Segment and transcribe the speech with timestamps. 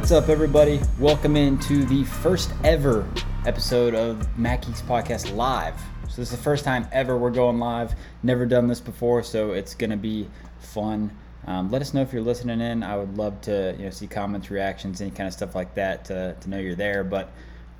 [0.00, 0.80] What's up, everybody?
[0.98, 3.06] Welcome into the first ever
[3.44, 5.78] episode of Mackey's Podcast Live.
[6.08, 7.94] So, this is the first time ever we're going live.
[8.22, 10.26] Never done this before, so it's going to be
[10.58, 11.14] fun.
[11.46, 12.82] Um, let us know if you're listening in.
[12.82, 16.06] I would love to you know see comments, reactions, any kind of stuff like that
[16.06, 17.04] to, to know you're there.
[17.04, 17.30] But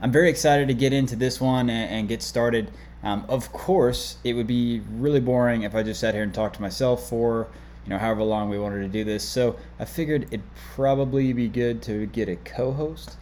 [0.02, 2.70] I'm very excited to get into this one and, and get started.
[3.02, 6.56] Um, of course, it would be really boring if I just sat here and talked
[6.56, 7.48] to myself for
[7.84, 9.22] you know however long we wanted to do this.
[9.26, 10.42] So I figured it'd
[10.74, 13.16] probably be good to get a co-host.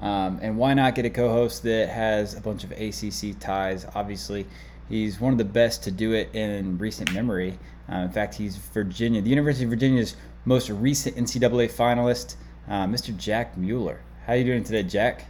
[0.00, 3.84] Um, and why not get a co-host that has a bunch of ACC ties?
[3.94, 4.46] Obviously,
[4.88, 7.58] he's one of the best to do it in recent memory.
[7.90, 10.14] Uh, in fact, he's Virginia, the University of Virginia's
[10.44, 12.36] most recent NCAA finalist,
[12.68, 13.16] uh, Mr.
[13.16, 14.00] Jack Mueller.
[14.26, 15.24] How you doing today, Jack?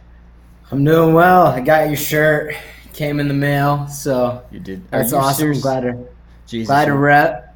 [0.71, 1.47] I'm doing well.
[1.47, 2.53] I got your shirt.
[2.93, 4.87] Came in the mail, so You did.
[4.91, 5.35] that's you awesome.
[5.39, 5.61] serious?
[5.61, 6.05] Glad to
[6.45, 7.48] Jesus, glad to rep.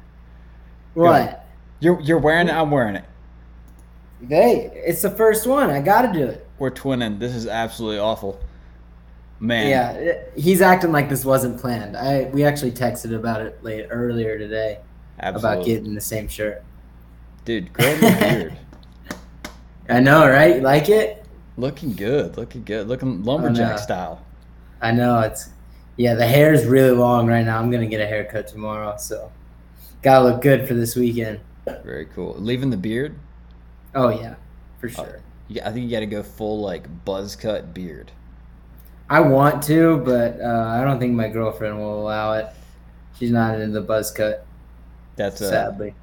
[0.94, 1.46] What?
[1.80, 2.54] You're you're wearing it.
[2.54, 3.04] I'm wearing it.
[4.28, 5.70] Hey, it's the first one.
[5.70, 6.46] I got to do it.
[6.58, 7.18] We're twinning.
[7.18, 8.40] This is absolutely awful,
[9.40, 9.68] man.
[9.68, 11.96] Yeah, he's acting like this wasn't planned.
[11.96, 14.78] I we actually texted about it late earlier today
[15.18, 15.56] absolutely.
[15.56, 16.64] about getting the same shirt.
[17.44, 18.58] Dude, growing the beard.
[19.88, 20.56] I know, right?
[20.56, 21.26] You like it?
[21.56, 22.36] Looking good.
[22.36, 22.88] Looking good.
[22.88, 24.24] Looking lumberjack style.
[24.80, 25.50] I know it's.
[25.96, 27.58] Yeah, the hair is really long right now.
[27.58, 29.30] I'm gonna get a haircut tomorrow, so
[30.04, 31.40] gotta look good for this weekend.
[31.82, 32.34] Very cool.
[32.38, 33.16] Leaving the beard.
[33.94, 34.34] Oh yeah,
[34.78, 35.22] for sure.
[35.48, 38.12] You, I think you got to go full like buzz cut beard.
[39.08, 42.46] I want to, but uh, I don't think my girlfriend will allow it.
[43.18, 44.46] She's not into the buzz cut,
[45.16, 45.94] That's a sadly.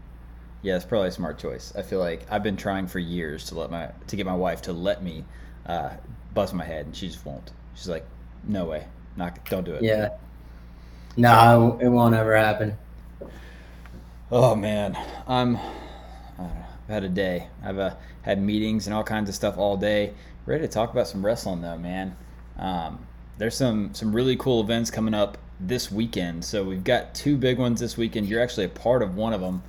[0.62, 0.76] yeah.
[0.76, 1.74] It's probably a smart choice.
[1.76, 4.62] I feel like I've been trying for years to let my to get my wife
[4.64, 5.26] to let me
[5.66, 5.92] uh,
[6.34, 7.52] buzz my head, and she just won't.
[7.76, 8.06] She's like,
[8.46, 9.84] no way, not don't do it.
[9.84, 10.10] Yeah.
[11.18, 12.78] No, it won't ever happen.
[14.34, 14.98] Oh man,
[15.28, 15.54] I'm.
[15.56, 15.62] Know,
[16.40, 17.48] I've had a day.
[17.62, 20.14] I've uh, had meetings and all kinds of stuff all day.
[20.46, 22.16] Ready to talk about some wrestling though, man.
[22.58, 23.06] Um,
[23.38, 26.46] there's some some really cool events coming up this weekend.
[26.46, 28.30] So we've got two big ones this weekend.
[28.30, 29.64] You're actually a part of one of them.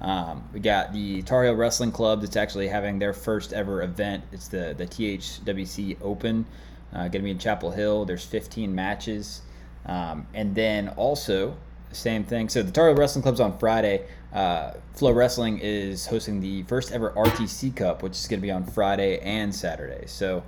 [0.00, 4.22] Um, we got the Tar Heel Wrestling Club that's actually having their first ever event.
[4.30, 6.46] It's the the THWC Open.
[6.92, 8.04] Uh, going to be in Chapel Hill.
[8.04, 9.42] There's 15 matches,
[9.86, 11.56] um, and then also
[11.94, 12.48] same thing.
[12.48, 14.06] So the Tar Heel Wrestling Club's on Friday.
[14.32, 18.64] Uh, FloWrestling is hosting the first ever RTC Cup, which is going to be on
[18.64, 20.06] Friday and Saturday.
[20.06, 20.42] So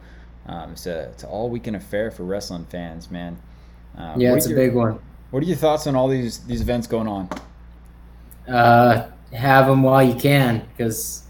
[0.46, 3.38] um, it's a it's an all weekend affair for wrestling fans, man.
[3.96, 4.98] Um, Yeah, it's are a your- big one.
[5.30, 7.28] What are your thoughts on all these these events going on?
[8.48, 11.24] Uh, have them while you can, because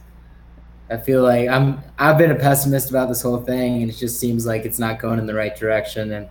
[0.91, 1.83] I feel like I'm.
[1.99, 4.99] I've been a pessimist about this whole thing, and it just seems like it's not
[4.99, 6.13] going in the right direction.
[6.13, 6.29] And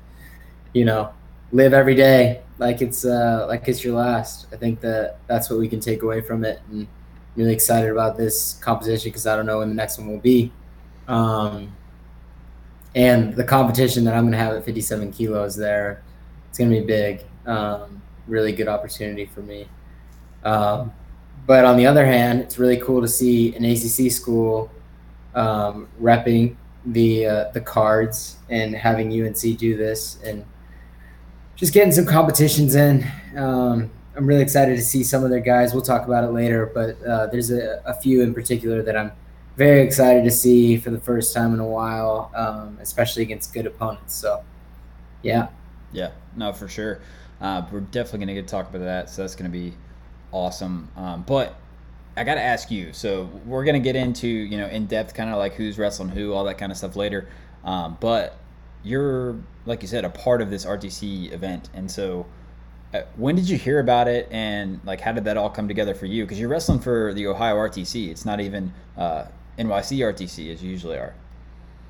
[0.73, 1.09] you know,
[1.55, 4.47] live every day like it's uh, like it's your last.
[4.53, 6.87] I think that that's what we can take away from it, and I'm
[7.35, 10.51] really excited about this competition because I don't know when the next one will be.
[11.07, 11.75] Um,
[12.95, 16.01] and the competition that I'm going to have at 57 kilos there,
[16.49, 17.23] it's going to be big.
[17.45, 19.67] Um, really good opportunity for me.
[20.45, 20.93] Um,
[21.45, 24.71] but on the other hand, it's really cool to see an ACC school
[25.35, 26.55] um, repping
[26.85, 30.45] the uh, the cards and having UNC do this and
[31.55, 33.05] just getting some competitions in.
[33.35, 35.73] Um, I'm really excited to see some of their guys.
[35.73, 39.11] We'll talk about it later, but uh, there's a, a few in particular that I'm
[39.57, 43.65] very excited to see for the first time in a while, um, especially against good
[43.65, 44.15] opponents.
[44.15, 44.43] So,
[45.21, 45.47] yeah.
[45.91, 46.99] Yeah, no, for sure.
[47.39, 49.73] Uh, we're definitely going to get to talk about that, so that's going to be
[50.31, 50.89] awesome.
[50.95, 51.55] Um, but
[52.17, 52.93] I got to ask you.
[52.93, 56.09] So we're going to get into you know in depth, kind of like who's wrestling
[56.09, 57.27] who, all that kind of stuff later.
[57.63, 58.37] Um, but
[58.85, 59.35] you're
[59.65, 62.25] like you said, a part of this RTC event, and so
[62.93, 65.95] uh, when did you hear about it, and like how did that all come together
[65.95, 66.23] for you?
[66.23, 68.09] Because you're wrestling for the Ohio RTC.
[68.09, 69.25] It's not even uh,
[69.57, 71.13] NYC RTC as you usually are.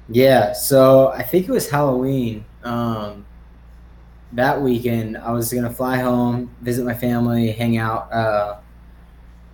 [0.08, 2.46] Yeah, so I think it was Halloween.
[2.64, 3.26] Um,
[4.34, 8.12] that weekend, I was gonna fly home, visit my family, hang out.
[8.12, 8.58] Uh,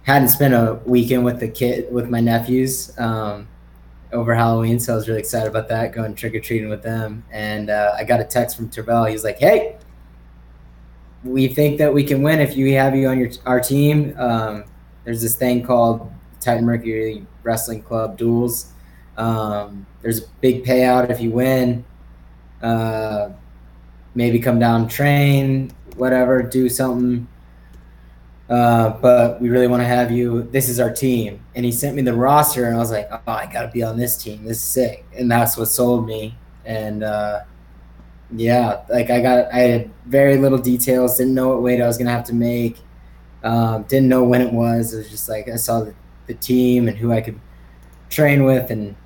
[0.03, 3.47] hadn't spent a weekend with the kid with my nephews um,
[4.11, 5.93] over Halloween, so I was really excited about that.
[5.93, 9.07] Going trick or treating with them, and uh, I got a text from Tervel.
[9.07, 9.77] He was like, "Hey,
[11.23, 14.15] we think that we can win if you have you on your our team.
[14.17, 14.65] Um,
[15.03, 18.71] there's this thing called Titan Mercury Wrestling Club Duels."
[19.17, 21.85] Um, there's a big payout if you win.
[22.61, 23.29] Uh,
[24.15, 27.27] maybe come down, train, whatever, do something.
[28.51, 30.43] Uh, but we really want to have you.
[30.43, 31.41] This is our team.
[31.55, 33.81] And he sent me the roster, and I was like, oh, I got to be
[33.81, 34.43] on this team.
[34.43, 35.05] This is sick.
[35.17, 36.37] And that's what sold me.
[36.65, 37.43] And uh,
[38.35, 41.97] yeah, like I got, I had very little details, didn't know what weight I was
[41.97, 42.77] going to have to make,
[43.41, 44.93] um, didn't know when it was.
[44.93, 45.95] It was just like I saw the,
[46.27, 47.39] the team and who I could
[48.09, 48.97] train with, and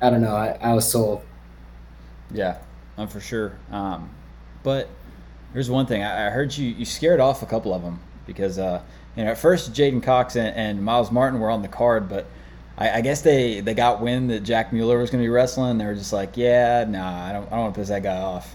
[0.00, 0.34] I don't know.
[0.34, 1.22] I, I was sold.
[2.32, 2.58] Yeah,
[2.98, 3.56] I'm for sure.
[3.70, 4.10] Um,
[4.64, 4.88] but
[5.52, 8.58] here's one thing: I, I, heard you you scared off a couple of them because
[8.58, 8.82] uh,
[9.16, 12.26] you know at first J'den Cox and, and, Myles Martin were on the card, but
[12.78, 15.78] I, I, guess they they got wind that Jack Mueller was going to be wrestling.
[15.78, 18.16] They were just like, yeah, nah, I don't I don't want to piss that guy
[18.16, 18.54] off.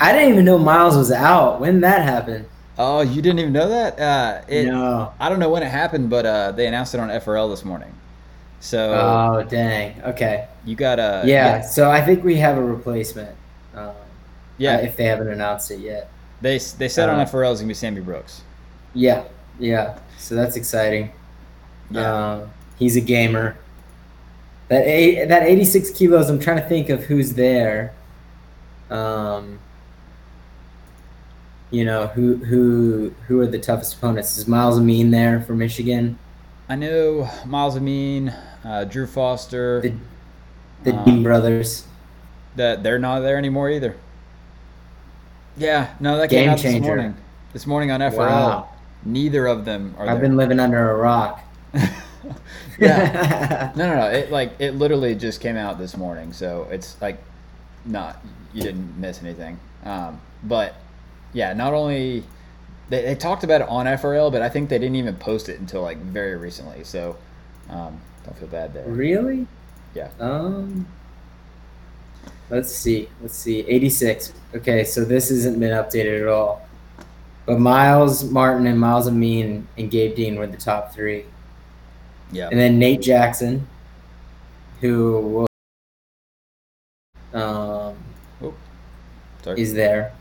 [0.00, 1.60] I didn't even know Myles was out.
[1.60, 2.46] When that happened?
[2.76, 4.00] Oh, you didn't even know that?
[4.00, 5.12] Uh, it, no.
[5.20, 7.94] I don't know when it happened, but uh, they announced it on FRL this morning.
[8.60, 8.92] So.
[8.94, 10.02] Oh dang!
[10.02, 10.48] Okay.
[10.64, 11.22] You got a.
[11.24, 11.60] Yeah, yeah.
[11.62, 13.36] So I think we have a replacement.
[13.74, 13.92] Um,
[14.58, 14.76] yeah.
[14.76, 16.10] Uh, if they haven't announced it yet.
[16.40, 18.42] They they said on uh, FRL it's gonna be Sammy Brooks.
[18.94, 19.24] Yeah,
[19.58, 19.98] yeah.
[20.18, 21.12] So that's exciting.
[21.90, 22.32] Yeah.
[22.32, 23.56] Um, he's a gamer.
[24.68, 26.30] That eight, that 86 kilos.
[26.30, 27.94] I'm trying to think of who's there.
[28.90, 29.58] Um,
[31.70, 34.38] you know who who who are the toughest opponents?
[34.38, 36.18] Is Myles Amine there for Michigan?
[36.68, 38.32] I know Myles Amine,
[38.64, 39.94] uh, Drew Foster, the,
[40.84, 41.86] the um, Dean brothers.
[42.56, 43.96] That they're not there anymore either.
[45.56, 46.78] Yeah, no, that Game came out changer.
[46.78, 47.16] this morning.
[47.52, 48.16] This morning on FRL.
[48.18, 48.68] Wow.
[49.04, 50.06] Neither of them are.
[50.06, 50.28] I've there.
[50.28, 51.44] been living under a rock.
[52.78, 53.72] yeah.
[53.76, 54.06] no, no, no.
[54.08, 57.22] It like it literally just came out this morning, so it's like
[57.84, 59.58] not you didn't miss anything.
[59.84, 60.74] Um, but
[61.32, 62.24] yeah, not only
[62.88, 65.60] they, they talked about it on FRL, but I think they didn't even post it
[65.60, 66.84] until like very recently.
[66.84, 67.16] So
[67.70, 68.86] um, don't feel bad there.
[68.86, 69.46] Really?
[69.94, 70.10] Yeah.
[70.20, 70.86] Um.
[72.50, 73.08] Let's see.
[73.22, 73.60] Let's see.
[73.60, 74.32] 86.
[74.54, 76.66] Okay, so this hasn't been updated at all.
[77.46, 81.24] But Myles Martin and Myles Amine and Gabe Dean were the top three.
[82.32, 82.48] Yeah.
[82.48, 83.66] And then Nate Jackson,
[84.80, 85.46] who
[87.32, 87.96] will, um,
[88.42, 88.54] oh,
[89.56, 90.12] is there.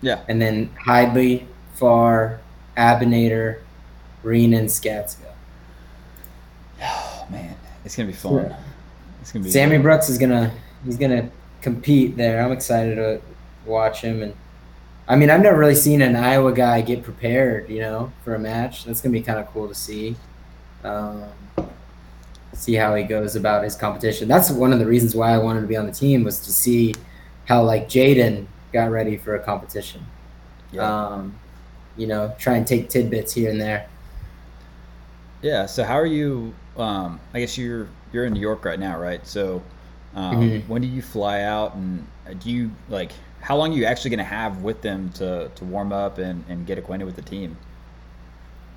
[0.00, 0.20] Yeah.
[0.28, 2.40] And then Hidlay, Farr,
[2.76, 3.60] Abinator,
[4.22, 5.32] Reen, and Skatska.
[6.82, 8.34] Oh man, it's gonna be fun.
[8.44, 8.60] Yeah.
[9.20, 9.50] It's gonna be.
[9.50, 9.82] Sammy fun.
[9.82, 10.52] Brooks is gonna
[10.84, 11.30] he's gonna
[11.60, 12.44] compete there.
[12.44, 13.20] I'm excited to
[13.64, 14.34] watch him and.
[15.08, 18.38] I mean, I've never really seen an Iowa guy get prepared, you know, for a
[18.38, 18.84] match.
[18.84, 20.16] That's gonna be kind of cool to see.
[20.84, 21.24] Um,
[22.52, 24.28] see how he goes about his competition.
[24.28, 26.52] That's one of the reasons why I wanted to be on the team was to
[26.52, 26.94] see
[27.46, 30.04] how like J'den got ready for a competition.
[30.70, 30.82] Yeah.
[30.82, 31.38] Um,
[31.96, 33.88] you know, try and take tidbits here and there.
[35.42, 35.66] Yeah.
[35.66, 36.54] So how are you?
[36.76, 39.26] Um, I guess you're you're in New York right now, right?
[39.26, 39.62] So
[40.14, 40.68] um, mm-hmm.
[40.72, 42.06] when do you fly out, and
[42.40, 43.12] do you like?
[43.42, 46.44] How long are you actually going to have with them to to warm up and
[46.48, 47.56] and get acquainted with the team?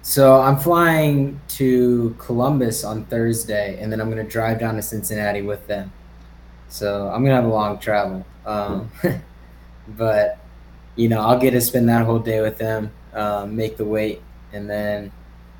[0.01, 4.81] So I'm flying to Columbus on Thursday, and then I'm going to drive down to
[4.81, 5.91] Cincinnati with them.
[6.67, 8.25] So I'm going to have a long travel.
[8.45, 8.91] Um,
[9.87, 10.39] but
[10.95, 14.21] you know, I'll get to spend that whole day with them, um, make the weight,
[14.53, 15.11] and then,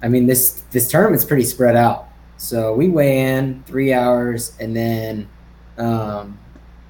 [0.01, 2.07] I mean, this this tournament's pretty spread out.
[2.37, 5.29] So we weigh in three hours, and then
[5.77, 6.39] um,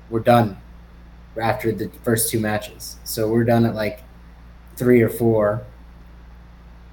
[0.09, 0.57] we're done
[1.41, 2.97] after the first two matches.
[3.03, 4.03] So we're done at like
[4.75, 5.65] three or four,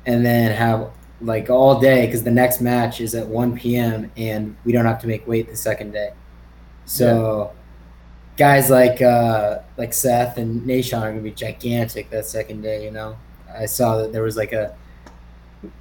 [0.06, 0.90] and then have
[1.20, 4.10] like all day because the next match is at 1 p.m.
[4.16, 6.10] and we don't have to make weight the second day.
[6.84, 7.52] So.
[7.54, 7.58] Yeah
[8.36, 12.84] guys like uh, like Seth and Nahshon are gonna be gigantic that second day.
[12.84, 13.16] You know,
[13.54, 14.76] I saw that there was like a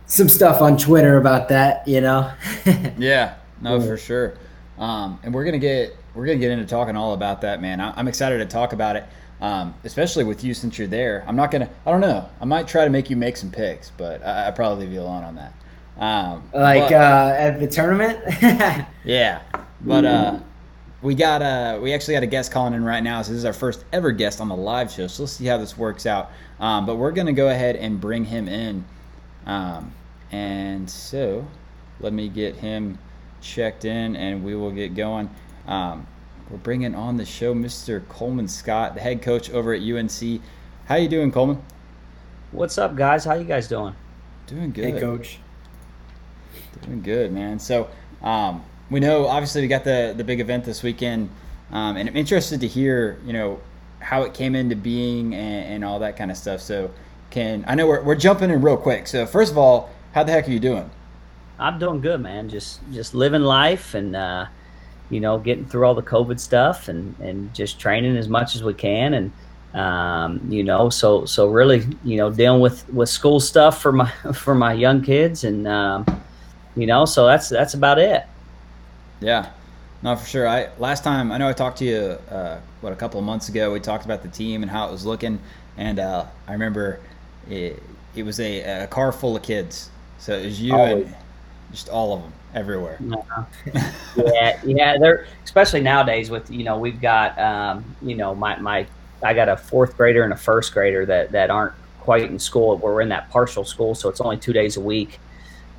[0.06, 1.88] some stuff on Twitter about that.
[1.88, 2.32] You know.
[2.98, 3.36] yeah.
[3.62, 4.38] No, for sure.
[4.78, 7.80] Um, and we're gonna get we're gonna get into talking all about that, man.
[7.80, 9.06] I, am excited to talk about it,
[9.40, 11.24] um, especially with you since you're there.
[11.28, 11.70] I'm not gonna.
[11.86, 12.30] I don't know.
[12.40, 15.02] I might try to make you make some picks, but I, I probably leave you
[15.02, 15.54] alone on that.
[15.98, 18.20] Um, like but, uh, at the tournament.
[19.06, 19.42] yeah,
[19.82, 20.40] but uh,
[21.02, 23.22] we got uh we actually got a guest calling in right now.
[23.22, 25.08] So this is our first ever guest on the live show.
[25.08, 26.32] So let's see how this works out.
[26.60, 28.86] Um, but we're gonna go ahead and bring him in.
[29.46, 29.94] Um,
[30.32, 31.46] and so
[32.00, 32.98] let me get him
[33.42, 35.30] checked in, and we will get going.
[35.68, 36.08] Um,
[36.50, 38.08] we're bringing on the show Mr.
[38.10, 40.42] Coleman Scott, the head coach over at UNC.
[40.86, 41.62] How you doing, Coleman?
[42.52, 43.24] What's up, guys?
[43.24, 43.96] How you guys doing?
[44.48, 44.94] Doing good.
[44.94, 45.40] Hey, coach.
[46.82, 47.60] Doing good, man.
[47.60, 47.90] So,
[48.22, 51.30] um, we know obviously we got the the big event this weekend,
[51.72, 53.62] um, and I'm interested to hear you know
[54.00, 56.60] how it came into being and, and all that kind of stuff.
[56.60, 56.92] So
[57.30, 59.08] can I know we're we're jumping in real quick.
[59.08, 60.90] So first of all, how the heck are you doing?
[61.58, 62.50] I'm doing good, man.
[62.50, 64.48] Just just living life and uh,
[65.12, 68.64] you know getting through all the COVID stuff and and just training as much as
[68.64, 69.32] we can and
[69.80, 74.12] um, you know so so really you know dealing with with school stuff for my
[74.34, 76.06] for my young kids and um,
[76.76, 78.26] you know so that's that's about it
[79.22, 79.52] yeah,
[80.02, 80.48] no, for sure.
[80.48, 83.50] I last time I know I talked to you uh, what a couple of months
[83.50, 83.72] ago.
[83.72, 85.40] We talked about the team and how it was looking,
[85.78, 87.00] and uh, I remember
[87.50, 87.82] it,
[88.16, 89.90] it was a, a, car full of kids.
[90.18, 91.06] So it was you Always.
[91.06, 91.16] and
[91.72, 92.98] just all of them everywhere.
[94.16, 94.98] yeah, yeah.
[94.98, 98.86] They're especially nowadays with you know we've got um, you know my my
[99.24, 102.78] I got a fourth grader and a first grader that that aren't quite in school.
[102.78, 105.20] We're in that partial school, so it's only two days a week.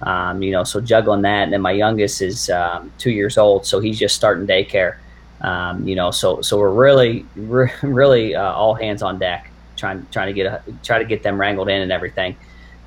[0.02, 3.66] Um, you know, so juggling that, and then my youngest is um, two years old,
[3.66, 4.96] so he's just starting daycare.
[5.42, 10.06] Um, you know, so so we're really re- really uh, all hands on deck, trying
[10.10, 12.36] trying to get a, try to get them wrangled in and everything.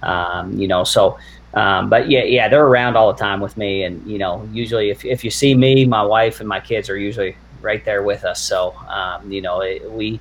[0.04, 1.18] Um, you know, so
[1.56, 4.90] um, but yeah, yeah, they're around all the time with me, and you know, usually
[4.90, 8.26] if if you see me, my wife and my kids are usually right there with
[8.26, 8.42] us.
[8.42, 10.20] So um, you know, it, we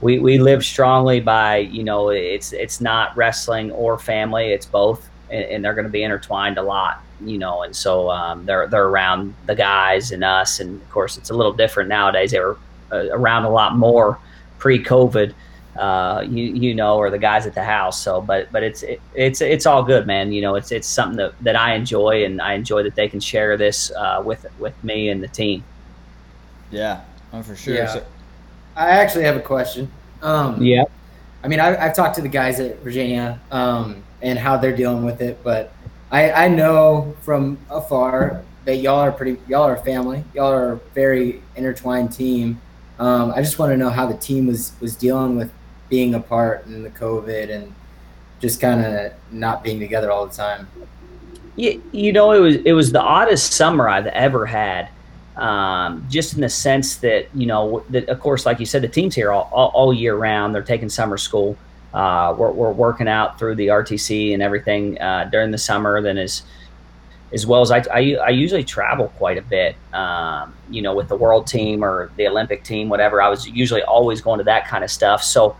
[0.00, 5.10] we we live strongly by you know it's it's not wrestling or family, it's both
[5.30, 7.62] and, and they're going to be intertwined a lot, you know.
[7.62, 11.34] And so um, they're they're around the guys and us, and of course it's a
[11.34, 12.30] little different nowadays.
[12.30, 12.58] They were
[12.92, 14.18] uh, around a lot more
[14.58, 15.34] pre-COVID,
[15.76, 18.02] uh, you you know, or the guys at the house.
[18.02, 20.32] So, but but it's it, it's it's all good, man.
[20.32, 23.20] You know, it's it's something that, that I enjoy, and I enjoy that they can
[23.20, 25.64] share this uh, with with me and the team.
[26.70, 27.74] Yeah, oh, for sure.
[27.74, 27.94] Yeah.
[27.94, 28.06] So-
[28.76, 29.90] I actually have a question.
[30.22, 30.84] Um, yeah.
[31.42, 35.04] I mean, I, have talked to the guys at Virginia, um, and how they're dealing
[35.04, 35.42] with it.
[35.42, 35.72] But
[36.10, 40.76] I, I know from afar that y'all are pretty, y'all are family, y'all are a
[40.94, 42.60] very intertwined team.
[42.98, 45.50] Um, I just want to know how the team was was dealing with
[45.90, 47.74] being apart and the COVID and
[48.40, 50.66] just kind of not being together all the time.
[51.56, 54.88] You, you know, it was it was the oddest summer I've ever had.
[55.36, 58.88] Um, just in the sense that you know, that of course, like you said, the
[58.88, 60.54] team's here all, all, all year round.
[60.54, 61.56] They're taking summer school.
[61.92, 66.00] Uh, we're, we're, working out through the RTC and everything uh, during the summer.
[66.00, 66.42] Then as
[67.32, 71.08] as well as I, I, I usually travel quite a bit, um, you know, with
[71.08, 73.22] the world team or the Olympic team, whatever.
[73.22, 75.22] I was usually always going to that kind of stuff.
[75.22, 75.56] So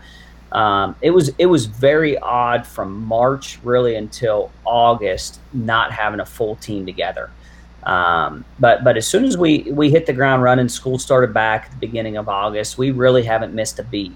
[0.51, 6.25] um, it was it was very odd from March really until August not having a
[6.25, 7.31] full team together.
[7.83, 11.65] Um, but but as soon as we we hit the ground running, school started back
[11.65, 12.77] at the beginning of August.
[12.77, 14.13] We really haven't missed a beat.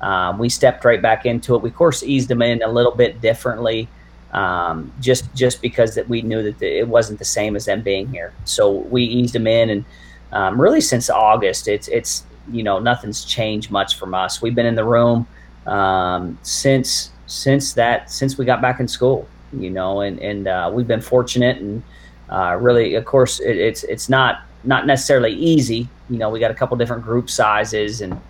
[0.00, 1.62] Um, we stepped right back into it.
[1.62, 3.88] We of course eased them in a little bit differently,
[4.32, 7.80] um, just just because that we knew that the, it wasn't the same as them
[7.80, 8.34] being here.
[8.44, 9.84] So we eased them in, and
[10.32, 14.42] um, really since August, it's it's you know nothing's changed much from us.
[14.42, 15.26] We've been in the room
[15.66, 20.70] um, since since that since we got back in school, you know, and and uh,
[20.72, 21.82] we've been fortunate and
[22.30, 25.88] uh, really, of course, it, it's it's not not necessarily easy.
[26.10, 28.20] You know, we got a couple different group sizes and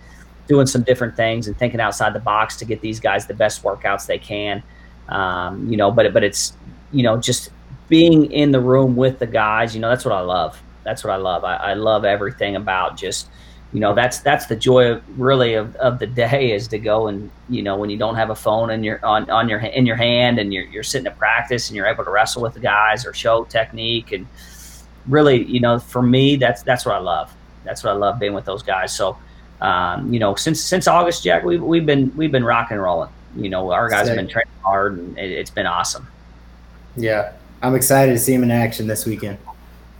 [0.47, 3.63] doing some different things and thinking outside the box to get these guys the best
[3.63, 4.63] workouts they can.
[5.09, 6.53] Um, you know, but but it's
[6.91, 7.49] you know just
[7.89, 9.75] being in the room with the guys.
[9.75, 10.61] You know, that's what I love.
[10.83, 11.43] That's what I love.
[11.43, 13.29] I, I love everything about just
[13.73, 17.07] you know that's that's the joy of really of, of the day is to go
[17.07, 19.85] and you know when you don't have a phone in your on, on your in
[19.85, 22.59] your hand and you're, you're sitting at practice and you're able to wrestle with the
[22.59, 24.25] guys or show technique and
[25.07, 27.31] really you know for me that's that's what I love
[27.63, 29.17] that's what I love being with those guys so
[29.61, 33.09] um, you know, since since August, Jack, we've we've been we've been rocking and rolling.
[33.35, 34.09] You know, our guys Sick.
[34.09, 36.07] have been training hard, and it, has been awesome.
[36.95, 39.37] Yeah, I'm excited to see him in action this weekend.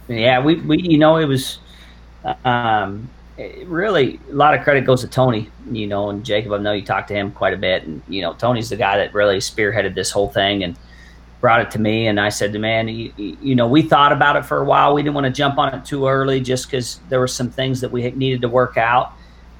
[0.07, 1.59] Yeah, we we you know it was,
[2.45, 3.09] um,
[3.65, 5.49] really a lot of credit goes to Tony.
[5.71, 6.53] You know, and Jacob.
[6.53, 8.97] I know you talked to him quite a bit, and you know, Tony's the guy
[8.97, 10.77] that really spearheaded this whole thing and
[11.41, 14.35] brought it to me and I said to man you, you, know we thought about
[14.35, 16.99] it for a while we didn't want to jump on it too early just because
[17.07, 19.13] there were some things that we needed to work out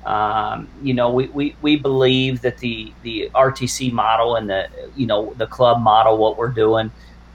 [0.06, 5.06] um, you know, we, we, we believe that the, the RTC model and the, you
[5.06, 6.92] know, the club model, what we're doing,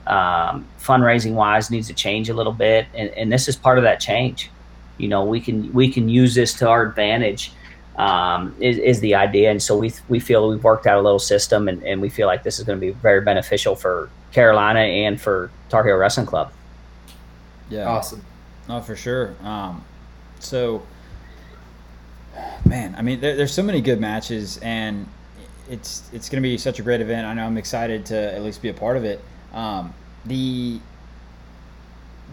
[0.07, 2.87] um, fundraising wise needs to change a little bit.
[2.93, 4.49] And, and this is part of that change.
[4.97, 7.51] You know, we can, we can use this to our advantage,
[7.97, 9.51] um, is, is the idea.
[9.51, 12.27] And so we, we feel we've worked out a little system and, and we feel
[12.27, 16.27] like this is going to be very beneficial for Carolina and for Tar Heel Wrestling
[16.27, 16.51] Club.
[17.69, 17.87] Yeah.
[17.87, 18.23] Awesome.
[18.69, 19.35] Oh, for sure.
[19.43, 19.83] Um,
[20.39, 20.83] so,
[22.65, 25.07] man, I mean, there, there's so many good matches, and
[25.69, 27.25] it's it's going to be such a great event.
[27.25, 29.23] I know I'm excited to at least be a part of it.
[29.53, 29.93] Um,
[30.25, 30.79] the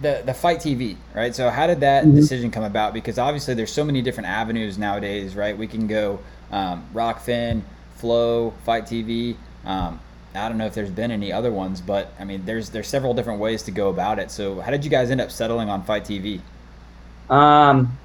[0.02, 1.34] the the FITE TV, right?
[1.34, 2.16] So how did that mm-hmm.
[2.16, 2.92] decision come about?
[2.92, 5.56] Because obviously there's so many different avenues nowadays, right?
[5.56, 6.18] We can go
[6.50, 7.62] um, Rokfin,
[7.96, 9.36] Flo, FITE TV.
[9.64, 10.00] Um,
[10.34, 13.14] I don't know if there's been any other ones, but I mean, there's there's several
[13.14, 14.30] different ways to go about it.
[14.30, 16.40] So how did you guys end up settling on FITE TV?
[17.30, 17.96] Um,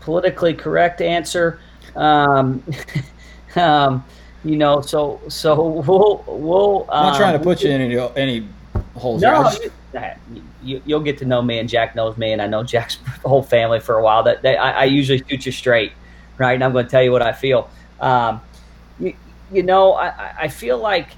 [0.00, 1.58] politically correct answer.
[1.96, 2.62] Um,
[3.56, 4.04] um,
[4.44, 6.82] you know, so so we'll we'll.
[6.82, 8.48] Um, I'm not trying to put you in any any
[8.96, 9.22] holes.
[9.22, 9.50] No,
[10.62, 13.42] you, will get to know me, and Jack knows me, and I know Jack's whole
[13.42, 14.22] family for a while.
[14.22, 15.92] That they, I, I, usually shoot you straight,
[16.38, 16.54] right?
[16.54, 17.70] And I'm going to tell you what I feel.
[18.00, 18.40] Um,
[18.98, 19.14] you,
[19.52, 21.08] you know, I, I feel like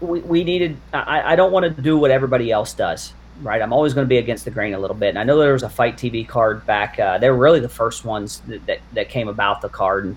[0.00, 0.76] we, we needed.
[0.92, 3.12] I, I don't want to do what everybody else does
[3.42, 3.60] right?
[3.60, 5.08] I'm always going to be against the grain a little bit.
[5.10, 6.98] And I know there was a FITE TV card back.
[6.98, 10.04] Uh, they were really the first ones that, that, that, came about the card.
[10.04, 10.16] And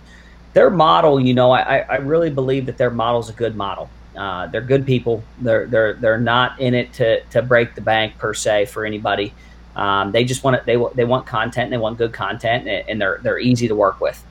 [0.54, 3.90] their model, you know, I, I really believe that their model is a good model.
[4.18, 5.24] Uh, they're good people.
[5.40, 9.34] They're they're they're not in it to to break the bank per se for anybody.
[9.76, 10.66] Um, they just want it.
[10.66, 11.70] They they want content.
[11.70, 14.24] They want good content, and they're they're easy to work with.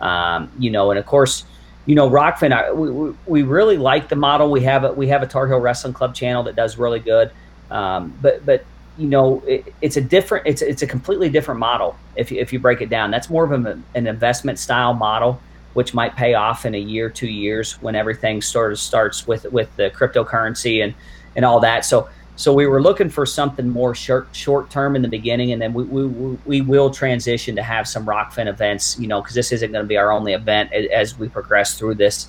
[0.00, 1.44] Um, you know, and of course,
[1.86, 2.52] you know, Rokfin.
[2.52, 4.50] I, we, we really like the model.
[4.50, 7.30] We have a we have a Tar Heel Wrestling Club channel that does really good.
[7.70, 8.64] Um, but but
[8.98, 10.46] you know, it, it's a different.
[10.46, 11.96] It's it's a completely different model.
[12.16, 15.40] If you, if you break it down, that's more of a, an investment style model
[15.74, 19.44] which might pay off in a year, two years when everything sort of starts with
[19.52, 20.94] with the cryptocurrency and
[21.36, 21.84] and all that.
[21.84, 25.60] So so we were looking for something more short short term in the beginning, and
[25.60, 29.52] then we we, we will transition to have some Rokfin events, you know, because this
[29.52, 32.28] isn't going to be our only event as we progress through this.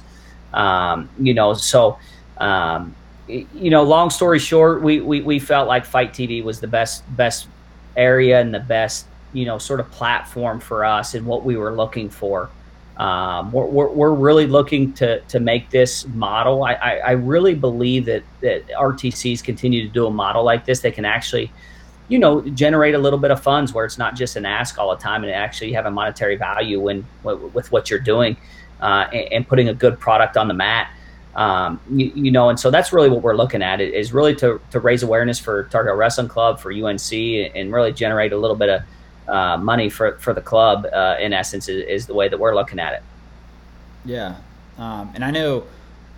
[0.53, 1.98] Um, you know, so
[2.39, 2.93] um,
[3.27, 7.03] you know, long story short, we, we we felt like FITE TV was the best
[7.15, 7.48] best
[7.95, 11.74] area and the best you know sort of platform for us and what we were
[11.74, 12.50] looking for.
[13.01, 16.63] Um, we're, we're, we're, really looking to, to make this model.
[16.63, 20.81] I, I, I, really believe that, that RTCs continue to do a model like this.
[20.81, 21.51] They can actually,
[22.10, 24.96] you know, generate a little bit of funds where it's not just an ask all
[24.96, 28.38] the time and actually have a monetary value when, with what you're doing
[28.81, 30.91] uh, and, and, putting a good product on the mat.
[31.34, 34.62] Um, you, you, know, and so that's really what we're looking at is really to,
[34.70, 38.55] to raise awareness for Tar Heel Wrestling Club, for UNC, and really generate a little
[38.55, 38.84] bit of
[39.32, 40.86] uh, money for for the club.
[40.92, 43.04] Uh, in essence, is, is, the way that we're looking at it.
[44.06, 44.36] Yeah,
[44.78, 45.64] um, and I know.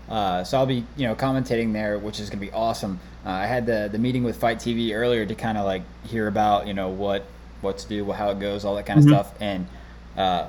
[0.10, 3.00] Uh, so I'll be you know commentating there, which is going to be awesome.
[3.25, 6.27] Uh, I had the the meeting with FITE TV earlier to kind of like hear
[6.27, 7.26] about you know what
[7.62, 9.13] what to do, how it goes, all that kind of mm-hmm.
[9.13, 9.67] stuff, and
[10.17, 10.47] uh,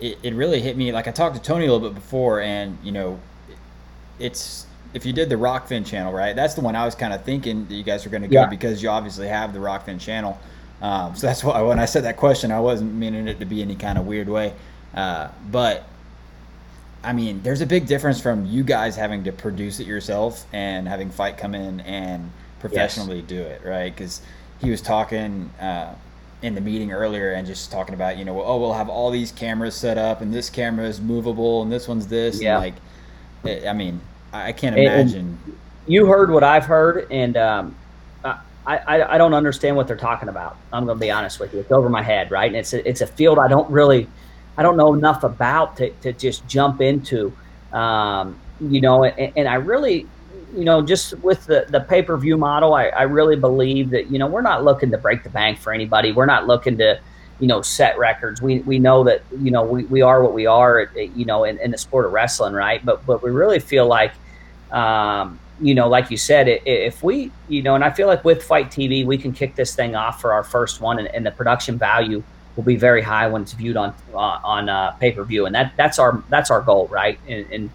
[0.00, 0.92] it, it really hit me.
[0.92, 3.20] Like I talked to Tony a little bit before, and you know,
[4.18, 6.34] it's if you did the Rokfin channel, right?
[6.34, 8.42] That's the one I was kind of thinking that you guys were going to go
[8.42, 8.46] yeah.
[8.46, 10.38] because you obviously have the Rokfin channel.
[10.84, 13.62] Um, so that's why when I said that question, I wasn't meaning it to be
[13.62, 14.52] any kind of weird way.
[14.94, 15.84] Uh, but
[17.02, 20.86] I mean, there's a big difference from you guys having to produce it yourself and
[20.86, 23.28] having FITE come in and professionally yes.
[23.28, 23.96] do it, right?
[23.96, 24.20] Because
[24.60, 25.94] he was talking uh,
[26.42, 29.32] in the meeting earlier and just talking about, you know, oh, we'll have all these
[29.32, 32.42] cameras set up and this camera is movable and this one's this.
[32.42, 32.60] Yeah.
[32.60, 32.74] And
[33.42, 34.02] like, I mean,
[34.34, 35.38] I can't imagine.
[35.46, 37.76] And you heard what I've heard, and um,
[38.66, 40.56] I, I, don't understand what they're talking about.
[40.72, 41.60] I'm going to be honest with you.
[41.60, 42.46] It's over my head, right?
[42.46, 44.08] And it's a, it's a field I don't really,
[44.56, 47.36] I don't know enough about to, to just jump into,
[47.72, 50.06] um, you know, and, and, I really,
[50.54, 54.28] you know, just with the, the pay-per-view model, I, I really believe that, you know,
[54.28, 56.12] we're not looking to break the bank for anybody.
[56.12, 56.98] We're not looking to,
[57.40, 58.40] you know, set records.
[58.40, 61.58] We, we know that, you know, we, we are what we are, you know, in,
[61.58, 62.82] in the sport of wrestling, right?
[62.84, 64.12] But, but we really feel like,
[64.70, 68.42] um, you know, like you said, if we, you know, and I feel like with
[68.42, 71.30] FITE TV, we can kick this thing off for our first one, and, and the
[71.30, 72.22] production value
[72.56, 75.54] will be very high when it's viewed on uh, on uh, pay per view, and
[75.54, 77.18] that that's our that's our goal, right?
[77.28, 77.70] And, and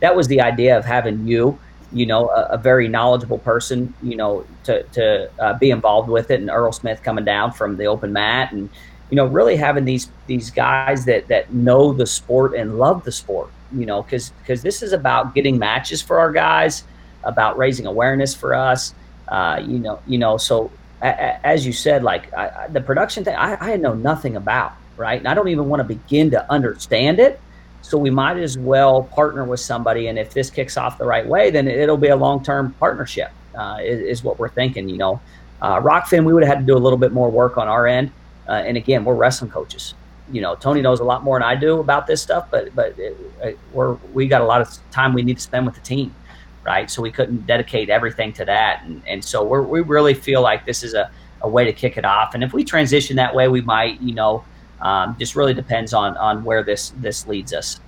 [0.00, 1.58] that was the idea of having you,
[1.92, 6.30] you know, a, a very knowledgeable person, you know, to to uh, be involved with
[6.30, 8.70] it, and Earl Smith coming down from the open mat, and
[9.10, 13.12] you know, really having these these guys that that know the sport and love the
[13.12, 16.84] sport, you know, because because this is about getting matches for our guys
[17.24, 18.94] about raising awareness for us.
[19.28, 20.36] Uh, you know, you know.
[20.36, 20.70] So
[21.02, 24.72] a, a, as you said, like I, the production thing, I, I know nothing about,
[24.96, 25.18] right?
[25.18, 27.40] And I don't even want to begin to understand it.
[27.82, 31.26] So we might as well partner with somebody, and if this kicks off the right
[31.26, 33.30] way, then it'll be a long-term partnership.
[33.54, 34.88] Uh, is, is, what we're thinking.
[34.88, 35.20] You know,
[35.62, 37.86] uh, Rokfin, we would have had to do a little bit more work on our
[37.86, 38.10] end.
[38.48, 39.94] Uh, and again, we're wrestling coaches.
[40.32, 42.98] You know, Tony knows a lot more than I do about this stuff, but but
[42.98, 45.80] it, it, we're we got a lot of time we need to spend with the
[45.82, 46.14] team
[46.64, 46.90] right?
[46.90, 48.82] So we couldn't dedicate everything to that.
[48.84, 51.10] And, and so we we really feel like this is a,
[51.42, 52.34] a way to kick it off.
[52.34, 54.44] And if we transition that way, we might, you know,
[54.80, 57.80] um, just really depends on, on where this, this leads us.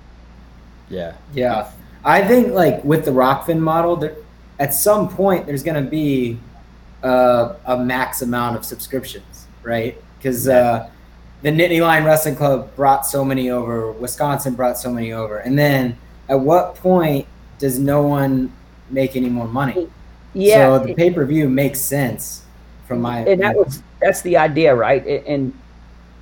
[0.89, 1.15] Yeah.
[1.35, 1.71] Yeah.
[2.05, 4.17] I think like with the Rokfin model, there,
[4.59, 6.39] at some point there's going to be
[7.03, 10.01] uh, a max amount of subscriptions, right?
[10.19, 10.89] Because uh,
[11.43, 15.59] the Nittany Lion Wrestling Club brought so many over, Wisconsin brought so many over, and
[15.59, 17.27] then at what point
[17.59, 18.53] does no one
[18.91, 19.89] make any more money.
[20.35, 20.79] Yeah.
[20.79, 22.45] So the pay per view makes sense
[22.87, 23.21] from my.
[23.21, 25.05] And that was that's the idea, right?
[25.27, 25.53] And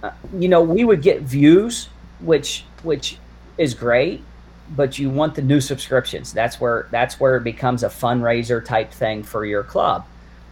[0.02, 1.88] uh, you know, we would get views,
[2.20, 3.18] which which
[3.58, 4.22] is great,
[4.70, 6.32] but you want the new subscriptions.
[6.32, 10.06] That's where that's where it becomes a fundraiser type thing for your club,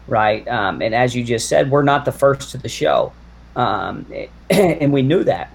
[0.06, 0.46] right?
[0.48, 3.12] Um, and as you just said, we're not the first to the show,
[3.56, 4.06] um,
[4.50, 5.52] and we knew that.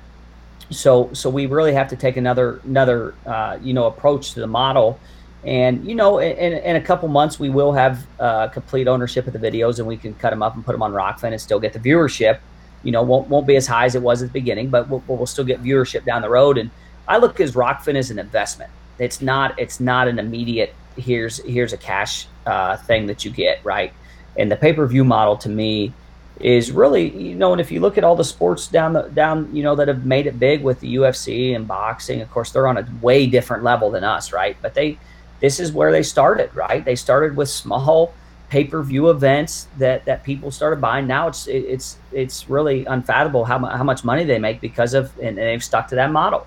[0.69, 4.47] So so we really have to take another another uh, you know approach to the
[4.47, 4.99] model
[5.45, 9.33] And you know, in, in a couple months, we will have uh, complete ownership of
[9.33, 11.59] the videos, and we can cut them up and put them on Rokfin and still
[11.59, 12.39] get the viewership.
[12.83, 15.03] You know, won't won't be as high as it was at the beginning, but we'll,
[15.07, 16.57] we'll still get viewership down the road.
[16.57, 16.69] And
[17.07, 18.71] I look at Rokfin as an investment.
[18.99, 23.63] It's not it's not an immediate here's here's a cash uh, thing that you get
[23.63, 23.93] right.
[24.35, 25.93] And the pay per view model to me
[26.39, 29.53] is really you know and if you look at all the sports down the down
[29.55, 32.67] you know that have made it big with the UFC and boxing of course they're
[32.67, 34.99] on a way different level than us right but they
[35.39, 38.13] this is where they started right they started with small
[38.49, 43.83] pay-per-view events that that people started buying now it's it's it's really unfathomable how, how
[43.83, 46.45] much money they make because of and they've stuck to that model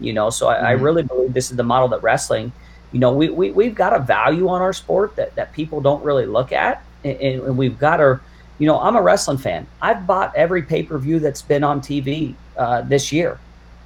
[0.00, 0.66] you know so I, mm-hmm.
[0.66, 2.52] I really believe this is the model that wrestling
[2.92, 6.04] you know we, we we've got a value on our sport that that people don't
[6.04, 8.22] really look at and, and we've got our
[8.62, 9.66] you know, I'm a wrestling fan.
[9.80, 13.40] I've bought every pay per view that's been on TV uh, this year,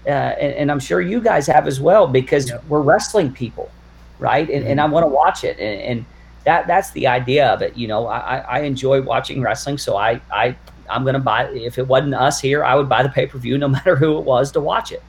[0.06, 2.62] uh, and, and, I'm sure you guys have as well because yep.
[2.68, 3.70] we're wrestling people,
[4.18, 4.48] right?
[4.48, 4.70] And, mm-hmm.
[4.72, 6.06] and I want to watch it, and, and,
[6.44, 7.76] that that's the idea of it.
[7.76, 10.54] You know, I, I enjoy watching wrestling, so I I
[10.88, 11.48] I'm gonna buy.
[11.48, 14.16] If it wasn't us here, I would buy the pay per view, no matter who
[14.16, 15.02] it was, to watch it.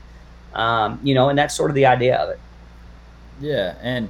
[0.55, 2.39] Um, you know, and that's sort of the idea of it.
[3.39, 4.09] Yeah, and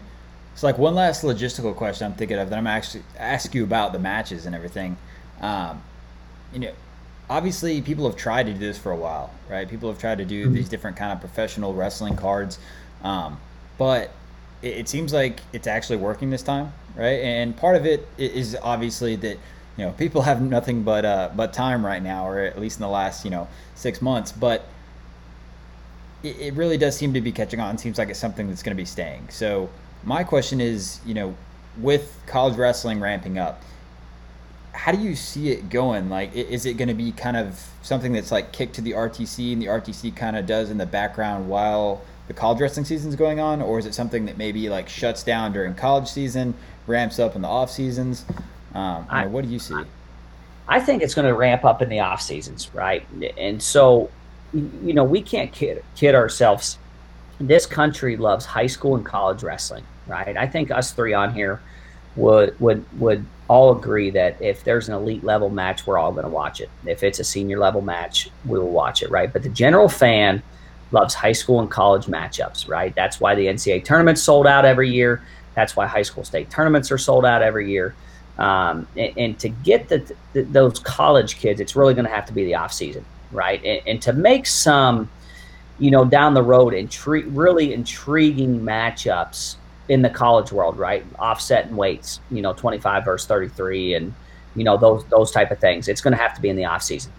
[0.53, 3.93] it's like one last logistical question I'm thinking of that I'm actually ask you about
[3.93, 4.97] the matches and everything.
[5.41, 5.83] Um,
[6.53, 6.71] you know,
[7.29, 9.69] obviously people have tried to do this for a while, right?
[9.69, 10.55] People have tried to do mm-hmm.
[10.55, 12.57] these different kind of professional wrestling cards,
[13.03, 13.39] um,
[13.77, 14.11] but
[14.61, 17.21] it, it, seems like it's actually working this time, right?
[17.21, 19.37] And part of it is obviously that
[19.77, 22.81] you know people have nothing but uh, but time right now, or at least in
[22.81, 24.65] the last you know six months, but.
[26.23, 27.75] It, it really does seem to be catching on.
[27.75, 29.27] It seems like it's something that's going to be staying.
[29.29, 29.69] So
[30.03, 31.35] my question is, you know,
[31.79, 33.61] with college wrestling ramping up,
[34.77, 36.09] how do you see it going?
[36.09, 39.53] Like, is it going to be kind of something that's like kicked to the RTC
[39.53, 43.15] and the RTC kind of does in the background while the college wrestling season is
[43.15, 46.53] going on, or is it something that maybe like shuts down during college season,
[46.85, 48.25] ramps up in the off seasons?
[48.73, 49.75] Um, I, what do you see?
[50.67, 53.07] I think it's going to ramp up in the off seasons, right?
[53.37, 54.09] And so,
[54.53, 56.77] you know, we can't kid, kid ourselves.
[57.39, 60.35] This country loves high school and college wrestling, right?
[60.35, 61.61] I think us three on here
[62.17, 66.25] would would would all agree that if there's an elite level match, we're all going
[66.25, 66.69] to watch it.
[66.85, 69.31] If it's a senior level match, we will watch it, right?
[69.31, 70.43] But the general fan
[70.91, 72.93] loves high school and college matchups, right?
[72.95, 75.21] That's why the NCAA tournaments sold out every year.
[75.55, 77.95] That's why high school state tournaments are sold out every year.
[78.37, 82.27] Um, and, and, to get the, the, those college kids, it's really going to have
[82.27, 83.63] to be the off season, right?
[83.65, 85.09] And, and to make some,
[85.79, 89.55] you know, down the road, intri- really intriguing matchups
[89.89, 91.03] in the college world, right?
[91.17, 94.13] Offset and weights, you know, 25 versus 33 and,
[94.55, 95.87] you know, those, those type of things.
[95.87, 97.11] It's going to have to be in the off season.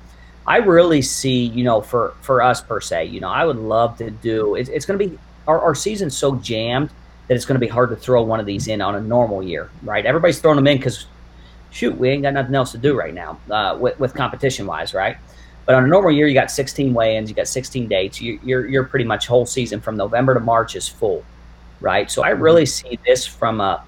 [0.48, 3.98] I really see, you know, for, for us per se, you know, I would love
[3.98, 6.90] to do, it's, it's going to be, our, our season's so jammed
[7.28, 9.42] that it's going to be hard to throw one of these in on a normal
[9.42, 10.04] year, right?
[10.04, 11.06] Everybody's throwing them in because,
[11.70, 14.94] shoot, we ain't got nothing else to do right now uh, with, with competition wise,
[14.94, 15.18] right?
[15.66, 18.20] But on a normal year, you got 16 weigh-ins, you got 16 dates.
[18.20, 21.22] You, you're, you're pretty much whole season from November to March is full
[21.80, 22.10] right?
[22.10, 22.42] So I mm-hmm.
[22.42, 23.84] really see this from a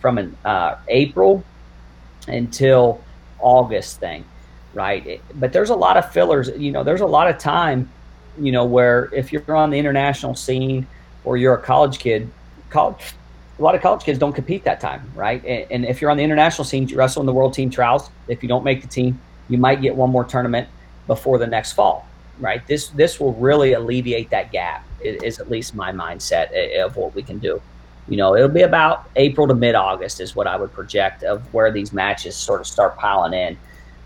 [0.00, 1.44] from an uh, April
[2.26, 3.02] until
[3.38, 4.24] August thing,
[4.74, 5.20] right?
[5.34, 6.48] But there's a lot of fillers.
[6.56, 7.90] You know, there's a lot of time,
[8.38, 10.86] you know, where if you're on the international scene
[11.24, 12.30] or you're a college kid,
[12.70, 13.14] college.
[13.58, 15.44] A lot of college kids don't compete that time, right?
[15.44, 18.08] And, and if you're on the international scene, you wrestle in the world team trials.
[18.26, 20.66] If you don't make the team, you might get one more tournament
[21.06, 22.06] before the next fall,
[22.38, 22.66] right?
[22.66, 27.22] This this will really alleviate that gap is at least my mindset of what we
[27.22, 27.60] can do.
[28.08, 31.42] You know, it'll be about April to mid August is what I would project of
[31.52, 33.58] where these matches sort of start piling in.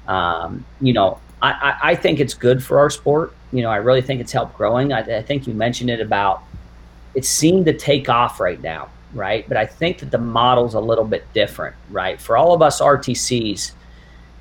[0.07, 3.35] Um, you know, I, I, think it's good for our sport.
[3.53, 4.93] You know, I really think it's helped growing.
[4.93, 6.43] I, I think you mentioned it about
[7.15, 9.47] it seemed to take off right now, right?
[9.49, 12.21] But I think that the model's a little bit different, right?
[12.21, 13.73] For all of us RTCs,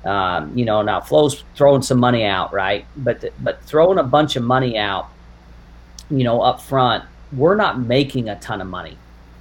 [0.04, 2.84] um, you know, now Flo's throwing some money out, right?
[2.96, 5.08] But but throwing a bunch of money out
[6.10, 8.96] you know, up front, we're not making a ton of money.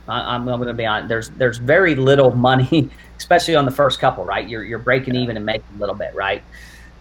[0.08, 1.08] I, am going to be on.
[1.08, 4.26] There's there's very little money, especially on the first couple.
[4.26, 6.14] Right, you're you're breaking even and making a little bit.
[6.16, 6.44] Right,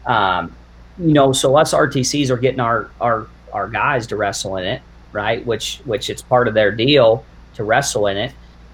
[0.07, 0.55] um,
[0.99, 1.33] you know.
[1.33, 4.83] So us RTCs are getting our our our guys to wrestle in it.
[5.13, 8.33] Right, which which it's part of their deal to wrestle in it,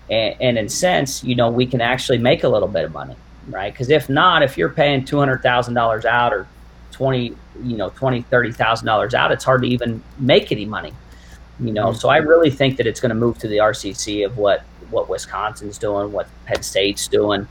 [0.09, 3.17] and, and in sense, you know, we can actually make a little bit of money.
[3.49, 6.47] Right, because if not, if you're paying two hundred thousand dollars out or
[6.93, 10.93] twenty, you know, twenty, thirty thousand dollars out, it's hard to even make any money.
[11.61, 14.37] You know, so I really think that it's going to move to the RTC of
[14.37, 17.47] what what Wisconsin's doing, what Penn State's doing.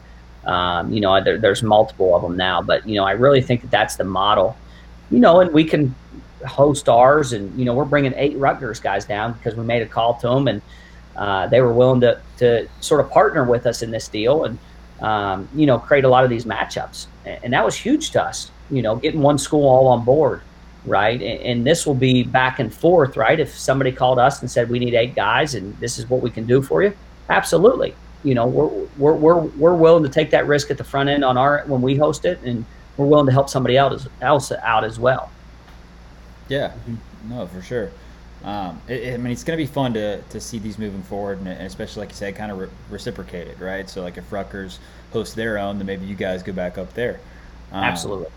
[0.45, 3.61] Um, you know, there, there's multiple of them now, but you know, I really think
[3.61, 4.55] that that's the model.
[5.11, 5.93] You know, and we can
[6.45, 9.85] host ours, and you know, we're bringing eight Rutgers guys down because we made a
[9.85, 10.61] call to them, and
[11.15, 14.57] uh, they were willing to to sort of partner with us in this deal and
[15.01, 18.51] um, you know create a lot of these matchups, and that was huge to us.
[18.69, 20.41] You know, getting one school all on board,
[20.85, 21.21] right?
[21.21, 23.39] And, and this will be back and forth, right?
[23.39, 26.29] If somebody called us and said we need eight guys and this is what we
[26.29, 26.93] can do for you,
[27.29, 27.95] absolutely.
[28.23, 31.23] You know, we're we're we're we're willing to take that risk at the front end
[31.23, 32.65] on our when we host it, and
[32.97, 35.31] we're willing to help somebody else else out as well.
[36.49, 36.73] Yeah,
[37.29, 37.91] no, for sure.
[38.43, 41.39] Um, it, I mean, it's going to be fun to, to see these moving forward,
[41.39, 43.89] and especially like you said, kind of re- reciprocated, right?
[43.89, 44.79] So like if Rutgers
[45.11, 47.19] hosts their own, then maybe you guys go back up there.
[47.71, 48.27] Um, Absolutely.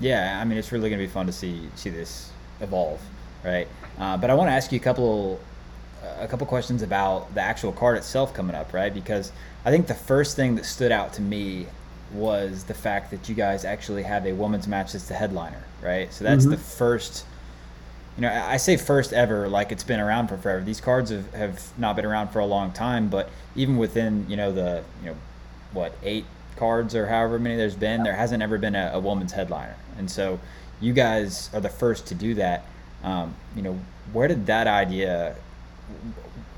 [0.00, 2.30] Yeah, I mean, it's really going to be fun to see see this
[2.60, 3.00] evolve,
[3.44, 3.66] right?
[3.98, 5.40] Uh, but I want to ask you a couple
[6.18, 8.92] a couple questions about the actual card itself coming up, right?
[8.92, 9.32] Because
[9.64, 11.66] I think the first thing that stood out to me
[12.12, 16.12] was the fact that you guys actually have a women's match that's the headliner, right?
[16.12, 16.52] So that's mm-hmm.
[16.52, 17.24] the first
[18.18, 20.64] you know, I say first ever, like it's been around for forever.
[20.64, 24.36] These cards have, have not been around for a long time, but even within, you
[24.36, 25.16] know, the, you know,
[25.72, 26.24] what, eight
[26.56, 29.76] cards or however many there's been, there hasn't ever been a, a woman's headliner.
[29.96, 30.40] And so
[30.80, 32.64] you guys are the first to do that.
[33.04, 33.78] Um, you know,
[34.12, 35.36] where did that idea,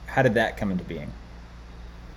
[0.06, 1.12] how did that come into being?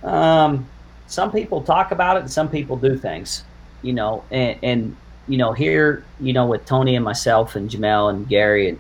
[0.04, 0.68] Um,
[1.08, 3.44] some people talk about it and some people do things,
[3.82, 4.98] you know, and, and
[5.28, 8.80] you know, here, you know, with Tony and myself and Jamel and Gary and,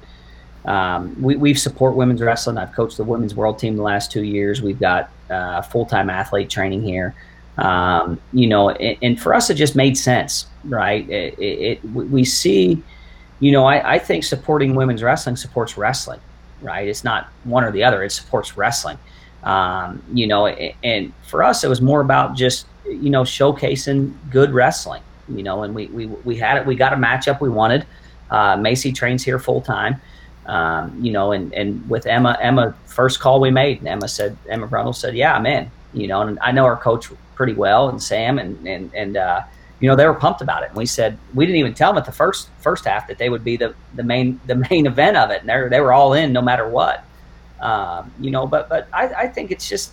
[0.66, 2.58] um, we, we support women's wrestling.
[2.58, 4.62] I've coached the women's world team the last two years.
[4.62, 7.14] We've got uh, full time athlete training here.
[7.58, 11.08] Um, you know, and, and, for us, it just made sense, right?
[11.08, 12.82] It, it, it we see,
[13.40, 16.20] you know, I, I, think supporting women's wrestling supports wrestling,
[16.64, 16.88] right?
[16.88, 18.04] It's not one or the other.
[18.04, 18.98] It supports wrestling.
[19.44, 24.52] Um, you know, and for us, it was more about just you know showcasing good
[24.52, 25.04] wrestling.
[25.30, 26.66] You know, and we we we had it.
[26.66, 27.86] We got a matchup we wanted.
[28.32, 30.02] Uh, Macy trains here full time
[30.46, 34.38] um, you know, and, and with Emma, Emma first call we made, and Emma said,
[34.50, 37.90] Emma Bruntil said, yeah, I'm in, you know, and I know our coach pretty well
[37.90, 39.42] and Sam and, and, and, uh,
[39.84, 40.70] you know, they were pumped about it.
[40.70, 43.28] And we said, we didn't even tell them at the first, first half that they
[43.28, 45.42] would be the, the main, the main event of it.
[45.42, 47.04] And they they were all in no matter what,
[47.60, 49.92] um, you know, but, but I, I think it's just,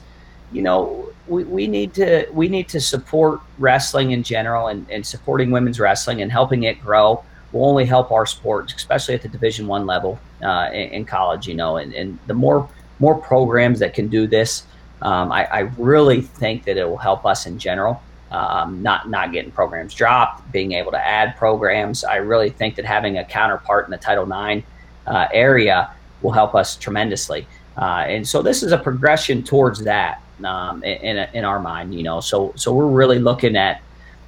[0.52, 5.04] you know, we, we need to, we need to support wrestling in general and, and
[5.04, 9.28] supporting women's wrestling and helping it grow will only help our sport, especially at the
[9.28, 11.48] Division One level uh, in, in, college.
[11.48, 12.68] You know, and, and the more
[13.00, 14.62] more programs that can do this,
[15.02, 18.00] um, I, I, really think that it will help us in general.
[18.30, 22.04] Um, not not getting programs dropped, being able to add programs.
[22.04, 24.64] I really think that having a counterpart in the Title IX
[25.06, 25.90] uh, area
[26.22, 27.46] will help us tremendously.
[27.76, 31.94] Uh, and so this is a progression towards that um, in, in, our mind.
[31.94, 33.82] You know, so so we're really looking at,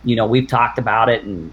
[0.04, 1.52] you know, we've talked about it and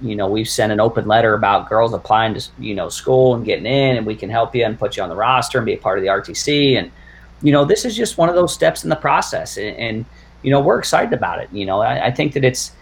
[0.00, 3.44] you know, we've sent an open letter about girls applying to, you know, school and
[3.44, 5.74] getting in, and we can help you and put you on the roster and be
[5.74, 6.76] a part of the RTC.
[6.78, 6.90] And,
[7.42, 9.56] you know, this is just one of those steps in the process.
[9.56, 10.04] And, and
[10.44, 11.48] you know, we're excited about it.
[11.52, 12.72] You know, I, I, think that it's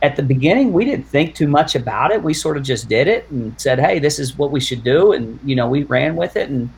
[0.00, 2.22] at the beginning, we didn't think too much about it.
[2.22, 5.12] We sort of just did it and said, hey, this is what we should do.
[5.12, 6.48] And, you know, we ran with it.
[6.48, 6.70] And,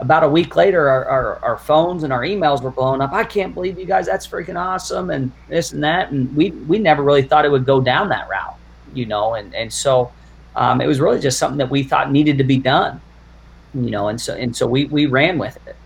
[0.00, 3.12] about a week later, our, our, our, phones and our emails were blowing up.
[3.12, 4.06] I can't believe you guys.
[4.06, 5.10] That's freaking awesome.
[5.10, 6.12] And this and that.
[6.12, 8.58] And we, we never really thought it would go down that route
[8.94, 10.12] you know, and and so
[10.56, 13.00] um, it was really just something that we thought needed to be done,
[13.74, 15.76] you know, and so and so we we ran with it.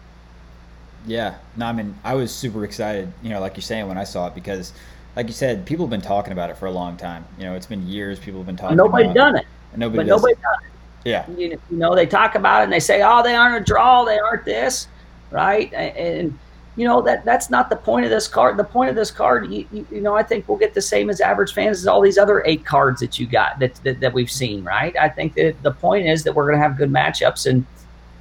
[1.06, 4.04] Yeah, no, I mean, I was super excited, you know, like you're saying when I
[4.04, 4.72] saw it because,
[5.16, 7.24] like you said, people have been talking about it for a long time.
[7.38, 8.76] You know, it's been years people have been talking.
[8.76, 9.46] Nobody about done it.
[9.72, 9.78] it.
[9.78, 9.98] Nobody.
[9.98, 10.70] But nobody done it.
[11.04, 11.28] Yeah.
[11.30, 14.04] You, you know, they talk about it and they say, "Oh, they aren't a draw.
[14.04, 14.88] They aren't this,"
[15.30, 15.72] right?
[15.72, 16.38] And, and
[16.76, 18.56] you know that that's not the point of this card.
[18.56, 21.10] The point of this card, you, you, you, know, I think we'll get the same
[21.10, 24.12] as average fans as all these other eight cards that you got that that, that
[24.14, 24.96] we've seen, right?
[24.96, 27.66] I think that the point is that we're going to have good matchups, and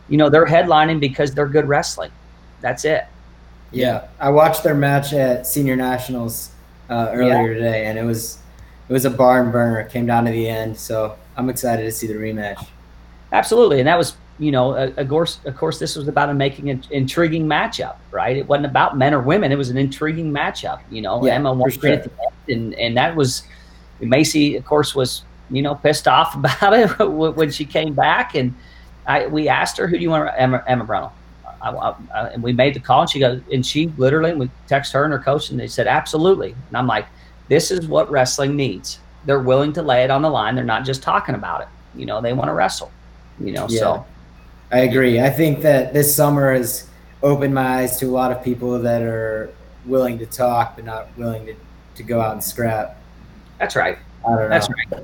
[0.10, 2.12] you know they're headlining because they're good wrestling.
[2.60, 3.06] That's it.
[3.72, 6.52] Yeah, I watched their match at Senior Nationals
[6.90, 7.54] uh, earlier yeah.
[7.54, 8.38] today, and it was
[8.90, 9.80] it was a barn burner.
[9.80, 12.68] It came down to the end, so I'm excited to see the rematch.
[13.32, 16.84] Absolutely, and that was you know, of course, of course, this was about making an
[16.90, 18.36] intriguing matchup, right?
[18.36, 20.82] It wasn't about men or women; it was an intriguing matchup.
[20.90, 21.92] You know, yeah, Emma won sure.
[21.92, 23.44] at the end, and and that was
[24.00, 28.54] Macy, of course, was you know pissed off about it when she came back, and
[29.06, 31.12] I we asked her, "Who do you want?" Emma, Emma Bruntil.
[31.62, 34.50] I, I, I, and we made the call, and she goes, and she literally, we
[34.68, 37.06] text her and her coach, and they said, "Absolutely." And I'm like,
[37.48, 39.00] "This is what wrestling needs.
[39.26, 40.56] They're willing to lay it on the line.
[40.56, 41.68] They're not just talking about it.
[41.96, 42.92] You know, they want to wrestle."
[43.40, 43.80] You know, yeah.
[43.80, 44.06] so
[44.72, 45.20] I agree.
[45.20, 46.90] I think that this summer has
[47.24, 49.54] opened my eyes to a lot of people that are
[49.86, 51.56] willing to talk but not willing to,
[51.96, 52.98] to go out and scrap.
[53.60, 53.98] That's right.
[54.50, 54.76] That's know.
[54.92, 55.04] right.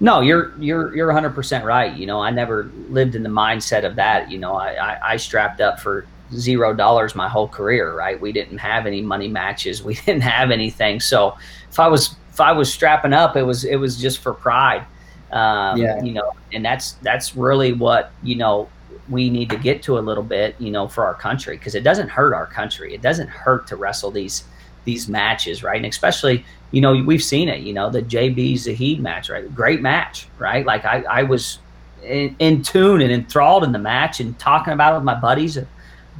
[0.00, 1.92] No, you're you're you're 100 percent right.
[1.94, 4.30] You know, I never lived in the mindset of that.
[4.30, 8.20] You know, I, I, I strapped up for zero dollars my whole career, right?
[8.20, 9.82] We didn't have any money matches.
[9.88, 11.00] We didn't have anything.
[11.00, 11.36] So
[11.70, 14.86] if I was if I was strapping up, it was it was just for pride.
[15.32, 16.00] Um, Yeah.
[16.02, 18.68] You know, and that's that's really what you know
[19.08, 21.82] we need to get to a little bit, you know, for our country because it
[21.82, 22.94] doesn't hurt our country.
[22.94, 24.44] It doesn't hurt to wrestle these
[24.84, 25.76] these matches, right?
[25.76, 27.60] And especially, you know, we've seen it.
[27.60, 29.52] You know, the JB Zahid match, right?
[29.54, 30.64] Great match, right?
[30.66, 31.58] Like I I was
[32.04, 35.58] in, in tune and enthralled in the match and talking about it with my buddies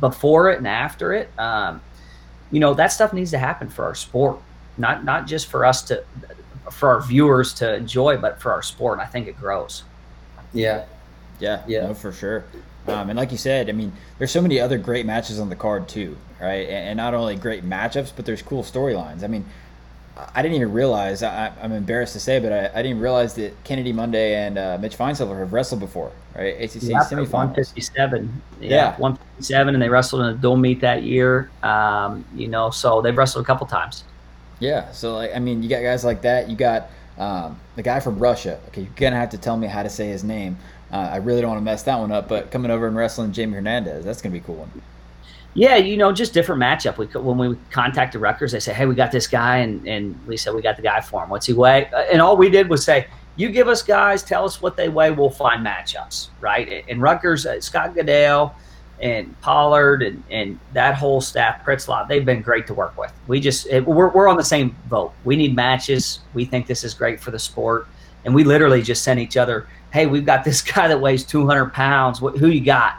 [0.01, 1.31] before it and after it.
[1.39, 1.81] Um,
[2.51, 4.39] you know, that stuff needs to happen for our sport,
[4.79, 6.03] not not just for us to
[6.71, 8.99] for our viewers to enjoy, but for our sport.
[8.99, 9.85] And I think it grows.
[10.53, 10.85] Yeah.
[11.41, 11.87] Yeah, Yeah.
[11.87, 12.45] no, for sure.
[12.89, 15.57] Um, and like you said, I mean, there's so many other great matches on the
[15.57, 16.67] card too, right?
[16.69, 19.23] And, and not only great matchups, but there's cool storylines.
[19.23, 19.45] I mean,
[20.35, 21.23] I- didn't even realize.
[21.23, 24.79] I, I'm embarrassed to say, but I, I didn't realize that Kennedy Monday and uh,
[24.81, 26.55] Mitch Finesilver have wrestled before, right?
[26.61, 27.33] ACC Yeah, semifinals.
[27.33, 28.43] 157.
[28.61, 28.97] Yeah, Yeah.
[28.99, 31.51] 157, and they wrestled in a dual meet that year.
[31.63, 34.05] Um, you know, so they've wrestled a couple times.
[34.61, 36.49] Yeah, so like I mean, you got guys like that.
[36.51, 38.59] You got um, the guy from Russia.
[38.69, 40.57] Okay, you're gonna have to tell me how to say his name.
[40.93, 43.31] Uh, I really don't want to mess that one up, but coming over and wrestling
[43.33, 44.71] Jamie Hernandez, that's gonna be a cool one.
[45.59, 46.99] Yeah, you know, just different matchup.
[46.99, 50.37] We when we contacted Rutgers, they say, "Hey, we got this guy," and and we
[50.37, 51.31] said we got the guy for him.
[51.31, 51.87] What's he weigh?
[51.91, 54.89] Uh, And all we did was say, "You give us guys, tell us what they
[54.89, 55.11] weigh.
[55.11, 56.85] We'll find matchups." Right?
[56.89, 58.55] And Rutgers, uh, Scott Goodale,
[59.01, 63.13] and Pollard, and and that whole staff, Pritzlaff, they've been great to work with.
[63.27, 65.13] We just it, we're we're on the same boat.
[65.25, 66.21] We need matches.
[66.35, 67.89] We think this is great for the sport,
[68.25, 71.73] and we literally just sent each other, "Hey, we've got this guy that weighs 200
[71.73, 72.21] pounds.
[72.21, 72.95] Who you got?"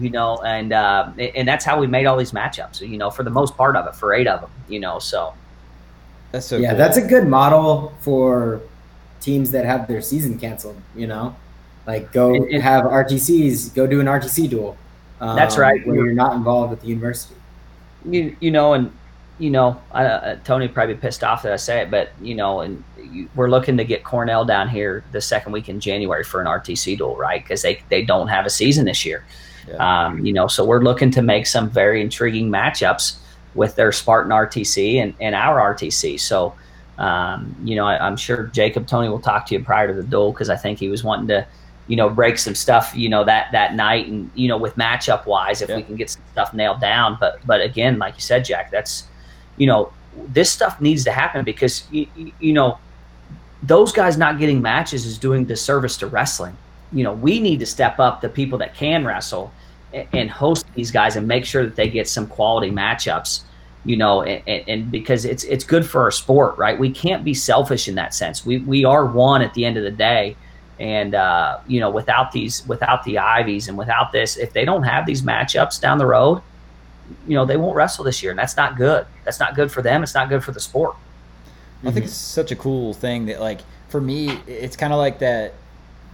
[0.00, 2.80] You know, and uh, and that's how we made all these matchups.
[2.86, 4.50] You know, for the most part of it, for eight of them.
[4.68, 5.34] You know, so
[6.32, 6.78] That's so yeah, cool.
[6.78, 8.60] that's a good model for
[9.20, 10.80] teams that have their season canceled.
[10.96, 11.36] You know,
[11.86, 14.76] like go It- it- have RTCs, go do an RTC duel.
[15.20, 15.86] Um, That's right.
[15.86, 17.34] Where you're not involved with the university.
[18.06, 18.90] you you know, and
[19.38, 22.34] you know, I, uh, Tony probably be pissed off that I say it, but you
[22.34, 26.24] know, and you, we're looking to get Cornell down here the second week in January
[26.24, 27.42] for an RTC duel, right?
[27.42, 29.24] Because they they don't have a season this year.
[29.68, 30.06] Yeah.
[30.06, 33.16] Um, you know, so we're looking to make some very intriguing matchups
[33.54, 36.18] with their Spartan RTC and, and our RTC.
[36.20, 36.54] So,
[36.98, 40.02] um, you know, I, I'm sure Jacob Tony will talk to you prior to the
[40.02, 41.46] duel because I think he was wanting to,
[41.88, 45.26] you know, break some stuff, you know, that that night and you know, with matchup
[45.26, 45.76] wise, if Yeah.
[45.76, 47.16] we can get some stuff nailed down.
[47.18, 49.04] But but again, like you said, Jack, that's
[49.56, 49.92] you know,
[50.28, 52.06] this stuff needs to happen because you,
[52.38, 52.78] you know
[53.62, 56.56] those guys not getting matches is doing disservice to wrestling.
[56.92, 59.52] You know, we need to step up the people that can wrestle
[59.92, 63.42] and, and host these guys and make sure that they get some quality matchups.
[63.84, 66.78] You know, and, and, and because it's it's good for our sport, right?
[66.78, 68.44] We can't be selfish in that sense.
[68.44, 70.36] We we are one at the end of the day,
[70.78, 74.82] and uh, you know, without these, without the Ivies, and without this, if they don't
[74.82, 76.42] have these matchups down the road,
[77.26, 79.06] you know, they won't wrestle this year, and that's not good.
[79.24, 80.02] That's not good for them.
[80.02, 80.94] It's not good for the sport.
[81.82, 85.18] I think it's such a cool thing that like for me it's kind of like
[85.20, 85.54] that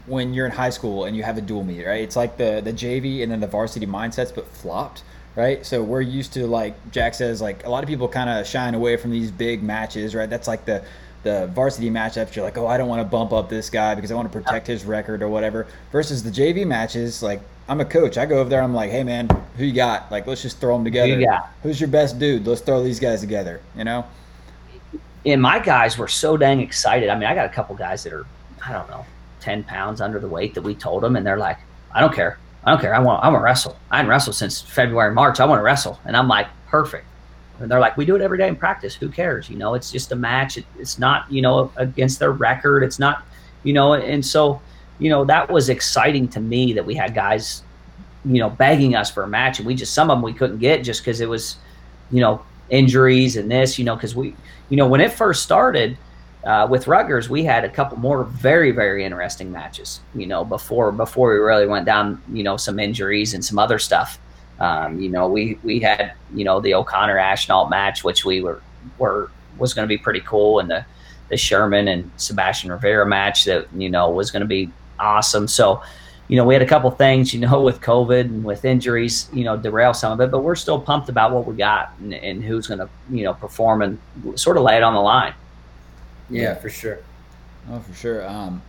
[0.06, 2.02] when you're in high school and you have a dual meet, right?
[2.02, 5.02] It's like the the JV and then the varsity mindsets but flopped,
[5.34, 5.64] right?
[5.64, 8.74] So we're used to like Jack says like a lot of people kind of shine
[8.74, 10.28] away from these big matches, right?
[10.28, 10.84] That's like the
[11.22, 14.12] the varsity matchups you're like, "Oh, I don't want to bump up this guy because
[14.12, 17.84] I want to protect his record or whatever." Versus the JV matches like I'm a
[17.84, 18.16] coach.
[18.16, 18.62] I go over there.
[18.62, 20.10] I'm like, "Hey, man, who you got?
[20.12, 21.18] Like, let's just throw them together.
[21.18, 21.50] you got?
[21.64, 22.46] Who's your best dude?
[22.46, 24.04] Let's throw these guys together." You know?
[25.26, 27.08] and my guys were so dang excited.
[27.08, 28.24] I mean, I got a couple guys that are,
[28.64, 29.04] I don't know,
[29.46, 31.59] ten pounds under the weight that we told them, and they're like,
[31.94, 32.94] "I don't care, I don't care.
[32.94, 33.76] I want, I want to wrestle.
[33.90, 35.38] I haven't wrestled since February, March.
[35.38, 37.06] I want to wrestle." And I'm like, "Perfect."
[37.61, 38.94] And they're like, "We do it every day in practice.
[38.94, 39.48] Who cares?
[39.48, 40.59] You know, it's just a match.
[40.59, 42.82] It, it's not, you know, against their record.
[42.82, 43.24] It's not,
[43.62, 44.61] you know." And so,
[44.98, 47.62] you know, that was exciting to me that we had guys,
[48.24, 50.59] you know, begging us for a match, and we just some of them we couldn't
[50.59, 51.57] get just because it was,
[52.11, 54.34] you know, injuries and this, you know, because we,
[54.70, 55.97] you know, when it first started
[56.47, 60.92] uh, with Rutgers, we had a couple more very, very interesting matches, you know, before
[60.92, 64.20] before we really went down, you know, some injuries and some other stuff.
[64.61, 68.62] Um, you know, we we had, you know, the O'Connor Ashnault match, which we were
[68.97, 70.86] were was going to be pretty cool, and the
[71.30, 74.70] the Sherman and Sebastian Rivera match that you know was going to be
[75.01, 75.49] awesome.
[75.49, 75.82] So,
[76.28, 79.42] you know, we had a couple things, you know, with COVID and with injuries, you
[79.42, 82.44] know, derail some of it, but we're still pumped about what we got and, and
[82.44, 83.99] who's going to, you know, perform and
[84.38, 85.34] sort of lay it on the line.
[86.31, 86.99] Yeah, for sure.
[87.70, 88.27] Oh, for sure.
[88.29, 88.62] Um,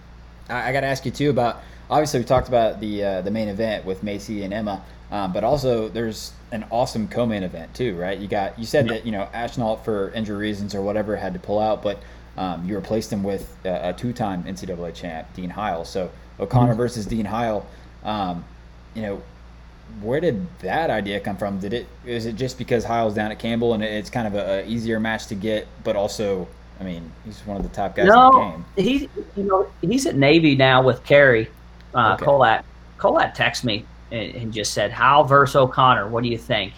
[0.50, 1.62] I, I got to ask you too about.
[1.90, 5.44] Obviously, we talked about the uh, the main event with Macy and Emma, um, but
[5.44, 8.18] also there's an awesome co-main event too, right?
[8.18, 11.40] You got you said that you know Ashnault for injury reasons or whatever had to
[11.40, 12.00] pull out, but
[12.38, 15.86] um, you replaced him with a, a two-time NCAA champ, Dean Heil.
[15.86, 17.66] So O'Connor versus Dean Heil.
[18.04, 18.44] Um,
[18.94, 19.22] you know,
[20.02, 21.60] where did that idea come from?
[21.60, 24.62] Did it is it just because Heil's down at Campbell and it's kind of a,
[24.62, 26.48] a easier match to get, but also,
[26.80, 29.00] I mean, he's one of the top guys no, in the game.
[29.00, 31.50] He, you know, he's at Navy now with Cary.
[31.94, 32.26] Uh, okay.
[32.26, 32.64] Kolat.
[33.00, 36.08] Kolat texted me and, and, just said, "Heil versus O'Connor.
[36.08, 36.74] What do you think?"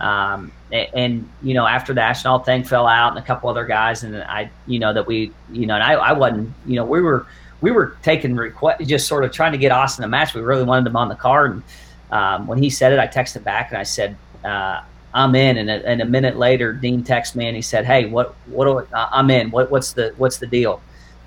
[0.00, 3.64] Um, and, and, you know, after the Ashnault thing fell out, and a couple other
[3.64, 6.84] guys, and I, you know, that we, you know, and I, I wasn't, you know,
[6.84, 7.26] we were
[7.60, 10.34] we were taking request, just sort of trying to get Austin a match.
[10.34, 11.52] We really wanted him on the card.
[11.52, 11.62] And
[12.10, 14.82] um, when he said it, I texted back and I said, uh,
[15.16, 18.06] "I'm in." And a, and a, minute later, Dean texted me and he said, "Hey,
[18.06, 19.50] what what do I, I'm in?
[19.50, 20.80] What what's the what's the deal?"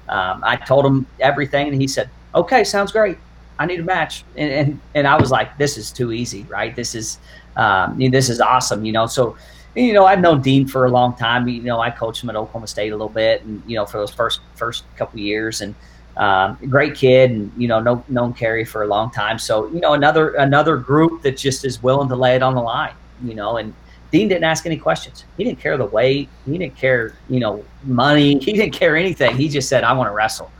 [0.07, 3.17] Um, I told him everything, and he said, "Okay, sounds great.
[3.57, 6.75] I need a match." And and, and I was like, "This is too easy, right?
[6.75, 7.19] This is
[7.57, 9.35] um, this is awesome." You know, so
[9.75, 11.47] you know, I've known Dean for a long time.
[11.47, 13.97] You know, I coached him at Oklahoma State a little bit, and you know, for
[13.97, 15.75] those first first couple years, and
[16.17, 19.37] um, great kid, and you know, no, known Cary for a long time.
[19.37, 22.61] So you know, another another group that just is willing to lay it on the
[22.61, 22.93] line.
[23.23, 23.73] You know, and
[24.11, 25.25] Dean didn't ask any questions.
[25.37, 26.29] He didn't care the weight.
[26.45, 28.39] He didn't care, you know, money.
[28.43, 29.35] He didn't care anything.
[29.37, 30.51] He just said, "I want to wrestle."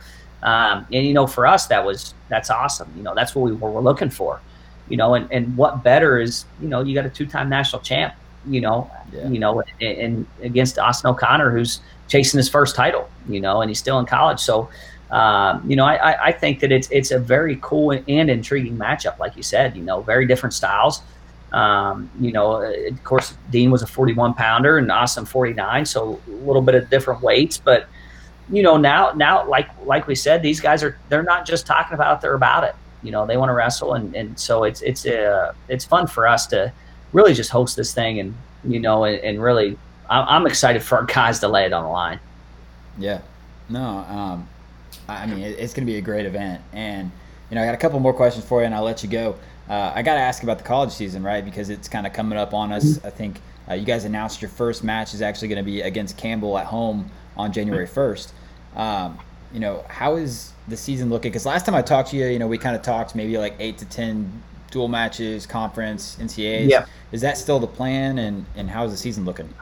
[0.42, 2.92] Um, and you know, for us, that was that's awesome.
[2.96, 4.40] You know, that's what we were, were looking for.
[4.88, 7.82] You know, and, and what better is you know you got a two time national
[7.82, 8.14] champ.
[8.46, 9.28] You know, yeah.
[9.28, 13.08] you know, and, and against Austin O'Connor, who's chasing his first title.
[13.28, 14.40] You know, and he's still in college.
[14.40, 14.68] So
[15.10, 19.18] um, you know, I, I think that it's it's a very cool and intriguing matchup,
[19.18, 19.76] like you said.
[19.76, 21.02] You know, very different styles.
[21.52, 26.30] Um, you know, of course, Dean was a 41 pounder and Austin 49, so a
[26.30, 27.58] little bit of different weights.
[27.58, 27.88] But
[28.50, 31.94] you know, now now like like we said, these guys are they're not just talking
[31.94, 32.74] about it; they're about it.
[33.02, 36.26] You know, they want to wrestle, and and so it's it's uh, it's fun for
[36.26, 36.72] us to
[37.12, 38.34] really just host this thing, and
[38.64, 39.76] you know, and, and really,
[40.08, 42.20] I'm excited for our guys to lay it on the line.
[42.98, 43.20] Yeah,
[43.68, 44.48] no, um,
[45.08, 46.62] I mean, it's going to be a great event.
[46.72, 47.10] And,
[47.50, 49.36] you know, I got a couple more questions for you, and I'll let you go.
[49.70, 51.44] Uh, I got to ask about the college season, right?
[51.44, 52.84] Because it's kind of coming up on us.
[52.84, 53.06] Mm-hmm.
[53.06, 56.16] I think uh, you guys announced your first match is actually going to be against
[56.16, 58.32] Campbell at home on January 1st.
[58.74, 59.16] Um,
[59.52, 61.30] you know, how is the season looking?
[61.30, 63.54] Because last time I talked to you, you know, we kind of talked maybe like
[63.60, 64.42] eight to 10
[64.72, 66.68] dual matches, conference, NCAAs.
[66.68, 66.86] Yeah.
[67.12, 68.18] Is that still the plan?
[68.18, 69.52] And, and how is the season looking?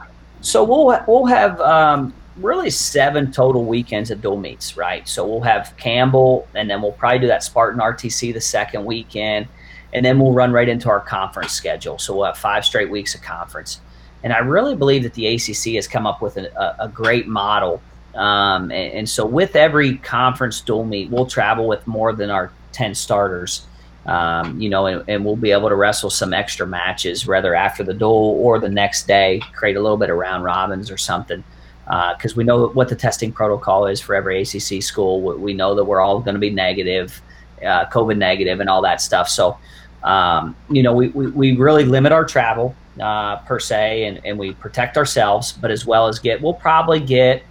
[0.41, 5.07] So we'll, we'll have um, really seven total weekends of dual meets, right?
[5.07, 9.47] So we'll have Campbell, and then we'll probably do that Spartan RTC the second weekend,
[9.93, 11.97] and then we'll run right into our conference schedule.
[11.97, 13.81] So we'll have five straight weeks of conference.
[14.23, 17.81] And I really believe that the ACC has come up with a, a great model.
[18.15, 22.51] Um, and, and, so with every conference dual meet, we'll travel with more than our
[22.71, 23.65] 10 starters.
[24.05, 27.83] Um, you know, and, and, we'll be able to wrestle some extra matches, whether after
[27.83, 31.43] the duel or the next day, create a little bit of round robins or something
[31.89, 35.21] because uh, we know what the testing protocol is for every ACC school.
[35.21, 37.19] We know that we're all going to be negative,
[37.63, 39.27] uh, COVID negative, and all that stuff.
[39.27, 39.57] So,
[40.03, 44.39] um, you know, we, we, we, really limit our travel uh, per se, and, and
[44.39, 47.43] we protect ourselves, but as well as get, we'll probably get,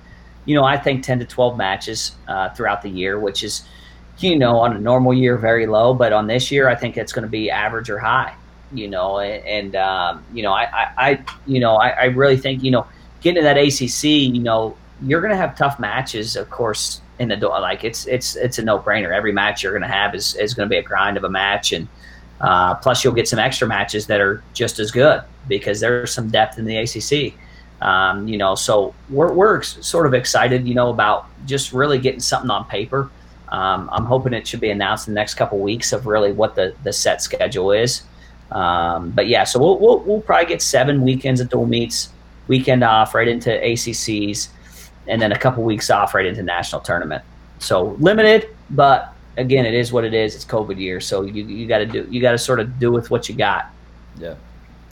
[0.47, 3.65] you know, I think 10 to 12 matches uh, throughout the year, which is,
[4.19, 7.13] you know, on a normal year, very low, but on this year, I think it's
[7.13, 8.35] going to be average or high,
[8.73, 12.63] you know, and, um, you know, I, I, I, you know, I, I really think,
[12.63, 12.87] you know,
[13.21, 17.29] getting to that ACC, you know, you're going to have tough matches, of course, in
[17.29, 17.61] the door.
[17.61, 19.15] Like it's it's it's a no brainer.
[19.15, 21.31] Every match you're going to have is is going to be a grind of a
[21.31, 21.89] match, and
[22.41, 26.29] uh, plus you'll get some extra matches that are just as good because there's some
[26.29, 27.35] depth in the ACC.
[27.81, 32.21] Um, you know, so we're we're sort of excited, you know, about just really getting
[32.21, 33.11] something on paper.
[33.51, 36.55] Um, I'm hoping it should be announced in the next couple weeks of really what
[36.55, 38.03] the the set schedule is.
[38.51, 42.11] Um, but yeah, so we'll, we'll we'll probably get seven weekends at dual meets
[42.49, 44.49] weekend off right into ACCs,
[45.07, 47.23] and then a couple weeks off right into national tournament.
[47.59, 50.35] So limited, but again, it is what it is.
[50.35, 52.93] It's COVID year, so you you got to do you got to sort of do
[52.93, 53.71] with what you got.
[54.19, 54.35] Yeah.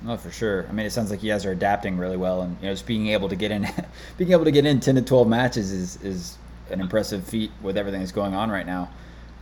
[0.03, 0.67] No, for sure.
[0.69, 2.87] I mean, it sounds like you guys are adapting really well, and you know, just
[2.87, 3.67] being able to get in,
[4.17, 6.39] being able to get in ten to twelve matches is is
[6.71, 8.89] an impressive feat with everything that's going on right now.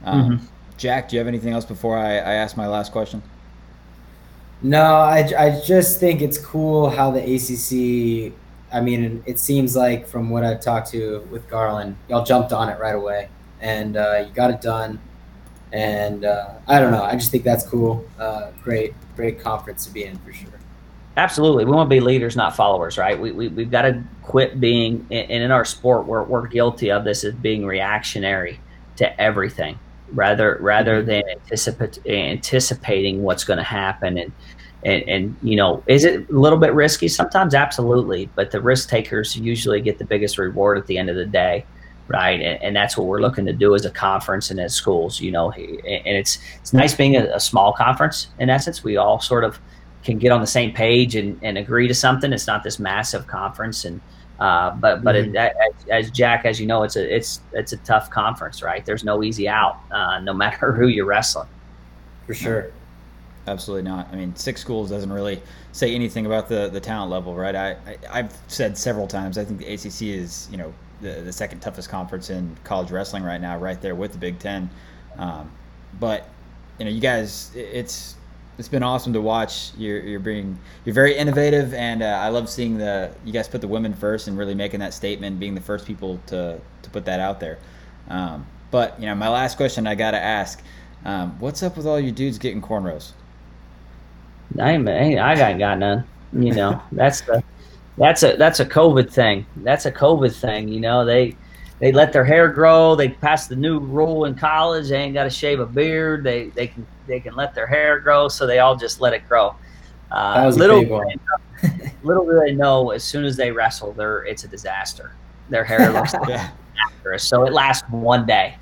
[0.04, 0.46] Um, mm-hmm.
[0.76, 3.22] Jack, do you have anything else before I, I ask my last question?
[4.62, 8.32] No, I, I just think it's cool how the ACC.
[8.72, 12.68] I mean, it seems like from what I've talked to with Garland, y'all jumped on
[12.68, 13.28] it right away,
[13.64, 15.00] and uh, you got it done.
[15.72, 17.02] And uh, I don't know.
[17.02, 18.06] I just think that's cool.
[18.16, 20.50] Uh, great, great conference to be in for sure.
[21.16, 23.18] Absolutely, we want to be leaders, not followers, right?
[23.18, 27.04] We, we we've got to quit being, and in our sport, we're we're guilty of
[27.04, 28.60] this as being reactionary
[28.96, 29.78] to everything
[30.12, 31.10] rather rather mm-hmm.
[31.10, 34.32] than anticipate, anticipating what's going to happen and
[34.84, 37.08] and, and you know, is it a little bit risky?
[37.08, 38.28] Sometimes, absolutely.
[38.34, 41.64] But the risk takers usually get the biggest reward at the end of the day.
[42.08, 42.40] Right?
[42.40, 45.30] And, and, that's what we're looking to do as a conference and as schools, you
[45.30, 45.50] know.
[45.52, 48.84] And it's it's nice being a, a, small conference in essence.
[48.84, 49.58] We all sort of
[50.02, 52.32] can get on the same page and, and agree to something.
[52.32, 54.00] It's not this massive conference, and
[54.38, 55.34] uh, but but mm-hmm.
[55.34, 55.56] it,
[55.90, 58.84] as, as, Jack, as you know, it's a it's it's a tough conference, right?
[58.84, 61.48] There's no easy out, uh, no matter who you're wrestling.
[62.26, 62.70] For sure.
[63.46, 64.08] Absolutely not.
[64.10, 65.42] I mean, six schools doesn't really
[65.72, 67.54] say anything about the, the talent level, right?
[67.54, 67.76] I,
[68.10, 69.36] I have said several times.
[69.36, 73.22] I think the ACC is you know the, the second toughest conference in college wrestling
[73.22, 74.70] right now, right there with the Big Ten.
[75.18, 75.50] Um,
[75.98, 76.28] but
[76.78, 78.16] you know, you guys, it's
[78.58, 79.72] it's been awesome to watch.
[79.76, 83.60] You're you're being you're very innovative, and uh, I love seeing the you guys put
[83.60, 87.04] the women first and really making that statement, being the first people to to put
[87.06, 87.58] that out there.
[88.08, 90.62] Um, but you know, my last question I got to ask:
[91.04, 93.12] um, What's up with all you dudes getting cornrows?
[94.60, 96.04] I ain't, I got got none.
[96.32, 97.42] You know, that's the
[97.96, 99.46] that's a that's a COVID thing.
[99.56, 100.68] That's a COVID thing.
[100.68, 101.36] You know, they
[101.78, 102.94] they let their hair grow.
[102.94, 104.88] They passed the new rule in college.
[104.88, 106.24] They ain't got to shave a beard.
[106.24, 108.28] They they can they can let their hair grow.
[108.28, 109.54] So they all just let it grow.
[110.10, 110.84] Uh, little
[112.02, 115.14] little do they know, as soon as they wrestle, they're it's a disaster.
[115.48, 116.50] Their hair looks yeah.
[116.72, 117.24] disastrous.
[117.24, 118.56] So it lasts one day.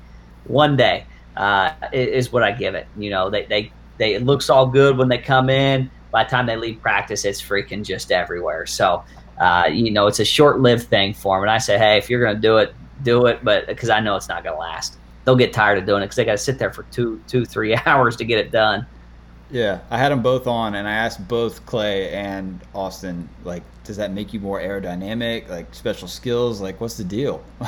[0.45, 1.05] One day
[1.37, 2.87] uh, is what I give it.
[2.97, 5.89] You know, they they they it looks all good when they come in.
[6.11, 8.65] By the time they leave practice, it's freaking just everywhere.
[8.65, 9.03] So
[9.39, 11.43] uh, you know, it's a short-lived thing for them.
[11.43, 12.73] And I say, hey, if you're going to do it,
[13.03, 14.97] do it, but because I know it's not going to last.
[15.25, 17.45] They'll get tired of doing it because they got to sit there for two, two,
[17.45, 18.85] three hours to get it done.
[19.51, 23.97] Yeah, I had them both on, and I asked both Clay and Austin, like, does
[23.97, 25.47] that make you more aerodynamic?
[25.47, 26.59] Like special skills?
[26.61, 27.43] Like, what's the deal?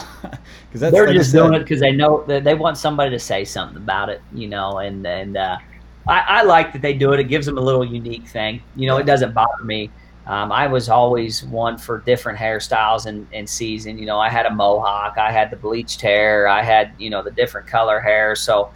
[0.72, 3.45] Because they're like just doing it because they know that they want somebody to say
[3.45, 4.80] something about it, you know.
[4.80, 5.57] And and uh,
[6.05, 7.20] I, I, like that they do it.
[7.22, 8.61] It gives them a little unique thing.
[8.76, 9.89] You know, it doesn't bother me.
[10.28, 13.99] Um, I was always one for different hairstyles and, in season.
[13.99, 17.21] You know, I had a mohawk, I had the bleached hair, I had, you know,
[17.21, 18.36] the different color hair.
[18.36, 18.71] So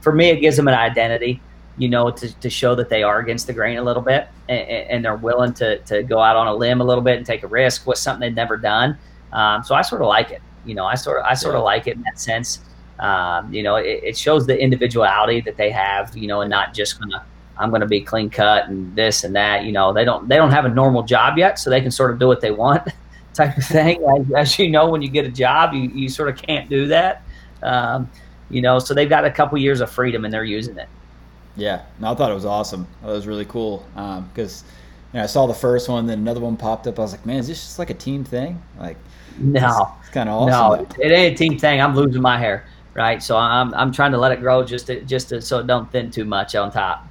[0.00, 1.42] for me, it gives them an identity,
[1.76, 4.60] you know, to, to show that they are against the grain a little bit and,
[4.60, 7.42] and they're willing to, to go out on a limb a little bit and take
[7.42, 8.96] a risk with something they've never done.
[9.32, 10.40] Um, so I sort of like it.
[10.64, 11.58] You know, I sort of, I sort yeah.
[11.58, 12.60] of like it in that sense.
[12.98, 16.72] Um, you know, it, it shows the individuality that they have, you know, and not
[16.72, 17.22] just going to
[17.56, 19.64] I'm going to be clean cut and this and that.
[19.64, 22.10] You know, they don't they don't have a normal job yet, so they can sort
[22.10, 22.88] of do what they want,
[23.34, 24.02] type of thing.
[24.04, 26.86] As, as you know, when you get a job, you, you sort of can't do
[26.88, 27.22] that.
[27.62, 28.10] Um,
[28.50, 30.88] you know, so they've got a couple years of freedom and they're using it.
[31.56, 32.86] Yeah, no, I thought it was awesome.
[33.02, 34.68] It was really cool because um,
[35.12, 36.98] you know, I saw the first one, then another one popped up.
[36.98, 38.60] I was like, man, is this just like a team thing?
[38.78, 38.96] Like,
[39.38, 40.84] no, it's, it's kind of awesome.
[40.84, 41.80] No, it ain't a team thing.
[41.80, 43.22] I'm losing my hair, right?
[43.22, 45.90] So I'm I'm trying to let it grow just to, just to, so it don't
[45.92, 47.06] thin too much on top.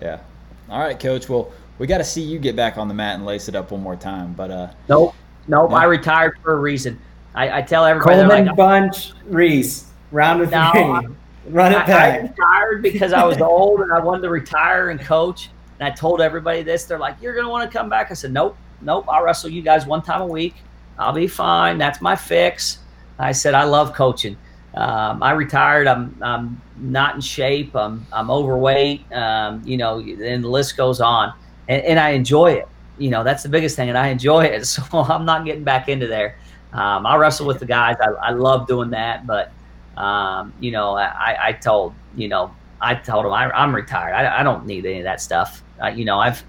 [0.00, 0.20] Yeah.
[0.68, 1.28] All right, coach.
[1.28, 3.70] Well, we got to see you get back on the mat and lace it up
[3.70, 4.32] one more time.
[4.34, 5.14] But uh, nope,
[5.46, 5.72] nope.
[5.72, 7.00] I retired for a reason.
[7.34, 8.16] I, I tell everybody.
[8.16, 11.14] Coleman, like, Bunch, Reese, round of no, three.
[11.52, 11.90] Run it back.
[11.90, 15.50] I, I retired because I was old and I wanted to retire and coach.
[15.78, 16.84] And I told everybody this.
[16.84, 19.06] They're like, "You're gonna want to come back." I said, "Nope, nope.
[19.08, 20.56] I'll wrestle you guys one time a week.
[20.98, 21.78] I'll be fine.
[21.78, 22.78] That's my fix."
[23.18, 24.36] I said, "I love coaching."
[24.74, 25.86] Um, I retired.
[25.86, 27.74] I'm, I'm not in shape.
[27.74, 29.10] I'm, I'm overweight.
[29.12, 31.32] Um, you know, and the list goes on.
[31.68, 32.68] And, and, I enjoy it.
[32.98, 33.88] You know, that's the biggest thing.
[33.88, 34.66] And I enjoy it.
[34.66, 36.38] So I'm not getting back into there.
[36.72, 37.96] Um, I wrestle with the guys.
[38.00, 39.26] I, I love doing that.
[39.26, 39.52] But,
[39.96, 44.14] um, you know, I, I told, you know, I told them I, am retired.
[44.14, 45.62] I, I, don't need any of that stuff.
[45.82, 46.42] Uh, you know, I've,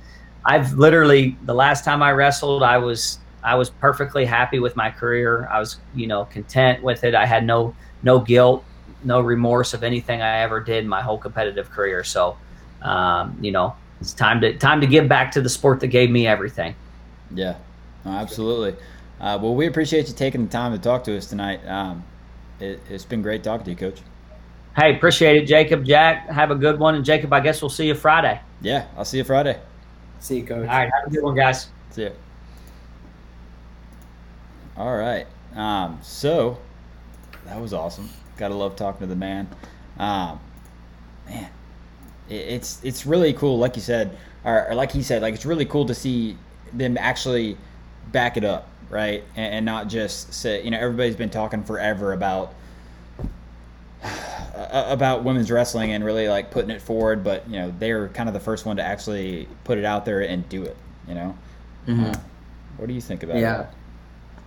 [0.46, 4.90] I've literally, the last time I wrestled, I was, I was perfectly happy with my
[4.92, 5.48] career.
[5.52, 7.16] I was, you know, content with it.
[7.16, 7.74] I had no,
[8.04, 8.64] no guilt,
[9.04, 12.04] no remorse of anything I ever did in my whole competitive career.
[12.04, 12.38] So,
[12.82, 16.10] um, you know, it's time to time to give back to the sport that gave
[16.10, 16.76] me everything.
[17.34, 17.56] Yeah,
[18.06, 18.76] absolutely.
[19.20, 21.66] Uh, well, we appreciate you taking the time to talk to us tonight.
[21.68, 22.04] Um,
[22.60, 24.02] it, has been great talking to you, Coach.
[24.76, 25.84] Hey, appreciate it, Jacob.
[25.84, 28.40] Jack, have a good one, and Jacob, I guess we'll see you Friday.
[28.62, 29.60] Yeah, I'll see you Friday.
[30.20, 30.60] See you, Coach.
[30.60, 31.68] All right, have a good one, guys.
[31.92, 32.12] See you.
[34.78, 35.28] All right.
[35.56, 36.58] Um, so
[37.46, 38.10] that was awesome.
[38.40, 39.50] Gotta love talking to the man.
[39.98, 40.40] Um,
[41.28, 41.50] man,
[42.30, 43.58] it, it's it's really cool.
[43.58, 46.38] Like you said, or, or, like he said, like it's really cool to see
[46.72, 47.58] them actually
[48.14, 49.26] back it up, right?
[49.36, 52.54] And, and not just say, you know, everybody's been talking forever about
[54.56, 58.34] about women's wrestling and really like putting it forward, but you know they're kind of
[58.34, 60.78] the first one to actually put it out there and do it.
[61.10, 61.38] You know,
[61.88, 62.06] mm-hmm.
[62.06, 62.14] uh,
[62.78, 63.58] what do you think about yeah.
[63.58, 63.74] That?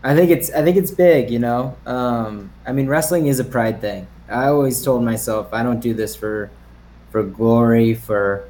[0.05, 1.76] I think it's I think it's big, you know.
[1.86, 4.07] Um, I mean, wrestling is a pride thing.
[4.28, 6.50] I always told myself I don't do this for
[7.11, 8.48] for glory, for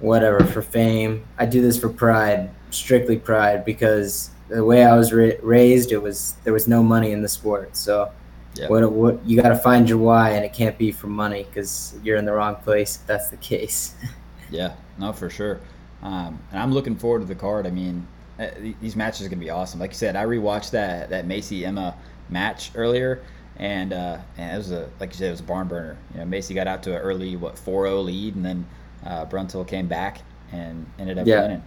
[0.00, 1.24] whatever, for fame.
[1.38, 6.02] I do this for pride, strictly pride, because the way I was ra- raised, it
[6.02, 7.76] was there was no money in the sport.
[7.76, 8.10] So
[8.54, 8.68] Yeah.
[8.68, 11.94] What, what you got to find your why, and it can't be for money because
[12.02, 12.96] you're in the wrong place.
[12.96, 13.94] If that's the case.
[14.50, 15.60] Yeah, no, for sure.
[16.02, 17.66] Um, and I'm looking forward to the card.
[17.66, 18.06] I mean,
[18.38, 18.48] uh,
[18.80, 19.80] these matches are gonna be awesome.
[19.80, 21.96] Like you said, I rewatched that that Macy Emma
[22.28, 23.22] match earlier,
[23.56, 25.98] and uh, and it was a like you said, it was a barn burner.
[26.14, 28.66] You know, Macy got out to an early what 4-0 lead, and then
[29.04, 30.22] uh, Bruntil came back
[30.52, 31.42] and ended up Yeah.
[31.42, 31.62] winning.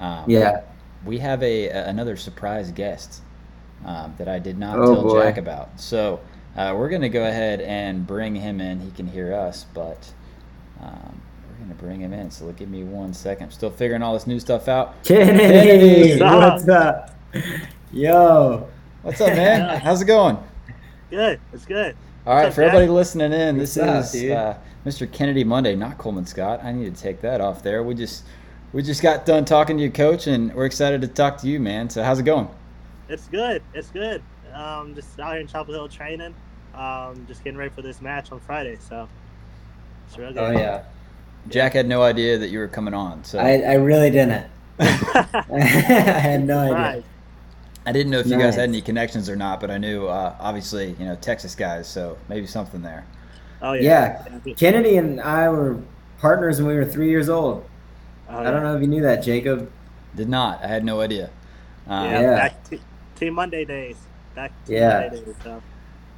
[0.00, 0.62] Um, yeah.
[1.04, 3.22] we have a, a another surprise guest
[3.84, 5.22] um, that I did not Oh, tell boy.
[5.22, 5.80] Jack about.
[5.80, 6.20] So
[6.56, 8.80] uh, we're gonna go ahead and bring him in.
[8.80, 10.12] He can hear us, but
[10.80, 11.20] um,
[11.64, 12.30] gonna bring him in.
[12.30, 13.44] So give me one second.
[13.44, 15.02] I'm still figuring all this new stuff out.
[15.04, 17.10] Kennedy, Kennedy, what's up?
[17.92, 18.68] Yo.
[19.02, 19.80] What's up, man?
[19.80, 20.38] How's it going?
[21.10, 21.40] Good.
[21.52, 21.96] It's good.
[22.26, 22.74] All right, up, for Jack?
[22.74, 24.32] everybody listening in, this What's up, is dude?
[24.32, 24.54] uh,
[24.86, 25.10] Mr.
[25.10, 26.60] Kennedy Monday, not Coleman Scott.
[26.62, 27.82] I need to take that off there.
[27.82, 28.24] We just
[28.72, 31.60] we just got done talking to you, Coach, and we're excited to talk to you,
[31.60, 31.88] man.
[31.90, 32.48] So how's it going?
[33.08, 33.62] It's good.
[33.74, 34.22] It's good.
[34.52, 36.34] Um, just out here in Chapel Hill training.
[36.74, 38.78] Um, just getting ready for this match on Friday.
[38.88, 39.08] So
[40.06, 40.38] it's real good.
[40.38, 40.84] Oh yeah.
[41.48, 44.46] Jack had no idea that you were coming on, so I, I really didn't.
[44.78, 46.74] I had no idea.
[46.74, 47.04] Right.
[47.86, 50.34] I didn't know if you guys had any connections or not, but I knew uh,
[50.40, 53.04] obviously you know Texas guys, so maybe something there.
[53.60, 54.24] Oh yeah.
[54.44, 54.54] Yeah.
[54.54, 55.80] Kennedy and I were
[56.18, 57.64] partners when we were three years old.
[58.28, 59.70] Oh, I don't know if you knew that, Jacob.
[60.16, 60.62] Did not.
[60.64, 61.30] I had no idea.
[61.86, 62.20] Um, Yeah.
[62.20, 62.34] Yeah.
[62.36, 62.80] Back to
[63.16, 63.96] Team Monday days.
[64.34, 65.00] Back to Yeah.
[65.10, 65.34] Monday days.
[65.42, 65.62] So.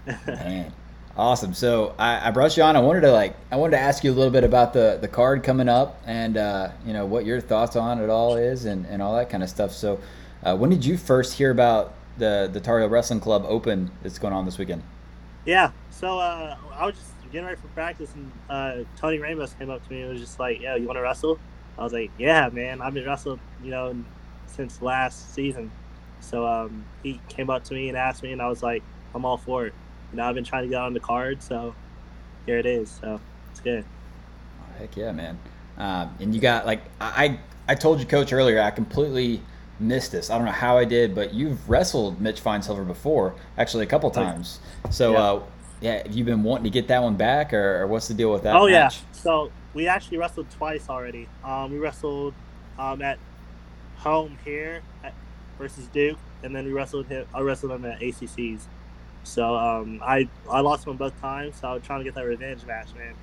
[0.26, 0.72] Man,
[1.16, 1.54] awesome.
[1.54, 2.76] So I, I brought you on.
[2.76, 5.08] I wanted to like I wanted to ask you a little bit about the the
[5.08, 8.86] card coming up and uh, you know what your thoughts on it all is and,
[8.86, 9.72] and all that kind of stuff.
[9.72, 10.00] So
[10.42, 14.18] uh, when did you first hear about the the Tar Heel Wrestling Club Open that's
[14.18, 14.82] going on this weekend?
[15.44, 15.70] Yeah.
[15.90, 19.86] So uh, I was just getting ready for practice, and uh, Tony Ramos came up
[19.86, 21.38] to me and was just like, "Yeah, you want to wrestle?"
[21.78, 22.80] I was like, "Yeah, man.
[22.80, 23.96] I've been wrestling, you know,
[24.46, 25.70] since last season."
[26.20, 28.82] So um, he came up to me and asked me, and I was like,
[29.14, 29.74] "I'm all for it."
[30.16, 31.74] Know, I've been trying to get on the card, so
[32.46, 32.90] here it is.
[33.00, 33.84] So it's good.
[34.60, 35.38] Oh, heck yeah, man.
[35.78, 37.38] Um, and you got like I
[37.68, 38.60] I told you, Coach, earlier.
[38.60, 39.42] I completely
[39.78, 40.30] missed this.
[40.30, 44.10] I don't know how I did, but you've wrestled Mitch Finesilver before, actually a couple
[44.10, 44.60] times.
[44.90, 45.18] So Yeah.
[45.18, 45.42] uh,
[45.82, 48.32] yeah, have you been wanting to get that one back, or, or what's the deal
[48.32, 48.56] with that?
[48.56, 48.88] oh yeah.
[49.12, 51.28] So we actually wrestled twice already.
[51.44, 52.32] Um, we wrestled
[52.78, 53.18] um, at
[53.98, 55.12] home here at,
[55.58, 57.26] versus Duke, and then we wrestled him.
[57.34, 58.60] I wrestled him at ACCs.
[59.26, 61.56] So um, I I lost him both times.
[61.60, 63.14] So I was trying to get that revenge match, man.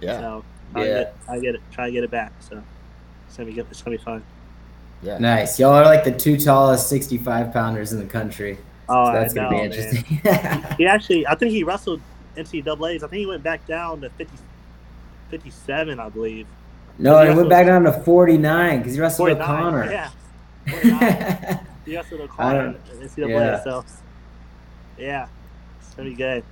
[0.00, 0.18] Yeah.
[0.20, 0.94] So I Yeah.
[0.98, 1.60] get I get it.
[1.72, 2.32] Try to get it back.
[2.40, 2.62] So
[3.26, 3.66] it's gonna be good.
[3.70, 4.22] It's gonna be fun.
[5.02, 5.18] Yeah.
[5.18, 5.58] Nice.
[5.58, 8.58] Y'all are like the two tallest 65 pounders in the country.
[8.88, 10.20] Oh, So that's I know, gonna be interesting.
[10.78, 12.00] He actually, I think he wrestled
[12.36, 13.02] NCAA's.
[13.02, 14.36] I think he went back down to 50,
[15.30, 16.46] 57, I believe.
[16.98, 19.50] no, He he went back down to 49 because he wrestled 49.
[19.50, 19.90] O'Connor.
[19.90, 20.10] Yeah.
[21.84, 23.28] He wrestled I O'Connor in NCAA.
[23.28, 23.64] yeah.
[23.64, 23.84] So
[24.98, 25.26] yeah,
[25.80, 26.44] it's gonna be good.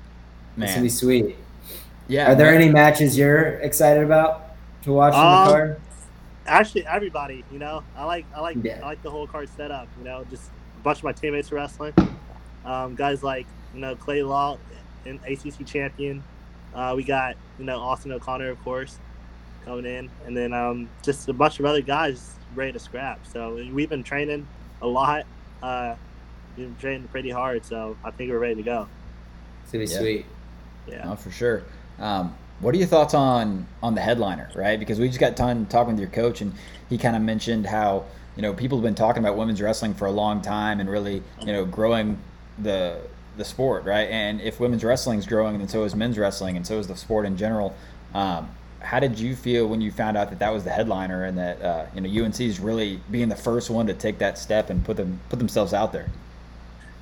[0.57, 1.37] That's gonna be sweet.
[2.09, 2.33] Yeah.
[2.33, 2.63] Are there man.
[2.63, 5.81] any matches you're excited about to watch on Um, the card?
[6.47, 8.81] Actually, everybody, you know, I like I like Yeah.
[8.83, 9.87] I like the whole card setup.
[9.99, 11.95] You know, just a bunch of my teammates are wrestling.
[12.65, 14.59] Um, guys like you know Clay Lautt,
[15.07, 16.23] an ACC champion.
[16.75, 18.99] Uh, we got you know Austin O'Connor, of course,
[19.65, 23.25] coming in, and then um, just a bunch of other guys ready to scrap.
[23.27, 24.47] So we've been training
[24.83, 25.25] a lot.
[25.63, 26.10] Uh, we've
[26.57, 28.89] been training pretty hard, so I think we're ready to go.
[29.63, 29.99] It's gonna be Yeah.
[29.99, 30.27] sweet.
[30.87, 31.05] Yeah.
[31.05, 31.63] No, for sure.
[31.99, 34.79] Um, what are your thoughts on on the headliner, right?
[34.79, 36.53] Because we just got done talking with your coach, and
[36.89, 38.05] he kind of mentioned how
[38.37, 41.23] you know people have been talking about women's wrestling for a long time and really
[41.41, 42.19] you know growing
[42.59, 42.99] the
[43.37, 44.09] the sport, right?
[44.11, 46.97] And if women's wrestling is growing, then so is men's wrestling, and so is the
[46.97, 47.75] sport in general.
[48.15, 48.49] Um,
[48.81, 51.63] how did you feel when you found out that that was the headliner and that
[51.63, 54.85] uh, you know UNC is really being the first one to take that step and
[54.85, 56.09] put them put themselves out there?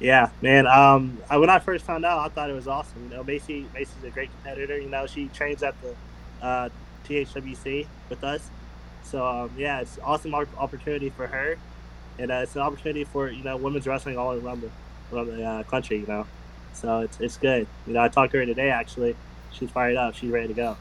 [0.01, 0.66] Yeah, man.
[0.66, 3.05] Um, I, when I first found out, I thought it was awesome.
[3.11, 4.78] You know, Macy, Macy's a great competitor.
[4.78, 5.94] You know, she trains at the
[6.46, 6.68] uh,
[7.09, 8.49] THWC with us.
[9.03, 11.57] So um, yeah, it's an awesome op- opportunity for her,
[12.18, 14.70] and uh, it's an opportunity for you know women's wrestling all around the
[15.12, 15.99] around the uh, country.
[15.99, 16.26] You know,
[16.74, 17.66] so it's it's good.
[17.86, 19.16] You know, I talked to her today actually.
[19.51, 20.14] She's fired up.
[20.14, 20.76] She's ready to go.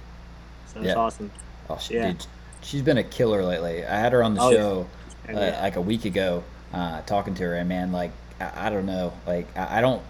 [0.73, 0.95] So it's Yeah.
[0.95, 1.31] awesome.
[1.69, 2.11] Oh, she, Yeah.
[2.11, 2.25] dude,
[2.61, 3.85] she's been a killer lately.
[3.85, 4.87] I had her on the Oh, show.
[5.27, 5.61] Uh, yeah.
[5.61, 6.43] like a week ago,
[6.73, 10.01] uh, talking to her, and man, like I, I don't know, like I, I don't.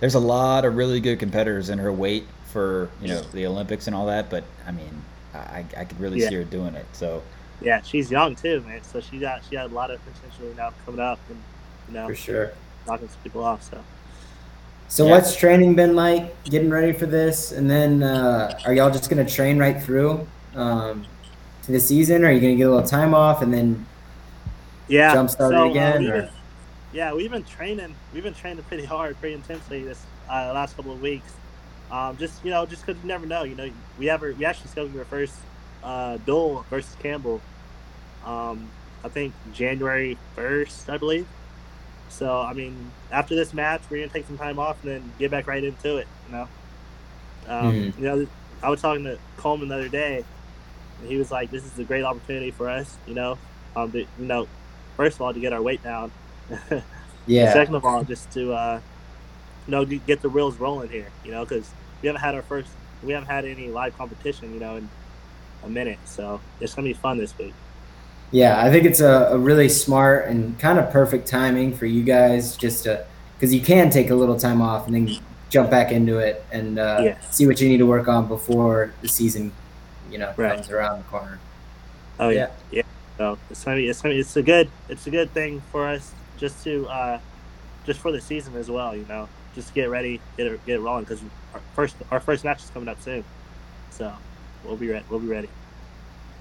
[0.00, 3.86] There's a lot of really good competitors in her weight for you know the Olympics
[3.86, 5.02] and all that, but I mean,
[5.34, 6.28] I, I could really Yeah.
[6.28, 6.86] see her doing it.
[6.92, 7.22] So
[7.60, 8.82] yeah, she's young too, man.
[8.82, 11.38] So she got she had a lot of potential you know coming up and
[11.88, 12.52] you know For sure.
[12.86, 13.62] knocking some people off.
[13.62, 13.78] So.
[14.88, 15.12] So Yeah.
[15.12, 16.44] what's training been like?
[16.44, 21.06] Getting ready for this, and then uh, are y'all just gonna train right through um,
[21.62, 22.22] to the season?
[22.22, 23.86] Or are you gonna get a little time off and then
[24.86, 26.30] yeah Jumpstart it so, uh, again, we've or- been-
[26.94, 30.92] yeah we've been training we've been training pretty hard pretty intensely this uh, last couple
[30.92, 31.32] of weeks.
[31.90, 33.42] Um, just you know, just because you never know.
[33.44, 35.34] You know, we ever we actually scheduled our first
[35.82, 37.42] uh, duel versus Campbell.
[38.24, 38.70] Um,
[39.04, 41.28] I think January first, I believe.
[42.08, 45.30] So I mean, after this match, we're gonna take some time off and then get
[45.30, 46.08] back right into it.
[46.26, 46.48] You know,
[47.48, 47.98] um, Mhm.
[47.98, 48.26] you know,
[48.62, 50.24] I was talking to Coleman the other day,
[51.00, 53.38] and he was like, "This is a great opportunity for us." You know,
[53.76, 54.48] um, to, you know,
[54.96, 56.12] first of all, to get our weight down.
[57.26, 57.52] Yeah.
[57.52, 58.80] Second of all, just to uh,
[59.66, 61.10] you know get the reels rolling here.
[61.24, 61.70] You know, because
[62.02, 62.68] we haven't had our first,
[63.02, 64.52] we haven't had any live competition.
[64.52, 64.88] You know, in
[65.64, 67.54] a minute, so it's gonna be fun this week.
[68.30, 72.02] Yeah, I think it's a, a really smart and kind of perfect timing for you
[72.02, 73.04] guys just to,
[73.36, 75.18] because you can take a little time off and then
[75.50, 77.20] jump back into it and uh, Yeah.
[77.30, 79.52] see what you need to work on before the season,
[80.10, 80.56] you know, Right.
[80.56, 81.38] comes around the corner.
[82.18, 82.82] Oh yeah, yeah.
[83.18, 85.86] So it's gonna be, it's gonna be, it's a good, it's a good thing for
[85.86, 87.20] us just to, uh,
[87.86, 88.96] just for the season as well.
[88.96, 91.20] You know, just to get ready, get it, get it rolling because
[91.52, 93.24] our first, our first match is coming up soon.
[93.90, 94.12] So
[94.64, 95.04] we'll be ready.
[95.08, 95.48] We'll be ready.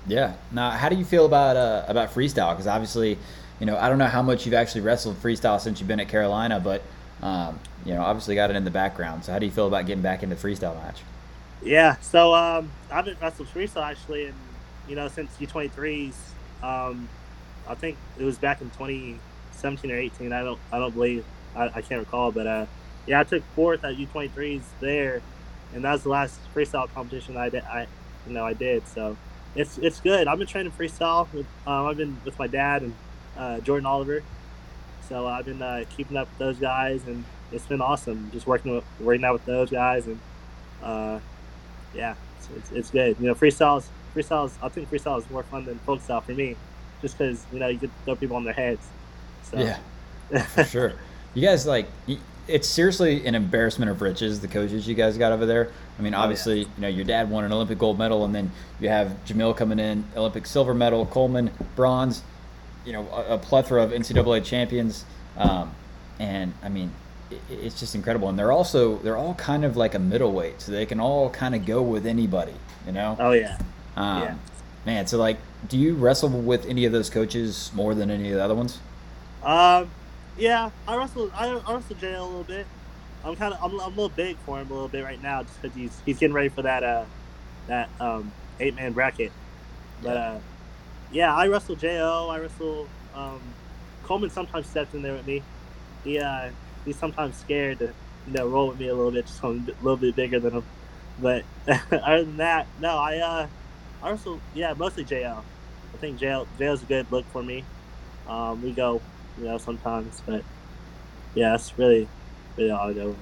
[0.07, 0.33] Yeah.
[0.51, 2.51] Now, how do you feel about uh, about freestyle?
[2.51, 3.17] Because obviously,
[3.59, 6.09] you know, I don't know how much you've actually wrestled freestyle since you've been at
[6.09, 6.81] Carolina, but
[7.21, 9.23] um, you know, obviously got it in the background.
[9.23, 11.01] So, how do you feel about getting back into freestyle match?
[11.63, 11.95] Yeah.
[12.01, 14.35] So um, I've been wrestled freestyle actually, and
[14.87, 16.13] you know, since U23s,
[16.61, 17.07] um,
[17.67, 18.69] I think it was back in
[19.63, 20.33] 2017 or 18.
[20.33, 22.65] I don't, I don't believe, I, I can't recall, but uh,
[23.07, 25.21] yeah, I took fourth at U23s there,
[25.73, 27.63] and that was the last freestyle competition I did.
[27.63, 27.87] I,
[28.27, 28.87] you know, I did.
[28.87, 29.17] So
[29.55, 30.27] it's it's good.
[30.27, 31.31] I've been training freestyle.
[31.33, 32.95] With, um, I've been with my dad and
[33.37, 34.23] uh, Jordan Oliver.
[35.09, 38.29] So I've been uh, keeping up with those guys, and it's been awesome.
[38.31, 40.19] Just working with working out with those guys, and
[40.81, 41.19] uh,
[41.93, 43.17] yeah, it's, it's, it's good.
[43.19, 44.53] You know, freestyles, freestyles.
[44.61, 46.55] I think freestyle is more fun than folk style for me,
[47.01, 48.87] just because you know you get throw people on their heads.
[49.51, 50.93] So Yeah, for sure.
[51.33, 51.87] You guys like
[52.47, 54.41] it's seriously an embarrassment of riches.
[54.41, 55.69] The coaches you guys got over there.
[55.97, 56.23] I mean, Oh, yeah.
[56.23, 59.55] obviously, you know, your dad won an Olympic gold medal, and then you have Jamil
[59.55, 62.21] coming in, Olympic silver medal, Coleman bronze.
[62.85, 65.05] You know, a, a plethora of NCAA champions,
[65.37, 65.73] um,
[66.19, 66.91] and I mean,
[67.31, 68.27] i it's just incredible.
[68.27, 71.55] And they're also they're all kind of like a middleweight, so they can all kind
[71.55, 72.53] of go with anybody.
[72.85, 73.15] You know.
[73.19, 73.57] oh yeah,
[73.95, 74.35] Um, yeah.
[74.85, 75.37] Man, so like,
[75.69, 78.79] do you wrestle with any of those coaches more than any of the other ones?
[79.43, 79.91] Um,
[80.37, 81.31] yeah, I wrestled.
[81.35, 82.67] I, I wrestled Jay a little bit.
[83.23, 83.59] I'm kind of.
[83.61, 86.01] I'm, I'm a little big for him a little bit right now, just because he's
[86.05, 87.05] he's getting ready for that uh
[87.67, 89.31] that um eight man bracket.
[90.01, 90.39] But uh,
[91.11, 92.29] yeah, I wrestle Jo.
[92.31, 93.57] I wrestle um
[94.03, 94.29] Coleman.
[94.29, 95.43] Sometimes steps in there with me.
[96.03, 96.51] He uh
[96.85, 99.97] he's sometimes scared to you know roll with me a little bit, just a little
[99.97, 100.65] bit bigger than him.
[101.17, 101.45] But
[101.91, 103.47] other than that, no, I uh
[104.01, 104.41] I wrestle.
[104.53, 105.43] Yeah, mostly Jo.
[105.93, 107.67] I think Jo Jo's a good look for me.
[108.25, 109.01] Um, we go
[109.37, 110.21] you know, sometimes.
[110.25, 110.43] But
[111.35, 112.07] yeah, that's really,
[112.57, 113.17] really all I go with.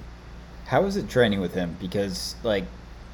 [0.66, 1.76] How is it training with him?
[1.80, 2.64] Because like,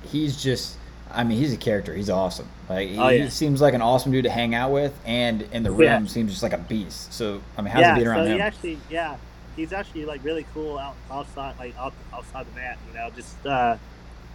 [0.04, 0.76] he's just.
[1.10, 1.94] I mean, he's a character.
[1.94, 2.46] He's awesome.
[2.68, 3.24] Like, he, Oh, yeah.
[3.24, 6.04] he seems like an awesome dude to hang out with, and in the room Yeah.
[6.04, 7.14] seems just like a beast.
[7.14, 8.34] So, I mean, how's yeah, it being around so him?
[8.34, 9.16] he actually, yeah,
[9.56, 12.76] he's actually like really cool out outside, like out, outside the mat.
[12.88, 13.78] You know, just uh,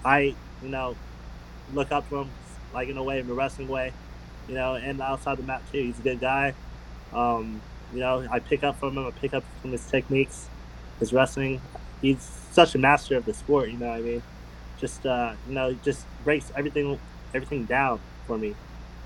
[0.04, 0.34] I,
[0.64, 0.96] you know,
[1.76, 2.30] look up to him
[2.74, 3.94] like in a way, in a wrestling way,
[4.50, 5.84] you know, and outside the mat too.
[5.84, 6.56] He's a good guy.
[7.14, 7.62] Um,
[7.94, 9.06] you know, I pick up from him.
[9.06, 10.50] I pick up from his techniques,
[11.00, 11.62] his wrestling.
[12.02, 12.22] He's
[12.52, 13.70] such a master of the sport.
[13.70, 14.24] You know what I mean?
[14.80, 17.00] Just uh, you know, just breaks everything,
[17.34, 18.56] everything down for me,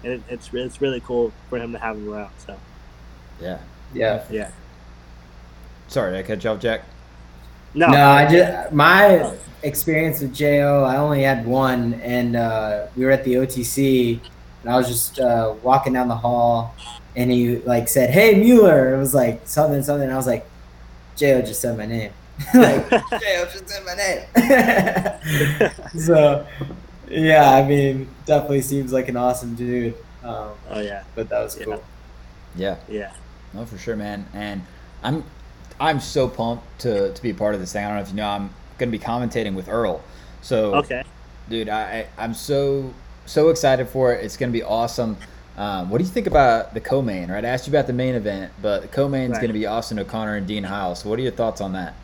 [0.04, 2.32] and it, it's it's really cool for him to have him around.
[2.46, 2.58] So
[3.42, 3.60] yeah.
[3.94, 4.24] Yeah.
[4.30, 4.52] yeah.
[5.88, 6.84] Sorry, did I catch you off, Jack?
[7.74, 9.34] No, No, I just my
[9.64, 14.20] experience with Jo, I only had one, and uh, we were at the OTC,
[14.62, 16.76] and I was just uh, walking down the hall,
[17.18, 20.09] and he like said, "Hey Mueller," it was like something, something.
[20.09, 20.45] I was like,
[21.18, 22.11] Jo just said my name.
[22.53, 25.72] like Jo just said my name.
[25.99, 26.45] so,
[27.09, 29.95] yeah, I mean, definitely seems like an awesome dude.
[30.24, 31.65] Um, Oh yeah, but that was Yeah.
[31.65, 31.84] cool.
[32.55, 32.76] Yeah.
[32.89, 33.11] yeah.
[33.53, 34.26] No, for sure, man.
[34.34, 34.61] And
[35.03, 35.24] I'm
[35.80, 37.84] I'm so pumped to, to be a part of this thing.
[37.86, 40.01] I don't know if you know, I'm gonna be commentating with Earl.
[40.41, 41.03] So Okay.
[41.49, 41.82] dude, I,
[42.18, 42.93] I I'm so
[43.26, 44.24] so excited for it.
[44.24, 45.18] It's gonna be awesome.
[45.58, 47.30] Um, what do you think about the co-main?
[47.32, 49.41] Right, I asked you about the main event, but the co-main is Right.
[49.41, 50.95] gonna be Austin O'Connor and Dean Heil.
[50.95, 51.95] So what are your thoughts on that?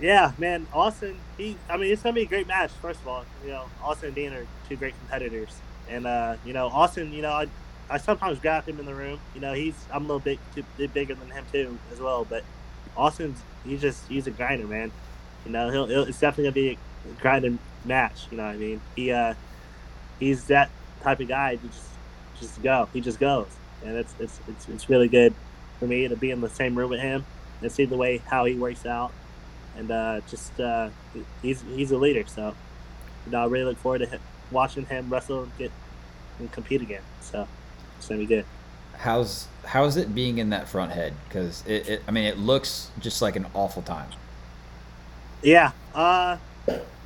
[0.00, 1.22] Yeah, man, Austin.
[1.36, 2.72] He, I mean, it's gonna be a great match.
[2.82, 6.52] First of all, you know, Austin and Dean are two great competitors, and uh, you
[6.52, 7.12] know, Austin.
[7.12, 7.48] You know, I,
[7.90, 9.20] I sometimes grab him in the room.
[9.34, 12.24] You know, he's I'm a little bit too bit bigger than him too as well,
[12.24, 12.44] but
[12.96, 14.92] Austin's he's just he's a grinder, man.
[15.46, 16.78] You know, he'll, he'll it's definitely gonna be
[17.10, 18.26] a grinding match.
[18.30, 18.80] You know what I mean?
[18.96, 19.34] He uh,
[20.18, 20.70] he's that
[21.02, 21.93] type of guy to just
[22.38, 22.88] just go.
[22.92, 23.48] He just goes,
[23.84, 25.34] and it's it's it's, it's really good
[25.78, 27.24] for me to be in the same room with him
[27.60, 29.12] and see the way how he works out
[29.76, 30.88] and uh, just uh,
[31.42, 32.24] he's he's a leader.
[32.26, 32.54] So
[33.26, 34.20] you know, I really look forward to him,
[34.50, 35.72] watching him wrestle and get
[36.38, 37.02] and compete again.
[37.20, 37.46] So
[37.98, 38.44] it's gonna be good.
[38.96, 41.14] How's how's it being in that front head?
[41.28, 44.10] Because it, it, I mean, it looks just like an awful time.
[45.42, 45.72] Yeah.
[45.94, 46.38] Uh,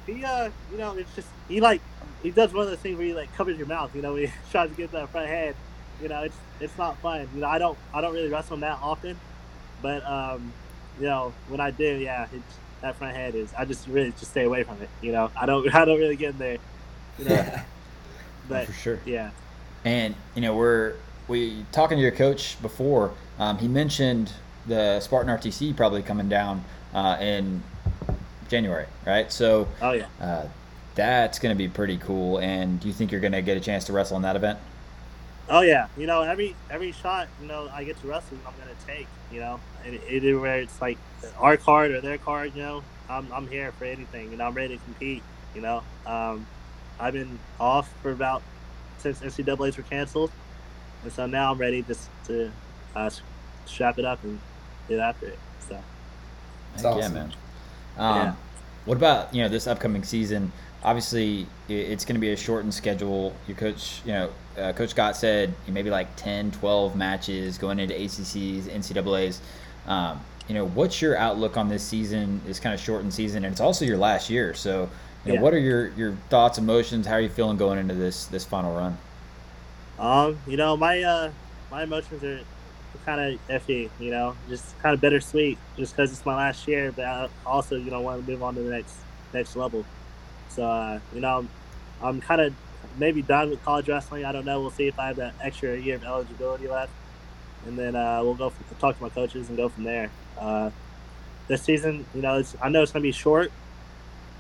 [0.07, 1.81] he uh, you know, it's just he like
[2.23, 3.95] he does one of those things where he like covers your mouth.
[3.95, 5.55] You know, he tries to get that front head.
[6.03, 7.29] You know, it's it's not fun.
[7.35, 9.19] You know, I don't I don't really wrestle him that often,
[9.83, 10.53] but um,
[10.99, 13.53] you know, when I do, yeah, it's, that front head is.
[13.59, 14.89] I just really just stay away from it.
[15.03, 16.59] You know, I don't I don't really get in there.
[17.19, 17.61] You know,
[18.49, 19.01] but for sure.
[19.05, 19.31] yeah.
[19.85, 20.95] And you know, we're
[21.27, 23.13] we talking to your coach before.
[23.39, 24.33] Um, he mentioned
[24.67, 26.65] the Spartan RTC probably coming down
[26.95, 27.63] uh, in
[28.49, 29.31] January, right?
[29.33, 30.07] So, Oh yeah.
[30.21, 30.47] uh,
[30.99, 32.39] that's going to be pretty cool.
[32.39, 34.59] And do you think you're going to get a chance to wrestle in that event?
[35.51, 38.77] Oh yeah, you know every every shot you know I get to wrestle, I'm gonna
[38.87, 39.07] take.
[39.33, 39.61] You know,
[40.11, 40.99] either where it's like
[41.39, 44.31] our card or their card, you know, I'm I'm here for anything.
[44.31, 45.23] You know, I'm ready to compete.
[45.55, 46.47] You know, um,
[47.01, 48.43] I've been off for about
[48.99, 50.31] since NCAA's were canceled,
[51.03, 52.53] and so now I'm ready just to
[52.95, 53.09] uh,
[53.65, 54.39] strap it up and
[54.87, 55.39] get after it.
[55.67, 55.83] So
[56.73, 57.15] That's Heck yeah, awesome.
[57.15, 57.33] man.
[57.97, 58.35] Um, Yeah.
[58.85, 60.53] What about you know this upcoming season?
[60.85, 63.35] Obviously, it's going to be a shortened schedule.
[63.49, 67.95] Your coach, you know, uh, Coach Scott said maybe like 10, 12 matches going into
[67.95, 69.41] ACCs, NCAA's.
[69.87, 72.41] Um, you know, what's your outlook on this season?
[72.47, 74.55] This kind of shortened season, and it's also your last year.
[74.55, 74.89] So,
[75.25, 75.41] you know, Yeah.
[75.43, 77.07] what are your your thoughts, emotions?
[77.07, 78.97] How are you feeling going into this this final run?
[79.99, 81.31] Um, you know, my uh,
[81.71, 82.41] my emotions are
[83.05, 83.91] kind of iffy.
[83.99, 86.93] You know, just kind of bittersweet, just because it's my last year.
[86.93, 88.95] But I also, you know, want to move on to the next
[89.35, 89.85] next level.
[90.49, 91.51] So, uh, you know, I'm,
[92.01, 92.57] I'm kind of
[92.97, 94.25] maybe done with college wrestling.
[94.25, 94.61] I don't know.
[94.61, 96.93] We'll see if I have that extra year of eligibility left,
[97.63, 100.15] and then uh, we'll go talk to my coaches and go from there.
[100.37, 100.71] Uh,
[101.49, 103.53] this season, you know, I know it's gonna be short,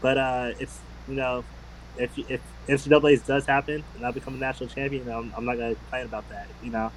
[0.00, 1.46] but uh, it's you know,
[1.96, 5.76] if if NCAA's does happen and I become a national champion, I'm, I'm not gonna
[5.76, 6.92] complain about that, you know.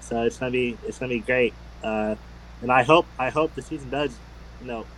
[0.00, 2.16] So it's gonna be it's gonna be great, uh,
[2.60, 4.20] and I hope I hope the season does,
[4.60, 4.88] you know,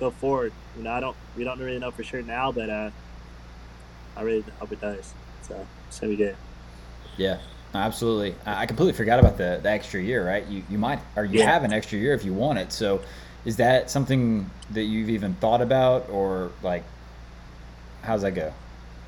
[0.00, 0.54] go forward.
[0.74, 2.90] You know, I don't we don't really know for sure now, but uh,
[4.16, 5.14] I really hope it does.
[5.40, 6.38] So it's gonna be good.
[7.16, 7.38] Yeah,
[7.74, 8.34] absolutely.
[8.46, 10.46] I completely forgot about the, the extra year, right?
[10.46, 11.42] You you might or you Yeah.
[11.42, 12.72] have an extra year if you want it.
[12.72, 13.02] So,
[13.44, 16.84] is that something that you've even thought about, or like,
[18.02, 18.52] how's that go?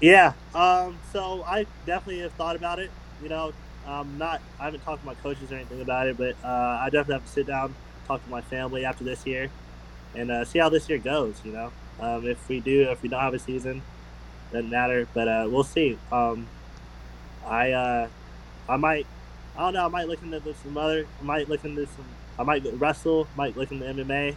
[0.00, 0.34] Yeah.
[0.54, 1.00] Um.
[1.02, 2.92] So I definitely have thought about it.
[3.18, 3.52] You know,
[3.84, 6.86] um, not I haven't talked to my coaches or anything about it, but uh, I
[6.90, 7.76] definitely have to sit down,
[8.07, 9.52] talk to my family after this year,
[10.14, 11.42] and uh, see how this year goes.
[11.44, 13.84] You know, um, if we do, if we don't have a season,
[14.57, 15.07] doesn't matter.
[15.12, 15.98] But uh, we'll see.
[16.11, 16.46] Um,
[17.44, 18.09] I uh,
[18.68, 19.07] I might.
[19.57, 19.84] I don't know.
[19.84, 21.07] I might look into some other.
[21.20, 22.04] I might look into some.
[22.38, 23.28] I might wrestle.
[23.36, 24.34] Might look into MMA.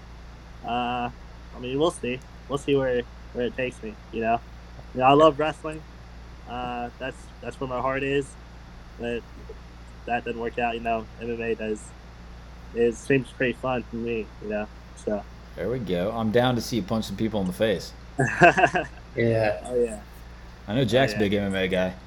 [0.66, 2.20] Uh, I mean, we'll see.
[2.48, 3.02] We'll see where
[3.34, 3.96] where it takes me.
[4.12, 4.40] You know.
[4.94, 5.82] You know, I love wrestling.
[6.50, 8.28] Uh, that's that's where my heart is.
[9.00, 9.22] But
[10.06, 10.76] that doesn't work out.
[10.76, 11.82] You know, MMA does.
[12.76, 14.26] It seems pretty fun for me.
[14.44, 15.24] You know, so.
[15.56, 16.12] There we go.
[16.12, 17.92] I'm down to see you punch some people in the face.
[19.16, 19.60] Yeah.
[19.66, 20.00] Oh Yeah.
[20.70, 20.74] Yeah.
[20.74, 21.20] I know Jack's a yeah.
[21.20, 21.94] big MMA guy.
[21.96, 22.00] Oh,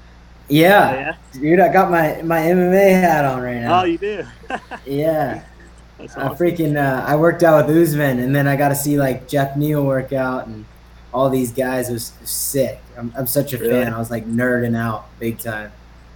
[0.49, 0.93] Yeah.
[0.93, 1.15] yeah.
[1.41, 3.81] Dude, I got my, my MMA hat on right now.
[3.81, 4.23] Oh, you do.
[4.85, 5.43] yeah.
[5.97, 6.37] That's I awesome.
[6.37, 9.55] freaking uh, I worked out with Usman, and then I got to see like Geoff
[9.55, 10.65] Neal work out and
[11.13, 11.89] all these guys.
[11.89, 12.81] It was sick.
[12.97, 13.71] I'm, I'm such a Really?
[13.83, 13.93] fan.
[13.93, 15.71] I was like nerding out big time.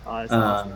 [0.05, 0.75] Oh, that's Um, awesome.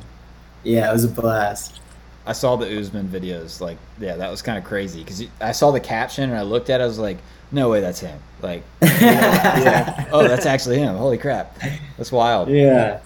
[0.63, 1.79] yeah, it was a blast.
[2.25, 3.59] I saw the Usman videos.
[3.61, 6.69] Like, yeah, that was kind of crazy because I saw the caption and I looked
[6.69, 6.83] at it.
[6.83, 7.17] I was like,
[7.51, 8.19] no way, that's him.
[8.41, 10.07] Like, yeah.
[10.11, 10.95] oh, that's actually him.
[10.95, 11.57] Holy crap,
[11.97, 12.49] that's wild.
[12.49, 12.99] yeah.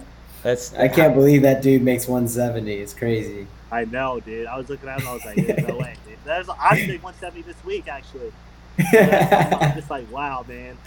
[0.43, 2.71] That's I can't believe that dude makes 170.
[2.71, 3.47] It's crazy.
[3.71, 4.45] I know, dude.
[4.45, 5.07] I was looking at him.
[5.07, 8.31] I was like, "There's no way, dude." There's, I'm big 170 this week, actually.
[8.79, 10.77] I'm just like, wow, man.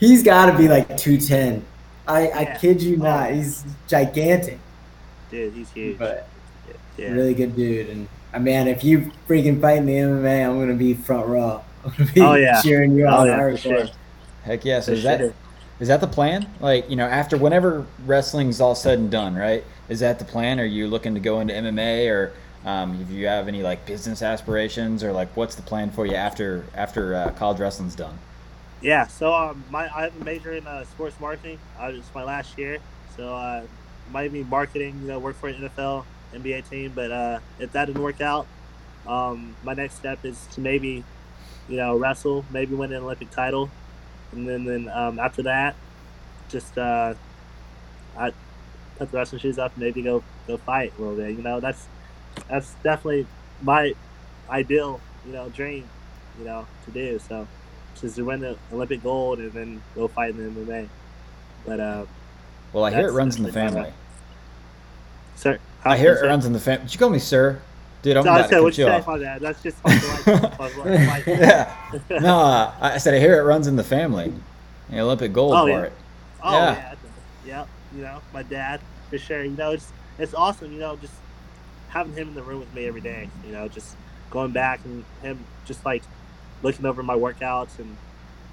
[0.00, 1.64] He's got to be like 210.
[2.06, 3.32] I, I kid you Oh, not.
[3.32, 4.58] He's gigantic,
[5.30, 5.98] Dude, he's huge.
[5.98, 6.26] but
[6.98, 7.12] yeah.
[7.12, 7.88] really good dude.
[7.90, 11.64] And uh, man, if you freaking fight in the MMA, I'm gonna be front row.
[11.84, 12.62] I'm gonna be Oh, yeah.
[12.62, 13.88] cheering you Oh, on yeah, sure.
[14.44, 14.80] Heck yeah.
[14.80, 15.34] So For is that sure.
[15.80, 16.48] is that the plan?
[16.60, 19.64] Like, you know, after whenever wrestling's all said and done, right?
[19.88, 20.60] Is that the plan?
[20.60, 22.32] Are you looking to go into MMA or
[22.64, 26.14] um, if you have any like business aspirations or like what's the plan for you
[26.16, 28.18] after after uh, college wrestling's done?
[28.80, 31.58] Yeah, so um, my I have a major in uh, sports marketing.
[31.78, 32.78] Uh, it's my last year,
[33.16, 33.66] so uh,
[34.10, 35.00] might be marketing.
[35.02, 36.92] You know, work for an NFL, NBA team.
[36.94, 38.46] But uh, if that didn't work out,
[39.06, 41.04] um, my next step is to maybe,
[41.68, 43.70] you know, wrestle, maybe win an Olympic title,
[44.32, 45.76] and then then um, after that,
[46.48, 47.14] just uh,
[48.16, 48.32] I
[48.98, 51.36] put the wrestling shoes up, and maybe go go fight a little bit.
[51.36, 51.86] You know, that's
[52.48, 53.26] that's definitely
[53.62, 53.94] my
[54.50, 55.88] ideal, you know, dream,
[56.38, 57.18] you know, to do.
[57.18, 57.46] So
[58.04, 60.88] is to win the Olympic gold and then go fight in the MMA.
[61.66, 62.04] But uh,
[62.72, 63.92] Well, I hear it runs in the family.
[65.34, 66.84] sir, I hear it runs in the family.
[66.86, 67.60] Did you call me sir?
[68.02, 69.06] Dude, I'm No, about I to said cut what you off.
[69.06, 69.40] my bad.
[69.40, 70.26] That's just my life.
[70.86, 71.26] my life.
[71.26, 71.74] Yeah.
[72.20, 74.32] No, uh, I said I hear it runs in the family.
[74.90, 75.74] The Olympic gold Oh, yeah.
[75.78, 75.92] part.
[76.42, 76.74] Oh Yeah.
[76.74, 76.94] yeah,
[77.46, 77.64] yeah.
[77.96, 79.42] You know, my dad for sure.
[79.44, 80.72] You know, it's it's awesome.
[80.72, 81.14] You know, just
[81.88, 83.28] having him in the room with me every day.
[83.46, 83.96] You know, just
[84.30, 86.02] going back and him just like
[86.62, 87.96] looking over my workouts and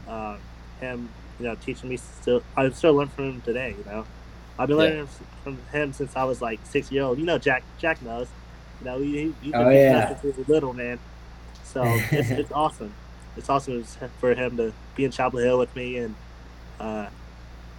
[0.07, 0.37] uh,
[0.79, 1.09] him,
[1.39, 2.41] you know, teaching me still.
[2.57, 3.75] I still learn from him today.
[3.77, 4.05] You know,
[4.57, 4.83] I've been Yeah.
[4.83, 5.07] learning
[5.43, 7.19] from him since I was like six year old.
[7.19, 8.27] You know, Jack Jack knows.
[8.81, 10.07] You know, he, he, he's been Oh, yeah.
[10.09, 10.99] since he was little man.
[11.63, 12.93] So it's, it's awesome.
[13.37, 13.83] It's awesome
[14.19, 16.15] for him to be in Chapel Hill with me and
[16.79, 17.07] uh,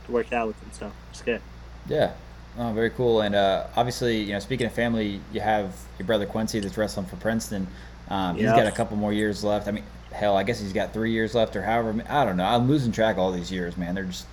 [0.05, 0.70] to work out with him.
[0.72, 1.41] So it's good.
[1.89, 2.12] Yeah.
[2.59, 3.20] Oh, very cool.
[3.20, 7.07] And uh, obviously, you know, speaking of family, you have your brother Quincy that's wrestling
[7.07, 7.66] for Princeton.
[8.09, 8.57] Um, He's Yeah.
[8.57, 9.68] got a couple more years left.
[9.68, 12.03] I mean, hell, I guess he's got three years left or however.
[12.09, 12.45] I don't know.
[12.47, 13.95] I'm losing track all these years, man.
[13.95, 14.27] They're just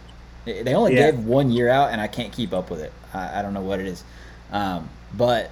[0.46, 1.12] they only Yeah.
[1.12, 2.92] gave one year out, and I can't keep up with it.
[3.14, 4.04] I, I don't know what it is.
[4.52, 5.52] Um, but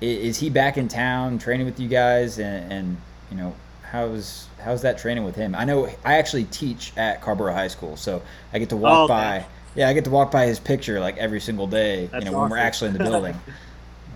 [0.00, 2.38] is he back in town training with you guys?
[2.38, 2.96] And, and
[3.30, 5.54] you know, how's how's that training with him?
[5.54, 9.04] I know I actually teach at Carrboro High School, so I get to walk Oh,
[9.04, 9.12] okay.
[9.14, 9.46] by.
[9.74, 12.06] Yeah, I get to walk by his picture like every single day.
[12.06, 13.34] That's you know, when we're actually in the building.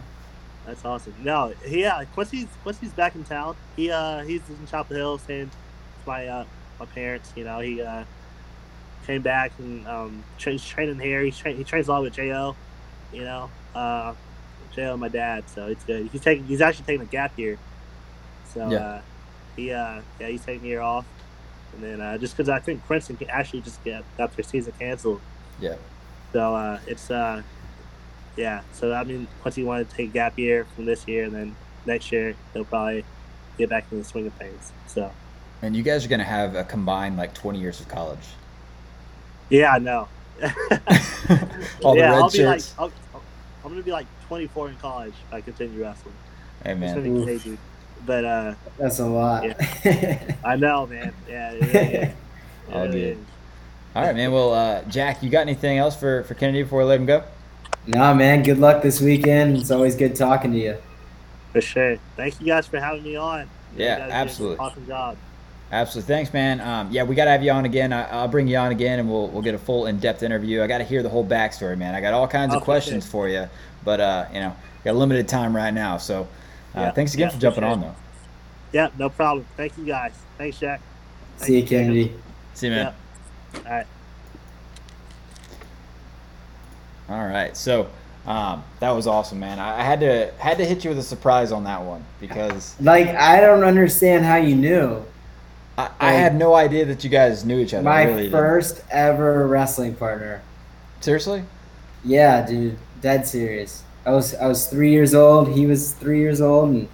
[0.66, 1.14] That's awesome.
[1.22, 3.56] No, he, yeah, Quincy's Quincy's back in town.
[3.76, 6.44] He uh he's in Chapel Hill staying with my uh
[6.80, 7.32] my parents.
[7.36, 8.04] You know, he uh
[9.06, 11.22] came back and um tra- training here.
[11.22, 12.56] He's tra- he trains a lot with Jo.
[13.12, 14.14] You know, uh
[14.74, 15.48] Jo my dad.
[15.48, 16.08] So it's good.
[16.10, 17.58] He's taking he's actually taking a gap year.
[18.52, 18.78] So Yeah.
[18.78, 19.00] uh
[19.56, 21.06] he uh yeah he's taking a year off.
[21.74, 24.72] And then uh, just because I think Princeton can actually just get got their season
[24.78, 25.20] canceled.
[25.60, 25.74] Yeah.
[26.32, 27.42] So uh, it's uh,
[28.36, 28.62] yeah.
[28.72, 31.34] So I mean, once he wanted to take a gap year from this year, and
[31.34, 33.04] then next year he'll probably
[33.58, 34.72] get back in the swing of things.
[34.86, 35.12] So
[35.60, 38.26] And you guys are gonna have a combined like 20 years of college.
[39.50, 40.08] Yeah, I know.
[41.82, 42.74] All the yeah, red I'll be like, shirts.
[42.78, 42.92] I'll,
[43.64, 46.14] I'm gonna be like 24 in college if I continue wrestling.
[46.64, 47.24] hey man.
[47.24, 47.58] crazy.
[48.04, 49.44] But uh, That's a lot.
[50.44, 51.12] I know, man.
[51.28, 52.14] Yeah, it really is.
[52.72, 53.24] All good.
[53.94, 54.30] All right, man.
[54.30, 57.24] Well, uh, Jack, you got anything else for for Kennedy before we let him go?
[57.86, 58.42] nah, man.
[58.42, 59.56] Good luck this weekend.
[59.56, 60.76] It's always good talking to you.
[61.52, 61.96] For sure.
[62.16, 63.48] Thank you guys for having me on.
[63.76, 64.58] Yeah, guys did an absolutely.
[64.58, 65.16] Awesome job.
[65.72, 66.14] Absolutely.
[66.14, 66.60] Thanks, man.
[66.60, 67.92] Um, yeah, we got to have you on again.
[67.92, 70.62] I, I'll bring you on again, and we'll we'll get a full in depth interview.
[70.62, 71.94] I got to hear the whole backstory, man.
[71.94, 73.10] I got all kinds Oh, of questions sure.
[73.10, 73.48] for you,
[73.84, 74.54] but uh, you know,
[74.84, 75.96] got limited time right now.
[75.96, 76.28] So,
[76.76, 77.70] uh, Yeah, thanks again yeah, for for jumping sure.
[77.70, 77.94] on, though.
[78.72, 79.44] Yeah, no problem.
[79.56, 80.12] Thank you guys.
[80.38, 80.80] Thanks, Jack.
[81.38, 81.86] See you, Thank Jacob.
[81.86, 82.12] Kennedy.
[82.54, 82.94] See you, man.
[83.56, 83.86] All right.
[87.08, 87.56] All right.
[87.56, 87.88] So,
[88.26, 89.58] um, that was awesome, man.
[89.58, 92.74] I, I had to had to hit you with a surprise on that one because
[92.80, 95.04] Like, I don't understand how you knew.
[95.78, 97.82] I, I had no idea that you guys knew each other.
[97.84, 98.32] My really didn't.
[98.32, 100.42] first ever wrestling partner.
[101.00, 101.44] Seriously?
[102.04, 103.82] Yeah, dude, dead serious.
[104.06, 105.48] I was I was three years old.
[105.52, 106.88] He was three years old and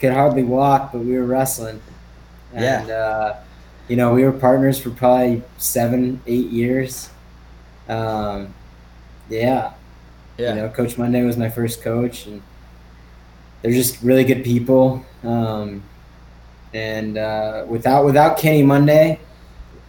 [0.00, 1.80] could hardly walk, but we were wrestling.
[2.52, 2.80] Yeah.
[2.82, 3.34] And uh,
[3.88, 7.10] you know, we were partners for probably seven, eight years.
[7.88, 8.54] Um,
[9.30, 9.72] yeah,
[10.38, 10.54] Yeah.
[10.54, 12.42] you know, Coach Monday was my first coach, and
[13.62, 15.04] they're just really good people.
[15.22, 15.82] Um,
[16.74, 19.20] and uh, without without Kenny Monday,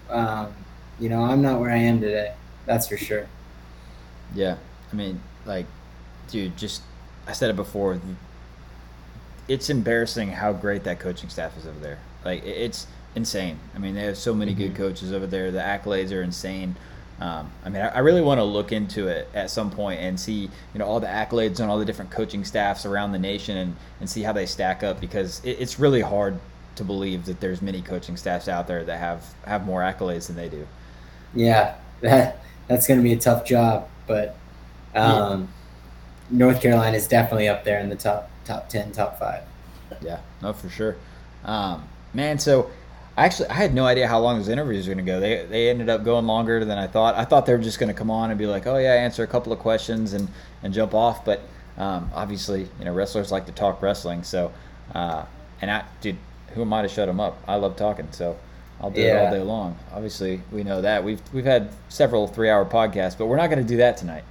[0.09, 0.53] um,
[0.99, 2.33] you know, I'm not where I am today.
[2.65, 3.27] That's for sure.
[4.33, 4.57] Yeah,
[4.93, 5.65] I mean, like,
[6.29, 6.83] dude, just
[7.27, 7.99] I said it before.
[9.47, 11.99] It's embarrassing how great that coaching staff is over there.
[12.23, 13.59] Like, it's insane.
[13.75, 15.51] I mean, they have so many good coaches over there.
[15.51, 16.75] The accolades are insane.
[17.19, 20.19] Um, I mean, I, I really want to look into it at some point and
[20.19, 23.55] see, you know, all the accolades on all the different coaching staffs around the nation
[23.55, 26.39] and, and see how they stack up because it, it's really hard
[26.75, 30.35] to believe that there's many coaching staffs out there that have have more accolades than
[30.35, 30.67] they do.
[31.33, 34.35] Yeah, that that's going to be a tough job, but
[34.93, 35.49] um,
[36.29, 39.43] North Carolina is definitely up there in the top top ten, top five.
[40.01, 40.95] Yeah, no, for sure.
[41.43, 42.69] Um, man, so
[43.17, 45.19] I actually I had no idea how long those interviews were going to go.
[45.19, 47.15] They they ended up going longer than I thought.
[47.15, 49.23] I thought they were just going to come on and be like, oh yeah, answer
[49.23, 50.27] a couple of questions and
[50.63, 51.23] and jump off.
[51.23, 51.41] But
[51.77, 54.23] um, obviously, you know, wrestlers like to talk wrestling.
[54.23, 54.51] So,
[54.93, 55.25] uh,
[55.61, 56.17] and I, dude,
[56.55, 57.37] who am I to shut them up?
[57.47, 58.35] I love talking, so
[58.81, 59.77] I'll do it all day long.
[59.93, 63.61] Obviously, we know that we've we've had several three hour podcasts, but we're not going
[63.61, 64.23] to do that tonight.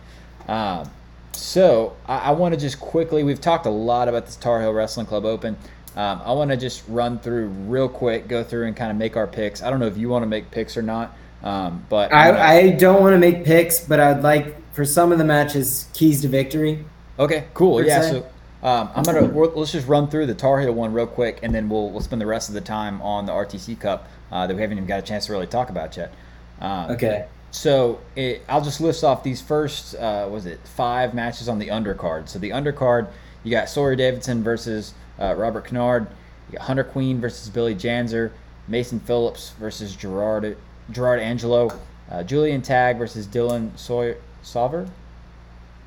[0.49, 0.91] Um,
[1.33, 3.23] so I, I want to just quickly.
[3.25, 5.57] We've talked a lot about this Tar Heel Wrestling Club Open.
[5.97, 9.17] Um, I want to just run through real quick, go through and kind of make
[9.17, 9.63] our picks.
[9.63, 12.45] I don't know if you want to make picks or not, um, but I'm gonna-
[12.45, 15.87] I, I don't want to make picks, but I'd like for some of the matches
[15.95, 16.85] keys to victory.
[17.19, 17.85] okay, cool.
[17.85, 18.01] Yeah.
[18.03, 18.11] se.
[18.11, 18.27] So
[18.65, 21.69] um, I'm gonna let's just run through the Tar Heel one real quick, and then
[21.69, 24.61] we'll we'll spend the rest of the time on the RTC Cup uh, that we
[24.61, 26.13] haven't even got a chance to really talk about yet.
[26.61, 27.27] Um, Okay.
[27.51, 31.69] So it, I'll just list off these first, uh, was it five matches on the
[31.69, 32.29] undercard?
[32.29, 33.07] So the undercard,
[33.45, 36.09] you got Sawyer Davidson versus uh, Robert Kennard.
[36.51, 38.33] You got Hunter Queen versus Billy Janzer.
[38.67, 40.57] Mason Phillips versus Gerard
[40.91, 41.71] Gerard Angelo.
[42.11, 44.89] Uh, Julian Tag versus Dylan Sawyer Sauver.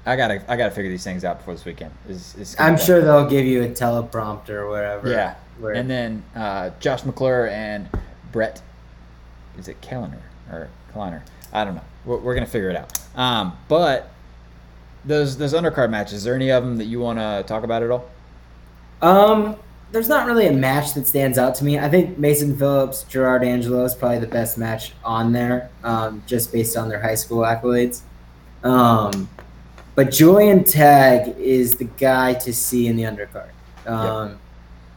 [0.07, 1.91] I gotta I gotta figure these things out before this weekend.
[2.07, 5.09] Is is I'm sure they'll give you a teleprompter or whatever.
[5.09, 7.89] Yeah, Where, and then uh, Josh McClure and
[8.31, 8.61] Brett.
[9.59, 11.23] Is it Kellner or Kleiner?
[11.51, 11.83] I don't know.
[12.05, 12.97] We're, we're gonna figure it out.
[13.15, 14.11] Um, but
[15.03, 16.13] those those undercard matches.
[16.13, 18.09] Is there any of them that you want to talk about at all?
[19.01, 19.57] Um,
[19.91, 21.79] there's not really a match that stands out to me.
[21.79, 26.51] I think Mason Phillips, Gerard Angelo is probably the best match on there, um, just
[26.51, 28.01] based on their high school accolades.
[28.63, 29.29] Um,
[29.97, 33.49] but Julian Tag is the guy to see in the undercard.
[33.87, 34.37] Um,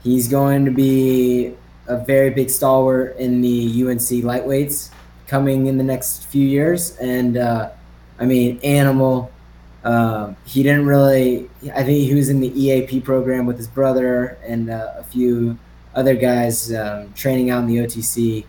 [0.03, 1.55] He's going to be
[1.87, 4.91] a very big stalwart in the UNC lightweights
[5.27, 6.99] coming in the next few years.
[6.99, 7.71] And uh,
[8.19, 9.33] I mean, animal.
[9.85, 11.49] Um, he didn't really.
[11.75, 15.59] I think he was in the EAP program with his brother and uh, a few
[15.95, 18.45] other guys um, training out in the OTC.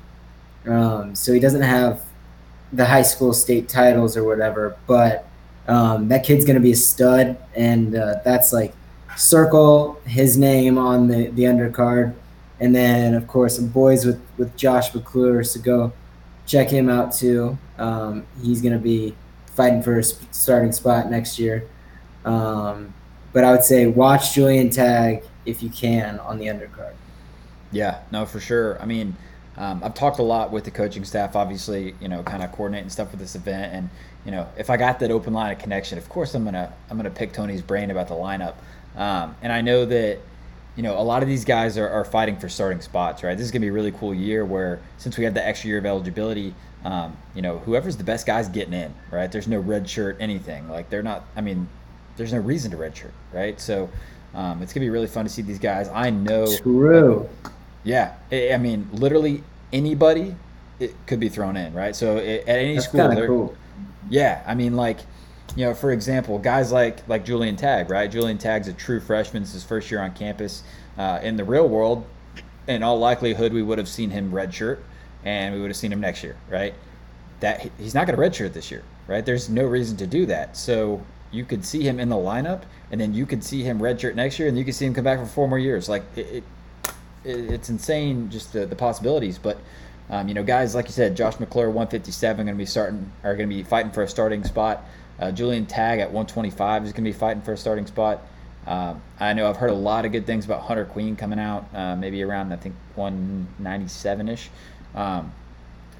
[0.65, 2.01] Um, so he doesn't have
[2.73, 5.30] the high school state titles or whatever, but
[5.67, 8.73] um, that kid's going to be a stud, and uh, that's like
[9.17, 12.13] circle his name on the the undercard,
[12.59, 15.93] and then of course boys with with Josh McClure, so go
[16.45, 17.57] check him out too.
[17.77, 19.15] Um, he's going to be
[19.55, 21.67] fighting for a starting spot next year.
[22.25, 22.93] Um,
[23.33, 26.93] but I would say watch Julian Tag if you can on the undercard.
[27.71, 28.81] Yeah, no, for sure.
[28.81, 29.15] I mean,
[29.57, 32.89] um, I've talked a lot with the coaching staff, obviously, you know, kind of coordinating
[32.89, 33.89] stuff for this event, and
[34.25, 36.97] you know, if I got that open line of connection, of course, I'm gonna I'm
[36.97, 38.55] gonna pick Tony's brain about the lineup,
[38.95, 40.19] um, and I know that.
[40.77, 43.37] You know, a lot of these guys are, are fighting for starting spots, right?
[43.37, 45.77] This is gonna be a really cool year where, since we have the extra year
[45.77, 46.55] of eligibility,
[46.85, 49.29] um, you know, whoever's the best guy's getting in, right?
[49.29, 50.69] There's no red shirt, anything.
[50.69, 51.25] Like they're not.
[51.35, 51.67] I mean,
[52.15, 53.59] there's no reason to red shirt, right?
[53.59, 53.89] So
[54.33, 55.89] um, it's gonna be really fun to see these guys.
[55.89, 56.47] I know.
[56.57, 57.29] True.
[57.83, 59.43] Yeah, I mean, literally
[59.73, 60.35] anybody
[60.79, 61.95] it could be thrown in, right?
[61.95, 63.55] So it, at any That's school, kind of cool.
[64.09, 64.99] Yeah, I mean, like,
[65.55, 68.09] you know, for example, guys like like Julian Tag, right?
[68.09, 69.43] Julian Tag's a true freshman.
[69.43, 70.63] It's his first year on campus.
[70.97, 72.05] Uh, in the real world,
[72.67, 74.79] in all likelihood, we would have seen him redshirt,
[75.23, 76.73] and we would have seen him next year, right?
[77.39, 79.25] That he's not going to redshirt this year, right?
[79.25, 80.55] There's no reason to do that.
[80.55, 84.15] So you could see him in the lineup, and then you could see him redshirt
[84.15, 85.89] next year, and you could see him come back for four more years.
[85.89, 86.43] Like it, it,
[87.23, 89.37] it it's insane, just the, the possibilities.
[89.37, 89.57] But
[90.11, 93.35] um, you know, guys like you said, Josh McClure, 157, going to be starting, are
[93.35, 94.83] going to be fighting for a starting spot.
[95.19, 98.21] Uh, Julian Tag at 125 is going to be fighting for a starting spot.
[98.67, 101.65] Um, I know I've heard a lot of good things about Hunter Queen coming out,
[101.73, 104.49] uh, maybe around I think 197 ish.
[104.93, 105.31] Um,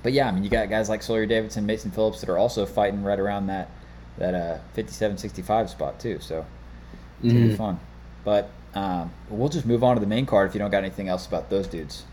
[0.04, 2.66] but yeah, I mean, you got guys like Sawyer Davidson, Mason Phillips that are also
[2.66, 3.70] fighting right around that
[4.18, 6.20] that uh, 57, 65 spot too.
[6.20, 6.46] So
[7.24, 7.58] it's gonna be Mhm.
[7.58, 7.80] fun.
[8.24, 11.08] But um, we'll just move on to the main card if you don't got anything
[11.08, 12.04] else about those dudes.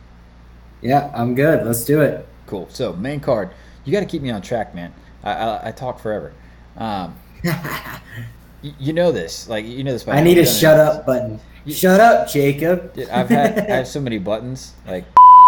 [0.81, 1.67] Yeah, I'm good.
[1.67, 2.27] Let's do it.
[2.47, 2.69] Cool.
[2.71, 3.51] So main card,
[3.85, 4.93] you got to keep me on track, man.
[5.25, 6.33] I, I, I talk forever.
[6.77, 7.15] Um,
[7.45, 10.05] y- you know this, like you know this.
[10.05, 11.41] by I need a shut up button.
[11.65, 12.95] You- Shut up, Jacob.
[12.95, 14.73] Dude, I've had I have so many buttons.
[14.87, 15.05] Like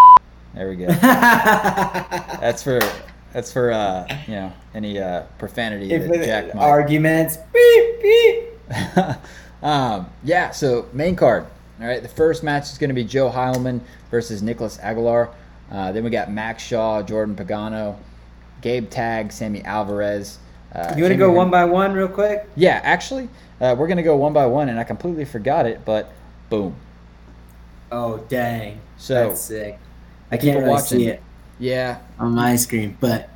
[0.54, 0.86] there we go.
[2.40, 2.80] That's for
[3.32, 6.62] that's for uh, you know any uh, profanity if that Jack might.
[6.64, 7.38] arguments.
[7.54, 8.44] Beep, beep.
[9.62, 11.46] um, yeah, so main card.
[11.80, 13.80] All right, the first match is going to be Joe Heilman
[14.10, 15.30] versus Nicholas Aguilar.
[15.70, 17.96] Uh, then we got Max Shaw, Jordan Pagano,
[18.60, 20.38] Gabe Tag, Sammy Alvarez.
[20.74, 22.46] Uh, You want to go one by one real quick?
[22.54, 23.28] Yeah, actually,
[23.60, 26.12] uh, we're going to go one by one, and I completely forgot it, but
[26.50, 26.76] boom.
[27.90, 28.80] Oh, dang.
[28.98, 29.78] So, That's sick.
[30.30, 31.22] I can't really watching- see it
[31.58, 33.28] yeah, on my screen, but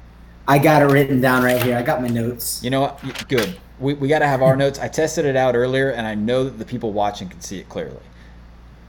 [0.47, 1.77] I got it written down right here.
[1.77, 2.63] I got my notes.
[2.63, 3.29] you know what?
[3.29, 3.57] Good.
[3.81, 4.79] We, we got to have our notes.
[4.79, 7.69] I tested it out earlier, and I know that the people watching can see it
[7.69, 7.99] clearly.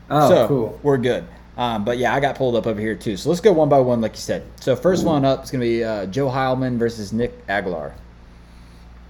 [0.09, 0.79] Oh, so cool.
[0.83, 1.25] we're good.
[1.57, 3.15] Um, but yeah, I got pulled up over here too.
[3.15, 4.43] So let's go one by one, like you said.
[4.59, 7.95] So first one up is going to be uh, Joe Heilman versus Nick Aguilar.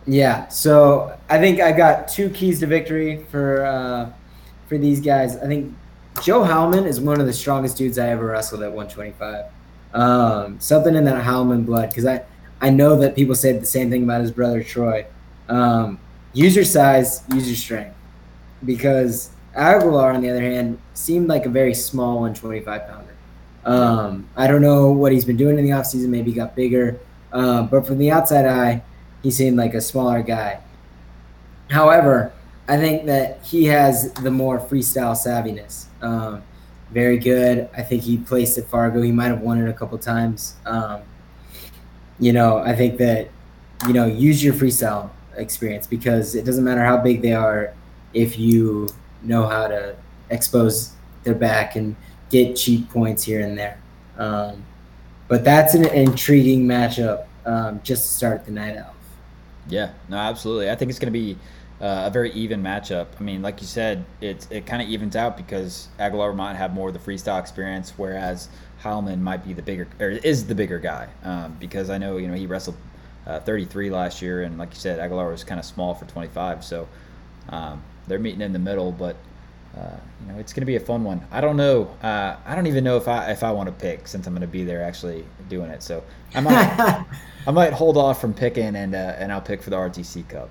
[0.08, 4.12] Yeah, so I think I got two keys to victory for uh,
[4.68, 5.36] for these guys.
[5.38, 5.74] I think
[6.22, 9.46] Joe Heilman is one of the strongest dudes I ever wrestled at 125.
[9.94, 12.24] Um, something in that Heilman blood, because I
[12.62, 15.08] I know that people say the same thing about his brother Troy.
[15.50, 16.00] Um,
[16.34, 17.96] use your size, use your strength,
[18.64, 23.15] because Aguilar, on the other hand, seemed like a very small 125 pounder.
[23.65, 26.10] Um, I don't know what he's been doing in the offseason.
[26.10, 26.99] Maybe he got bigger,
[27.34, 28.84] um, but from the outside eye
[29.26, 30.60] he seemed like a smaller guy.
[31.72, 32.32] However,
[32.68, 35.86] I think that he has the more freestyle savviness.
[35.99, 36.44] Um,
[36.91, 37.68] very good.
[37.76, 39.02] I think he placed at Fargo.
[39.02, 40.56] He might have won it a couple times.
[40.68, 41.02] Um,
[42.19, 43.30] you know, I think that
[43.88, 47.73] you know use your freestyle experience because it doesn't matter how big they are
[48.14, 48.90] if you
[49.26, 49.96] know how to
[50.30, 50.92] expose
[51.24, 51.96] their back and
[52.30, 53.80] get cheap points here and there.
[54.18, 54.64] Um,
[55.28, 58.96] but that's an intriguing matchup um, just to start the night off.
[59.68, 60.70] Yeah, no, absolutely.
[60.70, 61.38] I think it's going to be
[61.82, 63.08] uh, a very even matchup.
[63.20, 66.74] I mean, like you said, it it kind of evens out because Aguilar might have
[66.74, 68.50] more of the freestyle experience, whereas
[68.82, 71.08] Heilman might be the bigger or is the bigger guy.
[71.24, 72.78] Um, because I know you know he wrestled
[73.26, 76.64] uh, 33 last year, and like you said, Aguilar was kind of small for 25.
[76.64, 76.88] So
[77.50, 79.15] um, they're meeting in the middle, but.
[79.77, 81.27] Uh, you know, it's going to be a fun one.
[81.32, 81.94] I don't know.
[82.02, 84.40] Uh, I don't even know if I if I want to pick since I'm going
[84.40, 85.84] to be there actually doing it.
[85.84, 86.02] So
[86.34, 87.06] I might
[87.48, 90.49] I might hold off from picking and uh, and I'll pick for the RTC Cup.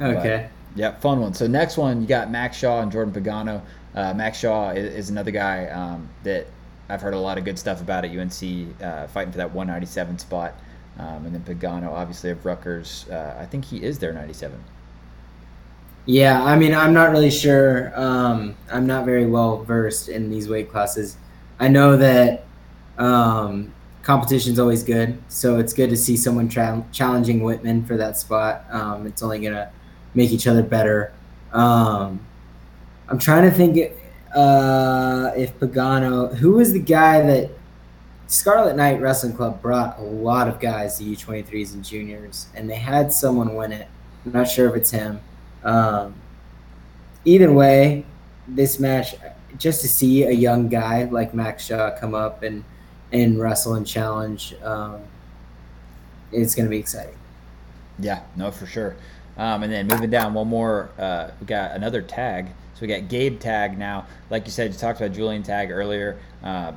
[0.00, 0.48] Okay.
[0.48, 1.34] But, yeah, fun one.
[1.34, 3.62] So next one, you got Max Shaw and Jordan Pagano.
[3.94, 6.46] Uh, Max Shaw is, is another guy um, that
[6.88, 10.18] I've heard a lot of good stuff about at UNC, uh, fighting for that 197
[10.18, 10.54] spot.
[10.98, 14.62] Um, and then Pagano, obviously of Rutgers, uh, I think he is their 97.
[16.04, 17.92] Yeah, I mean, I'm not really sure.
[17.98, 21.16] Um, I'm not very well versed in these weight classes.
[21.60, 22.44] I know that
[22.98, 23.72] um,
[24.02, 28.64] competition's always good, so it's good to see someone tra- challenging Whitman for that spot.
[28.70, 29.70] Um, it's only gonna
[30.14, 31.12] make each other better.
[31.52, 32.20] Um,
[33.08, 33.92] I'm trying to think
[34.34, 37.50] uh, if Pagano, who was the guy that
[38.26, 42.76] Scarlet Knight Wrestling Club brought a lot of guys to U23s and juniors, and they
[42.76, 43.86] had someone win it.
[44.26, 45.20] I'm not sure if it's him.
[45.64, 46.14] Um,
[47.24, 48.04] either way,
[48.48, 49.14] this match,
[49.58, 52.64] just to see a young guy like Max Shaw come up and
[53.12, 55.00] and wrestle and challenge, um,
[56.32, 57.14] it's going to be exciting.
[57.98, 58.96] Yeah, no, for sure.
[59.36, 62.48] Um, and then moving down one more, uh, we got another tag.
[62.74, 64.06] So we got Gabe Tag now.
[64.30, 66.18] Like you said, you talked about Julian Tag earlier.
[66.42, 66.72] Uh,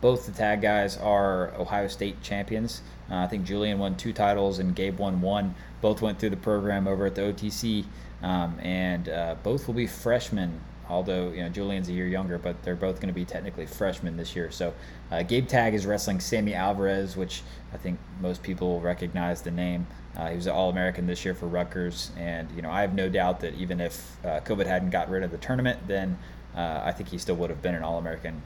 [0.00, 2.80] both the tag guys are Ohio State champions.
[3.10, 5.54] Uh, I think Julian won two titles and Gabe won one.
[5.80, 7.84] Both went through the program over at the OTC,
[8.22, 10.60] um, and uh, both will be freshmen.
[10.88, 14.16] Although you know Julian's a year younger, but they're both going to be technically freshmen
[14.16, 14.50] this year.
[14.50, 14.74] So
[15.12, 17.42] uh, Gabe Tag is wrestling Sammy Alvarez, which
[17.72, 19.86] I think most people will recognize the name.
[20.16, 23.08] Uh, he was an All-American this year for Rutgers, and you know I have no
[23.08, 26.18] doubt that even if uh, COVID hadn't got rid of the tournament, then
[26.56, 28.42] uh, I think he still would have been an All-American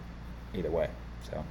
[0.54, 0.90] either way.
[1.30, 1.44] So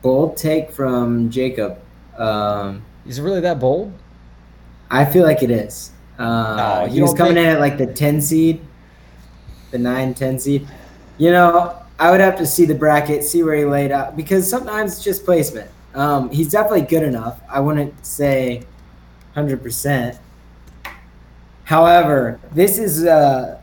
[0.00, 1.78] bold take from Jacob.
[2.16, 3.92] Um, is it really that bold?
[4.90, 5.92] I feel like it is.
[6.20, 8.60] Uh, Oh, he was coming think- in at like the 10 seed,
[9.70, 10.68] the 9, 10 seed.
[11.18, 14.48] You know, I would have to see the bracket, see where he laid out, because
[14.48, 15.70] sometimes it's just placement.
[15.94, 17.40] Um, he's definitely good enough.
[17.50, 18.62] I wouldn't say
[19.36, 20.18] 100%.
[21.64, 23.60] However, this is uh,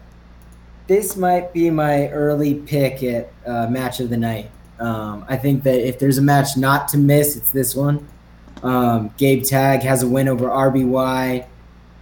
[0.88, 4.50] this might be my early pick at uh, match of the night.
[4.80, 8.08] Um, I think that if there's a match not to miss, it's this one.
[8.64, 11.46] Um, Gabe Tag has a win over RBY.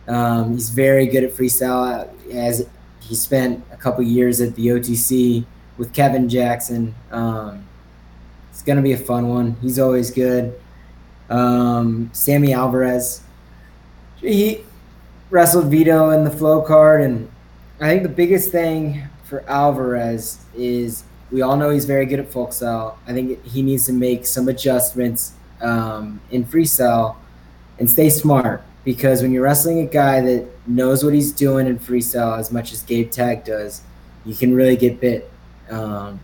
[0.07, 2.09] Um, he's very good at freestyle.
[2.31, 2.67] As
[3.07, 5.45] he spent a couple years at the OTC
[5.77, 6.95] with Kevin Jackson.
[7.11, 7.65] Um,
[8.49, 9.57] it's gonna be a fun one.
[9.61, 10.59] He's always good.
[11.29, 13.21] Um, Sammy Alvarez.
[14.17, 14.61] He
[15.29, 17.29] wrestled Vito in the Flo card, and
[17.79, 22.31] I think the biggest thing for Alvarez is we all know he's very good at
[22.31, 22.53] folk.
[22.63, 27.17] I think he needs to make some adjustments um, in freestyle
[27.77, 31.77] and stay smart because when you're wrestling a guy that knows what he's doing in
[31.79, 33.81] freestyle as much as Gabe Tag does,
[34.23, 35.29] you can really get bit.
[35.69, 36.19] Um,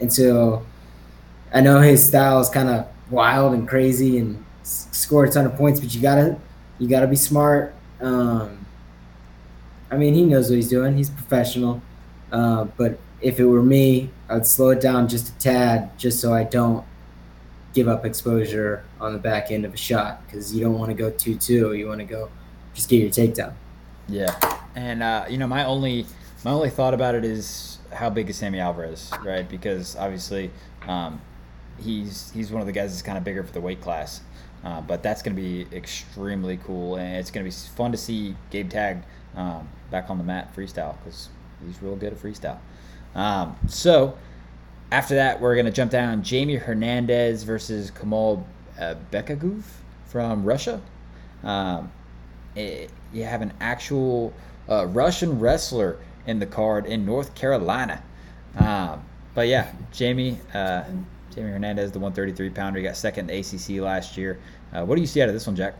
[0.00, 0.64] and so
[1.52, 5.56] I know his style is kind of wild and crazy and score a ton of
[5.56, 6.38] points, but you gotta
[6.78, 7.74] you gotta be smart.
[8.00, 8.66] Um,
[9.90, 10.96] I mean, he knows what he's doing.
[10.96, 11.80] He's professional.
[12.30, 16.34] Uh, but if it were me, I'd slow it down just a tad, just so
[16.34, 16.84] I don't
[17.74, 20.94] give up exposure on the back end of a shot because you don't want to
[20.94, 21.74] go two two.
[21.74, 22.30] You want to go
[22.72, 23.52] just get your takedown.
[24.08, 24.34] Yeah,
[24.74, 26.06] and uh, you know my only
[26.44, 29.48] my only thought about it is how big is Sammy Alvarez, right?
[29.48, 30.50] Because obviously
[30.86, 31.20] um,
[31.78, 34.22] he's he's one of the guys that's kind of bigger for the weight class,
[34.64, 37.98] uh, but that's going to be extremely cool, and it's going to be fun to
[37.98, 39.02] see Gabe Tag
[39.36, 41.28] um, back on the mat freestyle because
[41.66, 42.58] he's real good at freestyle.
[43.14, 44.16] Um, so
[44.94, 48.46] after that, we're going to jump down Jamie Hernandez versus Kamal
[48.78, 49.64] uh, Bekagov
[50.06, 50.80] from Russia.
[51.42, 51.90] Um,
[52.56, 54.32] eh, you have an actual
[54.68, 55.98] uh, Russian wrestler
[56.28, 58.04] in the card in North Carolina.
[58.56, 59.04] Um,
[59.34, 60.84] but yeah, Jamie uh,
[61.34, 64.38] Jamie Hernandez, the 133 pounder, he got second in ACC last year.
[64.72, 65.74] Uh, what do you see out of this one, Jack?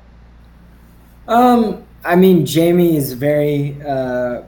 [1.28, 4.42] Um, I mean, Jamie is very uh,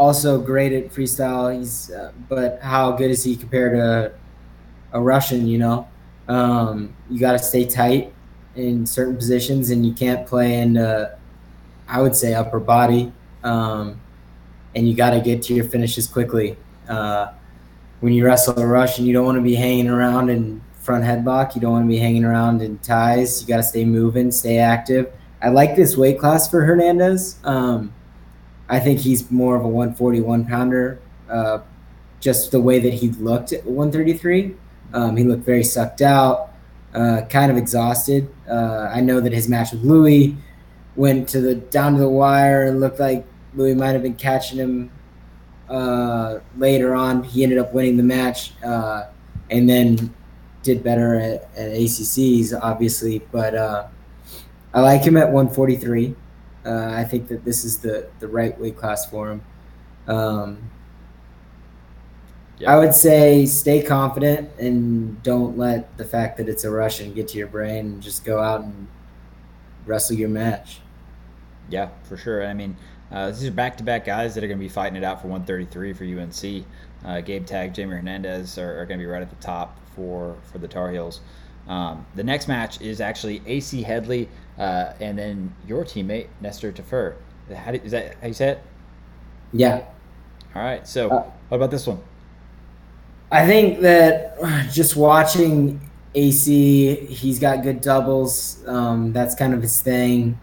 [0.00, 1.54] also great at freestyle.
[1.54, 4.12] He's, uh, but how good is he compared to
[4.92, 5.46] a Russian?
[5.46, 5.88] You know,
[6.26, 8.14] um, you got to stay tight
[8.56, 11.16] in certain positions, and you can't play in, uh,
[11.86, 13.12] I would say, upper body.
[13.44, 14.00] Um,
[14.74, 16.56] and you got to get to your finishes quickly.
[16.88, 17.32] Uh,
[18.00, 21.54] when you wrestle a Russian, you don't want to be hanging around in front headlock.
[21.54, 23.42] You don't want to be hanging around in ties.
[23.42, 25.12] You got to stay moving, stay active.
[25.42, 27.36] I like this weight class for Hernandez.
[27.44, 27.92] Um,
[28.70, 31.00] I think he's more of a 141 pounder.
[31.28, 31.58] Uh,
[32.20, 34.54] just the way that he looked at 133,
[34.94, 36.50] um, he looked very sucked out,
[36.94, 38.32] uh, kind of exhausted.
[38.48, 40.36] Uh, I know that his match with Louis
[40.96, 44.58] went to the down to the wire and looked like Louis might have been catching
[44.58, 44.90] him
[45.68, 47.24] uh, later on.
[47.24, 49.04] He ended up winning the match uh,
[49.50, 50.14] and then
[50.62, 53.20] did better at, at ACCs, obviously.
[53.32, 53.86] But uh,
[54.74, 56.14] I like him at 143.
[56.64, 59.42] Uh, I think that this is the, the right weight class for him.
[60.06, 60.70] Um,
[62.58, 62.74] yeah.
[62.74, 67.28] I would say stay confident and don't let the fact that it's a Russian get
[67.28, 68.86] to your brain and just go out and
[69.86, 70.80] wrestle your match.
[71.70, 72.46] Yeah, for sure.
[72.46, 72.76] I mean,
[73.10, 75.92] uh, these are back-to-back guys that are going to be fighting it out for 133
[75.94, 76.66] for UNC.
[77.04, 80.36] Uh, Gabe Tag, Jamie Hernandez are, are going to be right at the top for
[80.52, 81.20] for the Tar Heels.
[81.70, 84.26] Um, the next match is actually AC Headlee
[84.58, 87.14] uh, and then your teammate Nestor Tafur.
[87.54, 88.62] How do, is that how you say it?
[89.52, 89.84] Yeah.
[90.54, 90.86] All right.
[90.86, 92.00] So, uh, what about this one?
[93.30, 94.36] I think that
[94.72, 95.80] just watching
[96.16, 98.66] AC, he's got good doubles.
[98.66, 100.40] Um, that's kind of his thing.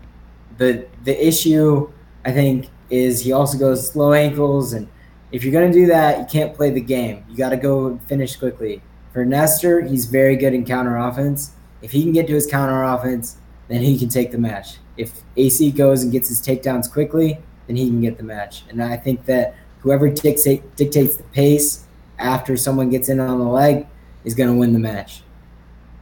[0.57, 1.91] The the issue
[2.23, 4.87] I think is he also goes slow ankles, and
[5.33, 7.25] if you're gonna do that, you can't play the game.
[7.29, 8.81] You got to go finish quickly.
[9.17, 11.49] For Nestor, he's very good in counter offense.
[11.81, 13.37] If he can get to his counter offense,
[13.67, 14.77] then he can take the match.
[14.95, 18.61] If AC goes and gets his takedowns quickly, then he can get the match.
[18.69, 21.87] And I think that whoever dictate, dictates the pace
[22.19, 23.87] after someone gets in on the leg
[24.23, 25.23] is going to win the match.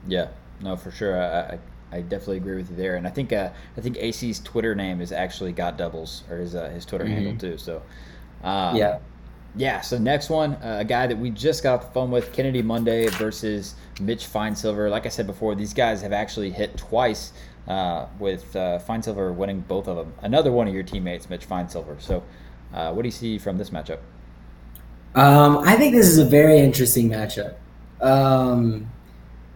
[0.05, 0.27] Yeah,
[0.59, 1.17] no, for sure.
[1.17, 1.59] I, I,
[1.93, 2.97] I definitely agree with you there.
[2.97, 6.53] And I think uh, I think AC's Twitter name is actually got doubles or his
[6.53, 7.13] uh, his Twitter mm-hmm.
[7.13, 7.57] handle too.
[7.57, 7.81] So
[8.43, 8.99] um, yeah,
[9.57, 9.81] yeah.
[9.81, 12.61] So next one, uh, a guy that we just got off the phone with, Kennedy
[12.61, 14.89] Monday versus Mitch Finesilver.
[14.89, 17.33] Like I said before, these guys have actually hit twice
[17.67, 20.13] uh, with uh, Finesilver winning both of them.
[20.21, 21.97] Another one of your teammates, Mitch Finesilver.
[21.99, 22.23] So,
[22.73, 23.99] uh, what do you see from this matchup?
[25.15, 27.55] Um, I think this is a very interesting matchup.
[28.01, 28.91] Um,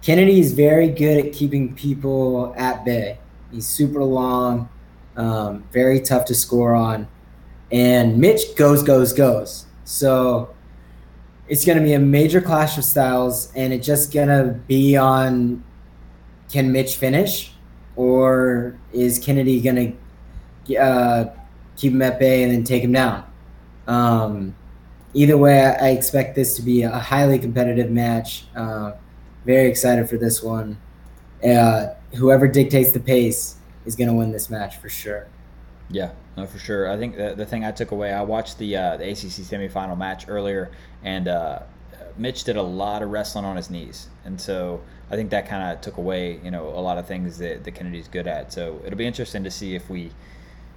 [0.01, 3.19] Kennedy is very good at keeping people at bay.
[3.51, 4.69] He's super long,
[5.17, 7.07] um, very tough to score on,
[7.71, 9.65] and Mitch goes, goes, goes.
[9.89, 10.53] So
[11.47, 14.95] it's going to be a major clash of styles, and it's just going to be
[14.95, 15.63] on
[16.51, 17.53] can Mitch finish
[17.95, 19.97] or is Kennedy going
[20.67, 21.33] to uh,
[21.75, 23.25] keep him at bay and then take him down?
[23.87, 24.55] Um,
[25.15, 28.45] either way, I expect this to be a highly competitive match.
[28.55, 28.91] Uh,
[29.43, 30.79] very excited for this one.
[31.43, 33.55] Uh, whoever dictates the pace
[33.85, 35.27] is going to win this match for sure.
[35.89, 36.89] Yeah, no, for sure.
[36.89, 39.97] I think the, the thing I took away, I watched the uh, the ACC semifinal
[39.97, 40.71] match earlier,
[41.03, 41.59] and uh,
[42.17, 45.71] Mitch did a lot of wrestling on his knees, and so I think that kind
[45.71, 48.53] of took away, you know, a lot of things that, that Kennedy's good at.
[48.53, 50.11] So it'll be interesting to see if we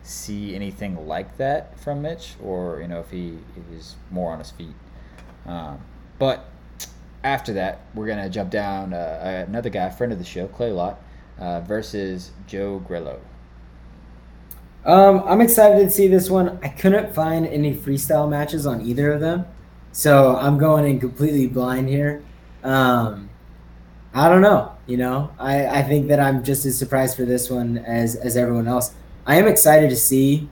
[0.03, 3.39] see anything like that from Mitch, or you know, if he
[3.73, 4.75] is more on his feet.
[5.47, 5.81] Um,
[6.19, 6.49] but
[7.23, 11.01] after that, we're gonna jump down uh, another guy, friend of the show, Clay Lautt,
[11.39, 13.21] uh, versus Joe Grillo.
[14.85, 16.59] Um, I'm excited to see this one.
[16.63, 19.47] I couldn't find any freestyle matches on either of them,
[19.93, 22.25] so I'm going in completely blind here.
[22.65, 23.31] Um,
[24.13, 24.77] I don't know.
[24.87, 28.37] You know, I, I think that I'm just as surprised for this one as as
[28.37, 28.95] everyone else.
[29.25, 30.49] I am excited to see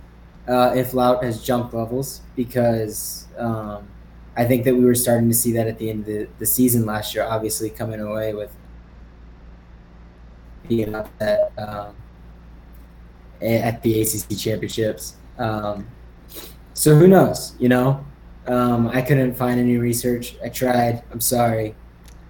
[0.47, 3.89] uh, if Lautt has jumped levels because um,
[4.37, 6.47] I think that we were starting to see that at the end of the, the
[6.47, 7.25] season last year.
[7.25, 8.53] Obviously, coming away with
[10.69, 11.97] being up at um,
[13.43, 15.17] at the ACC championships.
[15.39, 15.87] Um,
[16.75, 17.55] so who knows?
[17.59, 18.05] You know,
[18.47, 20.37] um, I couldn't find any research.
[20.43, 21.03] I tried.
[21.13, 21.75] I'm sorry.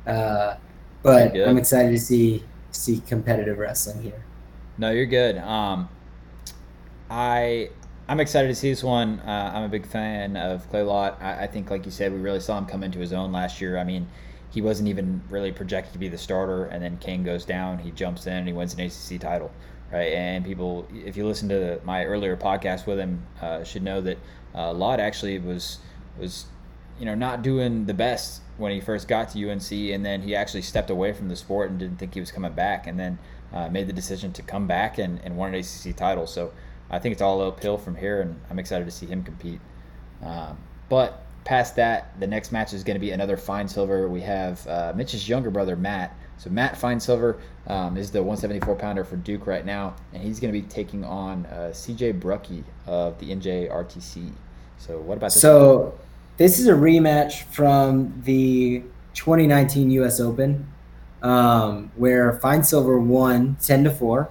[0.06, 0.56] Uh,
[1.02, 4.24] but I'm excited to see see competitive wrestling here.
[4.78, 5.38] No, you're good.
[5.38, 5.88] Um,
[7.10, 7.70] I
[8.10, 9.20] I'm excited to see this one.
[9.20, 11.16] Uh, I'm a big fan of Clay Lautt.
[11.20, 13.60] I, I, think, like you said, we really saw him come into his own last
[13.60, 13.78] year.
[13.78, 14.08] I mean,
[14.50, 17.92] he wasn't even really projected to be the starter, and then Kane goes down, he
[17.92, 19.52] jumps in, and he wins an ACC title,
[19.92, 20.12] right?
[20.12, 24.18] And people, if you listen to my earlier podcast with him, uh, should know that
[24.54, 25.78] uh, Lautt actually was
[26.18, 26.46] was
[26.98, 30.34] you know not doing the best when he first got to UNC, and then he
[30.34, 32.86] actually stepped away from the sport and didn't think he was coming back.
[32.86, 33.18] And then
[33.52, 36.26] uh, made the decision to come back and, and won an ACC title.
[36.26, 36.52] So
[36.90, 39.60] I think it's all uphill from here, and I'm excited to see him compete.
[40.22, 40.58] Um,
[40.88, 44.08] but past that, the next match is going to be another Finesilver.
[44.08, 46.16] We have uh, Mitch's younger brother, Matt.
[46.40, 50.50] So Matt Finesilver um, is the 174 pounder for Duke right now, and he's going
[50.50, 54.32] to be taking on uh, CJ Brucky of the NJRTC.
[54.78, 55.42] So what about this?
[55.42, 55.92] So one?
[56.38, 60.18] this is a rematch from the 2019 U.S.
[60.18, 60.66] Open,
[61.20, 64.30] um, where Finesilver won 10 to four.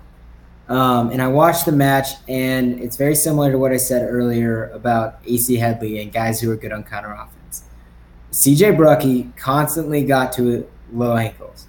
[0.68, 4.70] Um, and I watched the match, and it's very similar to what I said earlier
[4.70, 7.66] about AC Headlee and guys who are good on counter offense.
[8.32, 11.68] CJ Brucky constantly got to low ankles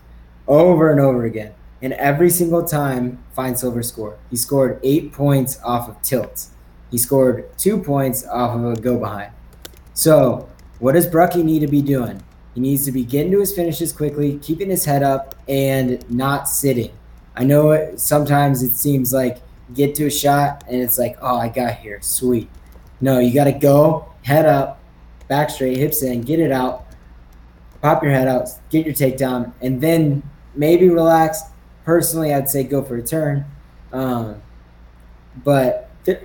[0.50, 1.54] over and over again.
[1.80, 6.50] And every single time Finesilver scored, he scored eight points off of tilts.
[6.90, 9.32] He scored two points off of a go behind.
[9.94, 10.48] So,
[10.80, 12.22] what does Brucky need to be doing?
[12.54, 16.48] He needs to be getting to his finishes quickly, keeping his head up, and not
[16.48, 16.90] sitting.
[17.36, 19.40] I know it, sometimes it seems like
[19.72, 22.50] get to a shot and it's like, oh, I got here, sweet.
[23.00, 24.80] No, you got to go, head up,
[25.28, 26.86] back straight, hips in, get it out,
[27.80, 30.22] pop your head out, get your takedown, and then
[30.54, 31.42] maybe relax.
[31.84, 33.44] Personally, I'd say go for a turn.
[33.92, 34.42] Um,
[35.44, 36.22] but th-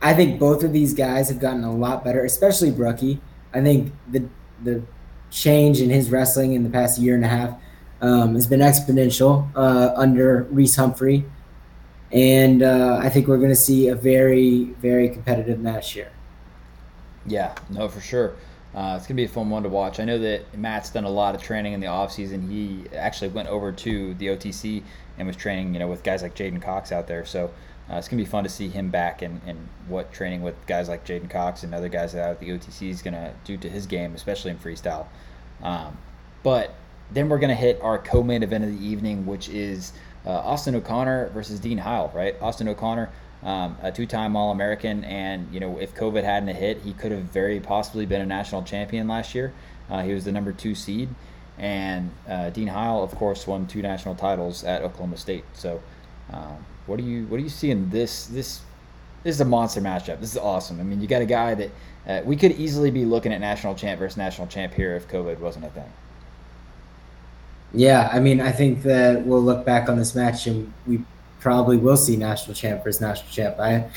[0.00, 3.20] I think both of these guys have gotten a lot better, especially Brucky.
[3.54, 4.26] I think the
[4.62, 4.82] the
[5.30, 7.54] change in his wrestling in the past year and a half
[8.00, 11.24] um, has been exponential uh, under Reese Humphrey,
[12.10, 16.12] and uh, I think we're going to see a very, very competitive match here.
[17.26, 18.34] Yeah, no, for sure.
[18.74, 20.00] Uh, it's going to be a fun one to watch.
[20.00, 22.50] I know that Matt's done a lot of training in the offseason.
[22.50, 24.82] He actually went over to the OTC
[25.18, 27.26] and was training, you know, with guys like J'den Cox out there.
[27.26, 27.52] So
[27.90, 30.54] uh, it's going to be fun to see him back and, and what training with
[30.66, 33.58] guys like J'den Cox and other guys out at the OTC is going to do
[33.58, 35.06] to his game, especially in freestyle.
[35.62, 35.98] Um,
[36.42, 36.74] but
[37.10, 39.92] then we're going to hit our co-main event of the evening, which is
[40.24, 42.36] uh, Austin O'Connor versus Dean Heil, right?
[42.40, 43.10] Austin O'Connor,
[43.42, 47.60] um, a two-time All-American, and you know if COVID hadn't hit, he could have very
[47.60, 49.52] possibly been a national champion last year.
[49.90, 51.08] Uh, he was the number two seed,
[51.58, 55.44] and uh, Dean Heil, of course, won two national titles at Oklahoma State.
[55.54, 55.82] So,
[56.32, 58.60] um, what do you what do you see in this this?
[59.24, 60.18] This is a monster matchup.
[60.18, 60.80] This is awesome.
[60.80, 61.70] I mean, you got a guy that
[62.08, 65.38] uh, we could easily be looking at national champ versus national champ here if COVID
[65.38, 65.92] wasn't a thing.
[67.72, 71.02] Yeah, I mean, I think that we'll look back on this match and we
[71.42, 73.58] probably will see national champ versus national champ.
[73.58, 73.88] I,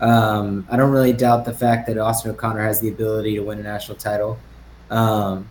[0.00, 3.58] um, I don't really doubt the fact that Austin O'Connor has the ability to win
[3.58, 4.38] a national title,
[4.90, 5.48] um,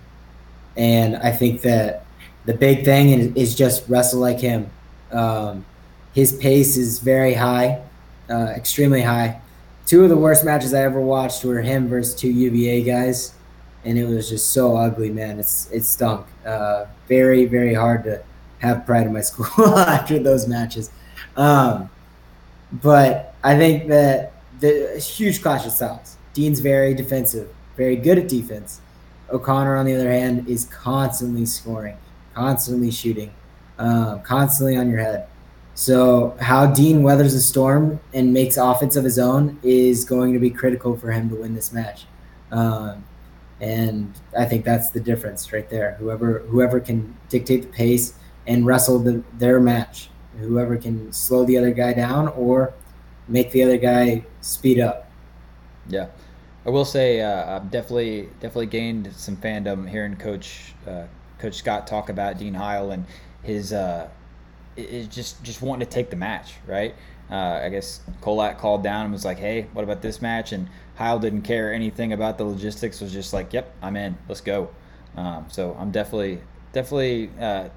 [0.76, 2.06] and I think that
[2.46, 4.70] the big thing is, just wrestle like him.
[5.12, 5.66] Um,
[6.14, 7.82] his pace is very high,
[8.30, 9.40] uh, extremely high.
[9.86, 13.34] Two of the worst matches I ever watched were him versus two UVA guys
[13.86, 15.40] and it was just so ugly, man.
[15.40, 16.26] It's it stunk.
[16.46, 18.24] Uh, very very hard to
[18.60, 20.90] have pride in my school after those matches.
[21.36, 21.90] Um,
[22.72, 26.18] but I think that the huge clash of styles.
[26.34, 28.82] Dean's very defensive, very good at defense.
[29.32, 31.98] O'Connor, on the other hand, is constantly scoring,
[32.34, 33.32] constantly shooting,
[33.78, 35.28] um, constantly on your head.
[35.76, 40.40] So how Dean weathers the storm and makes offense of his own is going to
[40.40, 42.06] be critical for him to win this match.
[42.52, 43.04] Um,
[43.60, 45.96] and I think that's the difference right there.
[46.00, 48.14] Whoever whoever can dictate the pace
[48.46, 52.74] and wrestle the, their match, whoever can slow the other guy down or
[53.28, 55.10] make the other guy speed up.
[55.88, 56.08] Yeah,
[56.66, 61.06] I will say uh, I've definitely definitely gained some fandom hearing Coach uh,
[61.40, 63.06] Coach Scott talk about Dean Heil and
[63.42, 64.08] his uh,
[64.78, 66.96] is just just wanting to take the match, right?
[67.30, 70.70] Uh, I guess Kolat called down and was like, "Hey, what about this match?" And
[70.96, 73.02] Heil didn't care anything about the logistics.
[73.02, 74.18] Was just like, "Yep, I'm in.
[74.28, 74.70] Let's go."
[75.16, 76.42] Um, so I'm definitely
[76.72, 77.70] definitely uh,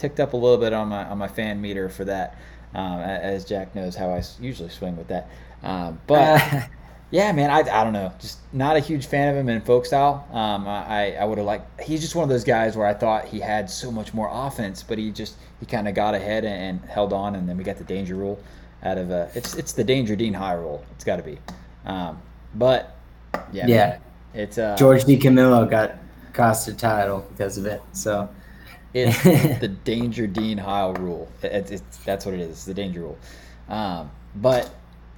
[0.00, 2.36] ticked up a little bit on my on my fan meter for that.
[2.74, 5.28] Um, as Jack knows how I usually swing with that.
[5.62, 6.40] Um, but
[7.10, 8.12] yeah, man, I, I don't know.
[8.20, 10.26] Just not a huge fan of him in folk style.
[10.32, 11.80] Um, I I would have liked.
[11.80, 14.82] He's just one of those guys where I thought he had so much more offense,
[14.82, 17.64] but he just he kind of got ahead and, and, held on, and then we
[17.64, 18.40] got the danger rule
[18.82, 20.84] out of uh, it's it's the danger Dean Heil rule.
[20.92, 21.38] It's got to be.
[21.84, 22.22] Um,
[22.54, 22.96] but
[23.52, 24.00] yeah, yeah, man,
[24.34, 25.96] it's uh, George Camillo got
[26.32, 27.82] cost a title because of it.
[27.92, 28.28] So
[28.94, 29.22] it's
[29.60, 31.28] the danger Dean Heil rule.
[31.42, 32.50] It, it's that's what it is.
[32.50, 33.18] It's the danger rule.
[33.68, 34.72] Um, but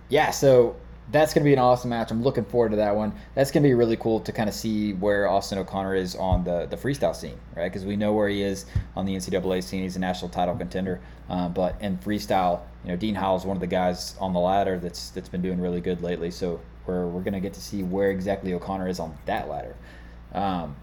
[0.09, 0.77] yeah, so
[1.11, 2.11] that's going to be an awesome match.
[2.11, 3.12] I'm looking forward to that one.
[3.35, 6.44] That's going to be really cool to kind of see where Austin O'Connor is on
[6.44, 7.70] the, the freestyle scene, right?
[7.70, 8.66] Because we know where he is
[8.97, 9.82] on the NCAA scene.
[9.82, 11.01] He's a national title contender.
[11.28, 14.40] Uh, but in freestyle, you know, Dean Heil is one of the guys on the
[14.40, 16.31] ladder that's that's been doing really good lately.
[16.31, 19.77] So we're, we're going to get to see where exactly O'Connor is on that ladder.
[20.32, 20.77] Um,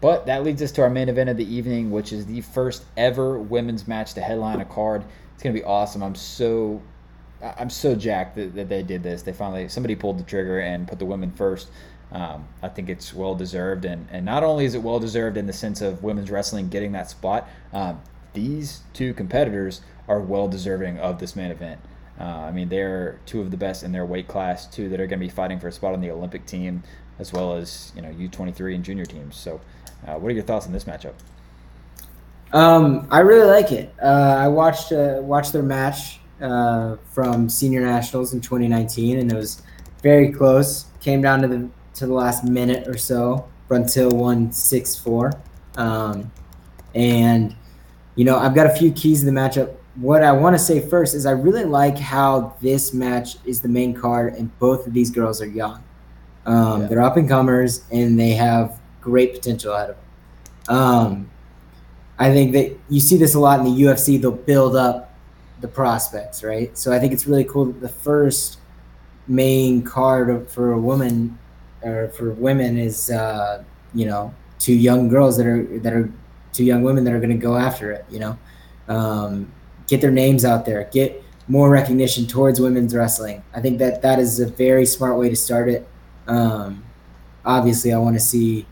[0.00, 2.84] but that leads us to our main event of the evening, which is the first
[2.96, 5.04] ever women's match to headline a card.
[5.34, 6.02] It's gonna be awesome.
[6.02, 6.82] I'm so
[7.42, 9.22] I'm so jacked that, that they did this.
[9.22, 11.70] They finally somebody pulled the trigger and put the women first.
[12.12, 15.46] Um, I think it's well deserved, and, and not only is it well deserved in
[15.46, 18.00] the sense of women's wrestling getting that spot, um,
[18.32, 21.80] these two competitors are well deserving of this main event.
[22.18, 25.06] Uh, I mean, they're two of the best in their weight class, two that are
[25.06, 26.82] going to be fighting for a spot on the Olympic team,
[27.18, 29.36] as well as you know U23 and junior teams.
[29.36, 29.60] So,
[30.06, 31.14] uh, what are your thoughts on this matchup?
[32.52, 33.94] Um, I really like it.
[34.02, 39.34] Uh, I watched uh, watched their match uh, from senior nationals in 2019, and it
[39.36, 39.62] was
[40.02, 40.86] very close.
[41.00, 43.48] Came down to the to the last minute or so.
[43.68, 45.32] Bruntil won six four,
[45.76, 46.32] um,
[46.94, 47.54] and
[48.16, 49.76] you know I've got a few keys to the matchup.
[49.94, 53.68] What I want to say first is I really like how this match is the
[53.68, 55.84] main card, and both of these girls are young.
[56.46, 56.86] Um, Yeah.
[56.88, 60.76] They're up and comers, and they have great potential ahead of them.
[60.76, 61.30] Um,
[62.18, 64.20] I think that you see this a lot in the UFC.
[64.20, 65.14] They'll build up
[65.60, 66.76] the prospects, right?
[66.76, 68.58] So I think it's really cool that the first
[69.26, 71.38] main card for a woman
[71.82, 73.64] or for women is, uh,
[73.94, 76.12] you know, two young girls that are that are
[76.52, 78.04] two young women that are going to go after it.
[78.10, 78.38] You know,
[78.88, 79.50] um,
[79.86, 83.42] get their names out there, get more recognition towards women's wrestling.
[83.54, 85.88] I think that that is a very smart way to start it.
[86.26, 86.84] Um,
[87.44, 88.66] obviously, I want to see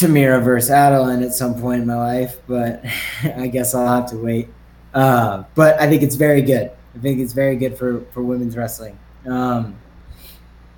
[0.00, 2.84] Tamyra versus Adeline at some point in my life, but
[3.36, 4.48] I guess I'll have to wait.
[4.94, 6.70] Uh, but I think it's very good.
[6.94, 8.98] I think it's very good for, for women's wrestling.
[9.26, 9.76] Um,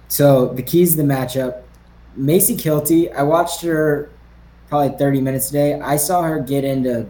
[0.09, 1.63] so the keys to the matchup
[2.17, 4.11] Macy Kilty, I watched her
[4.69, 5.81] probably 30 minutes today.
[5.81, 7.07] I saw her get into,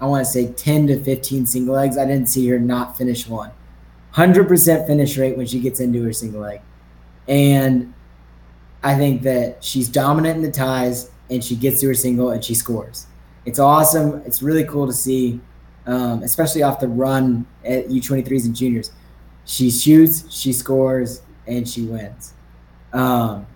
[0.00, 1.96] I want to say 10 to 15 single legs.
[1.96, 3.50] I didn't see her not finish one.
[4.14, 6.60] 100% finish rate when she gets into her single leg.
[7.26, 7.94] And
[8.82, 12.44] I think that she's dominant in the ties and she gets to her single and
[12.44, 13.06] she scores.
[13.46, 14.22] It's awesome.
[14.24, 15.40] It's really cool to see,
[15.86, 18.92] um, especially off the run at U23s and juniors.
[19.44, 22.34] She shoots, she scores, and she wins.
[22.92, 23.46] Um,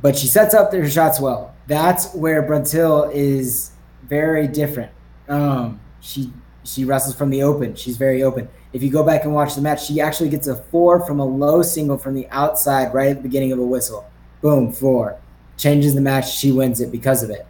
[0.00, 1.54] but she sets up her shots well.
[1.66, 3.72] That's where Bruntil is
[4.04, 4.92] very different.
[5.28, 6.32] Um, she
[6.64, 7.74] she wrestles from the open.
[7.74, 8.48] She's very open.
[8.72, 11.24] If you go back and watch the match, she actually gets a four from a
[11.24, 14.08] low single from the outside right at the beginning of a whistle.
[14.40, 15.18] Boom, four.
[15.62, 16.36] Changes the match.
[16.36, 17.46] She wins it because of it.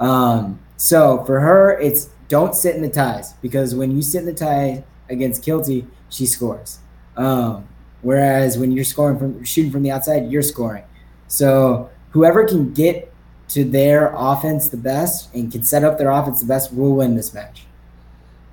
[0.00, 4.24] Um, so for her, it's don't sit in the ties because when you sit in
[4.24, 6.78] the tie against Kilty, she scores.
[7.14, 7.68] Um,
[8.00, 10.84] whereas when you're scoring from shooting from the outside, you're scoring.
[11.28, 13.12] So whoever can get
[13.48, 17.16] to their offense the best and can set up their offense the best will win
[17.16, 17.66] this match.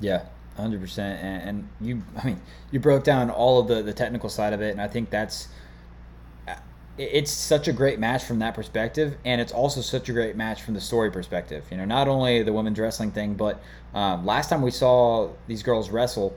[0.02, 0.26] Yeah,
[0.58, 1.24] hundred percent.
[1.24, 4.72] And, you, I mean, you broke down all of the the technical side of it,
[4.72, 5.48] and I think that's
[7.00, 10.64] it's such a great match from that perspective, and it's also such a great match
[10.64, 11.64] from the story perspective.
[11.72, 13.62] You know, not only the women's wrestling thing, but
[13.94, 16.36] um, last time we saw these girls wrestle,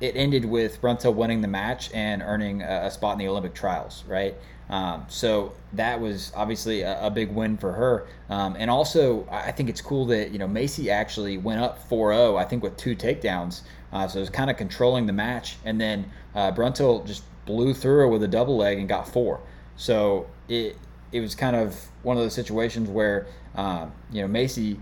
[0.00, 3.52] it ended with Bruntil winning the match and earning a, a spot in the Olympic
[3.52, 4.34] trials, right?
[4.70, 8.06] Um, so that was obviously a, a big win for her.
[8.30, 12.14] Um, and also, I think it's cool that, you know, Macy actually went up 4
[12.14, 13.62] 0, I think, with two takedowns.
[13.92, 15.56] Uh, so it was kind of controlling the match.
[15.64, 19.40] And then uh, Bruntil just blew through her with a double leg and got four.
[19.76, 20.76] So it,
[21.10, 23.26] it was kind of one of those situations where,
[23.56, 24.78] um, you know, Macy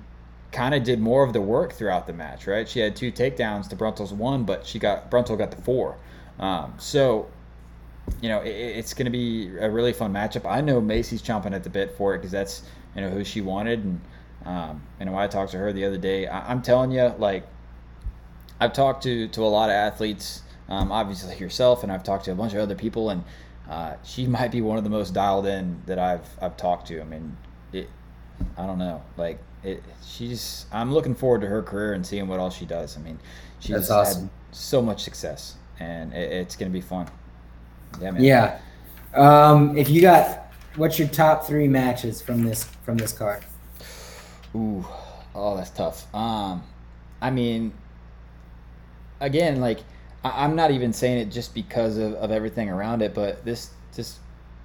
[0.53, 2.69] kind of did more of the work throughout the match, right?
[2.69, 5.97] She had two takedowns to Bruntil's one, but she got Bruntil got the four.
[6.39, 7.29] Um, so,
[8.21, 10.45] you know, it, it's going to be a really fun matchup.
[10.45, 12.63] I know Macy's chomping at the bit for it because that's
[12.95, 14.01] you know who she wanted, and
[14.45, 16.27] um, you know I talked to her the other day.
[16.27, 17.47] I, I'm telling you, like,
[18.59, 22.33] I've talked to to a lot of athletes, um, obviously yourself, and I've talked to
[22.33, 23.25] a bunch of other people, and
[23.69, 27.01] uh, she might be one of the most dialed in that I've I've talked to.
[27.01, 27.37] I mean,
[27.73, 27.89] it,
[28.57, 29.83] I don't know, like it.
[30.05, 30.67] She's.
[30.73, 32.97] I'm looking forward to her career and seeing what all she does.
[32.97, 33.19] I mean,
[33.61, 34.23] she's awesome.
[34.23, 37.09] had so much success, and it, it's going to be fun.
[38.01, 38.23] Yeah, man.
[38.23, 38.59] Yeah.
[39.15, 43.45] Um, if you got, what's your top three matches from this from this card?
[44.55, 44.85] Ooh,
[45.35, 46.13] oh, that's tough.
[46.15, 46.63] Um,
[47.21, 47.73] I mean,
[49.21, 49.81] again, like
[50.27, 53.71] I, I'm not even saying it just because of, of everything around it, but this
[53.95, 54.19] this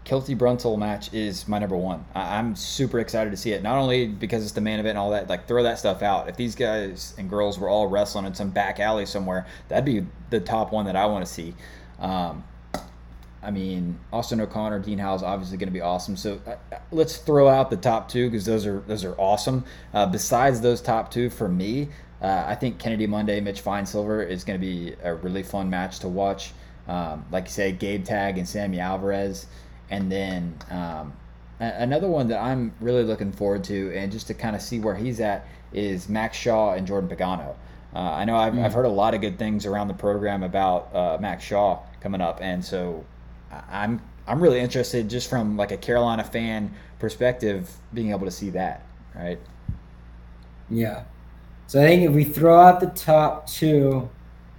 [0.04, 2.04] Kilty Bruntil match is my number one.
[2.16, 3.62] I, I'm super excited to see it.
[3.62, 6.28] Not only because it's the main event and all that, like throw that stuff out.
[6.28, 10.06] If these guys and girls were all wrestling in some back alley somewhere, that'd be
[10.30, 11.54] the top one that I want to see.
[12.00, 12.44] Um,
[13.44, 16.16] I mean, Austin O'Connor, Dean Heil is obviously going to be awesome.
[16.16, 19.66] So uh, uh, let's throw out the top two because those are those are awesome.
[19.94, 21.90] Uh, besides those top two, for me,
[22.22, 26.00] uh, I think Kennedy Monday, Mitch Finesilver is going to be a really fun match
[26.00, 26.54] to watch.
[26.88, 29.48] Um, like you say, Gabe Tag and Sammy Alvarez,
[29.90, 31.14] and then um,
[31.60, 34.96] another one that I'm really looking forward to, and just to kind of see where
[34.96, 37.56] he's at, is Max Shaw and Jordan Pagano.
[37.94, 38.64] Uh, I know I've, mm.
[38.64, 42.22] I've heard a lot of good things around the program about uh, Max Shaw coming
[42.22, 43.06] up, and so
[43.70, 48.52] I'm I'm really interested just from like a Carolina fan perspective, being able to see
[48.52, 48.86] that,
[49.16, 49.40] right?
[50.70, 51.04] Yeah.
[51.72, 54.10] So I think if we throw out the top two,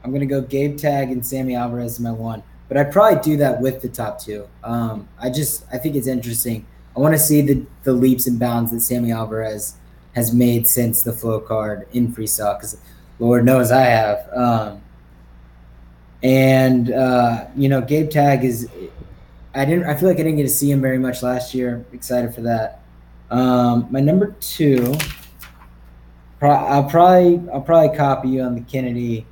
[0.03, 2.43] I'm gonna go Gabe Tag and Sammy Alvarez as my one.
[2.69, 4.49] But I'd probably do that with the top two.
[4.65, 6.65] Um, I just I think it's interesting.
[6.97, 9.75] I want to see the the leaps and bounds that Sammy Alvarez
[10.15, 12.79] has made since the Flo card in freestyle because
[13.19, 14.31] Lord knows I have.
[14.33, 14.81] Um,
[16.23, 18.71] and uh, you know, Gabe Tag is.
[19.55, 19.85] I didn't.
[19.85, 21.85] I feel like I didn't get to see him very much last year.
[21.93, 22.81] Excited for that.
[23.31, 24.95] Um, my number two.
[26.51, 29.27] I'll probably I'll probably copy you on the Kennedy,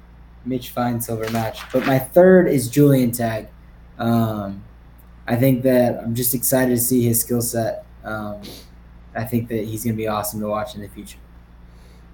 [0.45, 1.61] Mitch Finesilver match.
[1.73, 3.49] But my third is Julian Tag.
[3.99, 4.65] Um,
[5.27, 7.85] I think that I'm just excited to see his skill set.
[8.05, 8.41] Um,
[9.15, 11.19] I think that he's going to be awesome to watch in the future.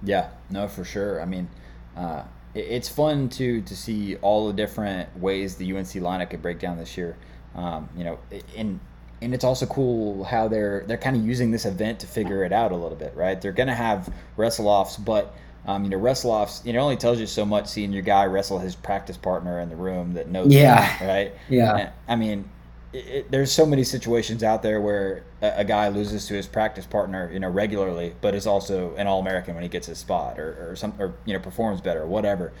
[0.03, 1.21] Yeah, no, for sure.
[1.21, 1.47] I mean,
[1.95, 6.41] uh, it, it's fun to to see all the different ways the UNC lineup could
[6.41, 7.17] break down this year.
[7.55, 8.19] Um, you know,
[8.55, 8.79] and
[9.21, 12.51] and it's also cool how they're they're kind of using this event to figure it
[12.51, 13.39] out a little bit, right?
[13.39, 15.35] They're gonna have wrestle offs, but
[15.65, 16.61] um, you know, wrestle offs.
[16.65, 19.69] You know, only tells you so much seeing your guy wrestle his practice partner in
[19.69, 20.53] the room that knows.
[20.53, 20.81] Yeah.
[20.81, 21.33] Him, right.
[21.49, 21.75] Yeah.
[21.75, 22.49] And, I mean,
[22.93, 26.85] it, there's so many situations out there where a, a, guy loses to his practice
[26.85, 30.39] partner, you know, regularly, but is also an All American when he gets his spot
[30.39, 32.53] or, or some or you know performs better or whatever.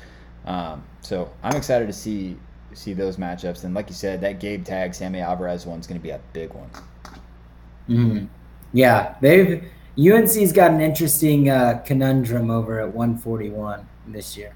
[0.45, 2.37] Um, so I'm excited to see
[2.75, 6.03] see those matchups, and like you said, that Gabe Tag Sammy Alvarez one's going to
[6.03, 6.69] be a big one.
[7.89, 8.25] Mm-hmm.
[8.73, 9.63] Yeah, they've
[9.97, 14.53] UNC's got an interesting uh, conundrum over at 141 this year.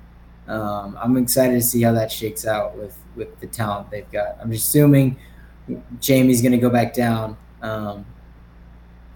[0.48, 4.38] Um, I'm excited to see how that shakes out with with the talent they've got.
[4.42, 5.18] I'm assuming
[6.00, 7.38] Jamie's going to go back down.
[7.62, 8.06] Um,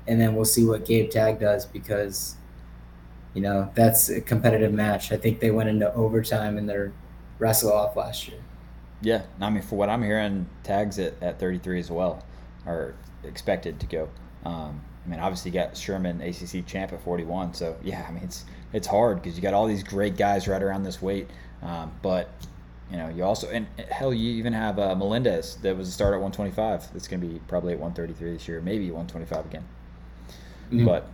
[0.08, 2.36] and then we'll see what Gabe Tag does because,
[3.34, 5.12] you know, that's a competitive match.
[5.12, 6.94] I think they went into overtime in their
[7.40, 8.40] wrestle off last year.
[9.02, 9.24] Yeah.
[9.40, 12.24] I mean, for what I'm hearing, Tags at, at 33 as well
[12.66, 14.10] are expected to go.
[14.46, 17.54] Um, I mean, obviously you got Sherman ACC champ at 41.
[17.54, 20.62] So yeah, I mean, it's, it's hard because you got all these great guys right
[20.62, 21.30] around this weight.
[21.62, 22.30] Um, but
[22.92, 26.14] you know, you also and hell, you even have uh, Melendez that was a start
[26.14, 26.94] at 125.
[26.94, 29.64] That's going to be probably at 133 this year, maybe 125 again.
[30.68, 30.86] Mm-hmm.
[30.86, 31.08] But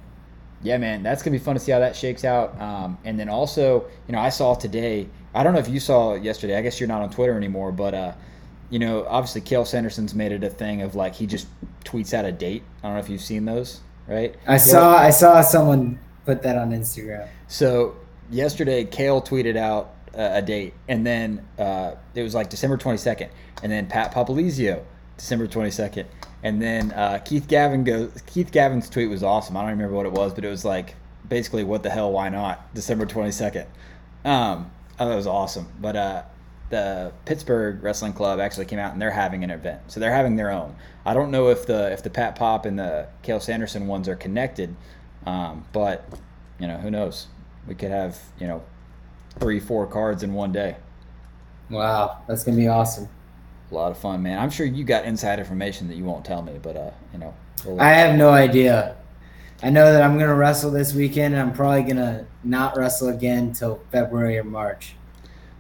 [0.64, 2.60] yeah, man, that's going to be fun to see how that shakes out.
[2.60, 5.08] Um, and then also, you know, I saw today.
[5.34, 6.58] I don't know if you saw yesterday.
[6.58, 8.14] I guess you're not on Twitter anymore, but uh,
[8.70, 11.48] you know, obviously, Cael Sanderson's made it a thing of like he just
[11.84, 12.64] tweets out a date.
[12.82, 14.36] I don't know if you've seen those, right?
[14.48, 14.98] I saw.
[14.98, 17.28] I saw someone put that on Instagram.
[17.48, 17.96] So
[18.30, 23.30] yesterday, Cael tweeted out a date, and then uh, it was like December 22nd,
[23.64, 24.84] and then Pat Popolizio,
[25.18, 26.06] December 22nd,
[26.44, 28.12] and then uh, Keith Gavin goes.
[28.26, 29.56] Keith Gavin's tweet was awesome.
[29.58, 30.96] I don't remember what it was, but it was like
[31.28, 32.12] basically, "What the hell?
[32.12, 33.66] Why not?" December 22nd.
[34.26, 34.72] Um,
[35.02, 35.68] Thought it was awesome.
[35.80, 36.24] But uh,
[36.70, 40.36] the Pittsburgh Wrestling Club actually came out and they're having an event, so they're having
[40.36, 40.76] their own.
[41.08, 44.16] I don't know if the if the Pat Pop and the Cael Sanderson ones are
[44.16, 44.76] connected,
[45.26, 46.08] um, but
[46.60, 47.26] you know who knows.
[47.68, 48.64] We could have you know
[49.40, 50.78] three, four cards in one day.
[51.72, 53.10] Wow, that's gonna be awesome.
[53.72, 54.38] A lot of fun, man.
[54.38, 57.34] I'm sure you got inside information that you won't tell me, but uh, you know.
[57.66, 58.98] We'll I have no idea.
[59.64, 63.50] I know that I'm gonna wrestle this weekend, and I'm probably gonna not wrestle again
[63.50, 64.96] until February or March.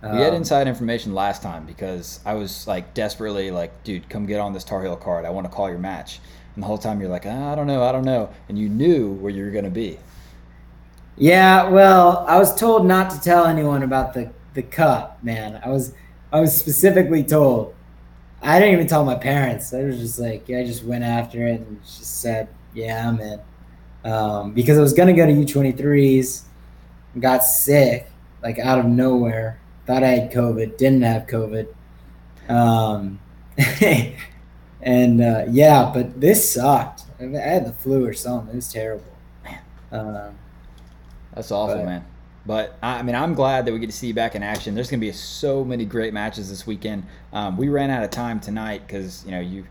[0.02, 4.26] We had um, inside information last time because I was like desperately like, dude, come
[4.26, 5.26] get on this Tar Heel card.
[5.26, 6.19] I want to call your match.
[6.56, 8.68] And the whole time you're like, ah, I don't know, I don't know, and you
[8.68, 9.99] knew where you were gonna be.
[11.18, 15.61] Yeah, well, I was told not to tell anyone about the the cup, man.
[15.64, 15.94] I was
[16.32, 17.76] I was specifically told.
[18.41, 19.72] I didn't even tell my parents.
[19.72, 23.40] I was just like, I just went after it and just said, yeah, I'm in.
[24.03, 26.44] Um, because I was gonna go to U23s,
[27.19, 28.11] got sick
[28.41, 29.60] like out of nowhere.
[29.86, 31.68] Thought I had COVID, didn't have COVID.
[32.49, 33.19] Um,
[34.82, 37.03] and uh, yeah, but this sucked.
[37.19, 38.53] I had the flu or something.
[38.53, 39.06] It was terrible.
[39.91, 40.38] Um,
[41.34, 42.06] that's awful, but, man.
[42.45, 44.73] But I mean, I'm glad that we get to see you back in action.
[44.73, 47.03] There's going to be so many great matches this weekend.
[47.34, 49.65] Um, we ran out of time tonight because you know you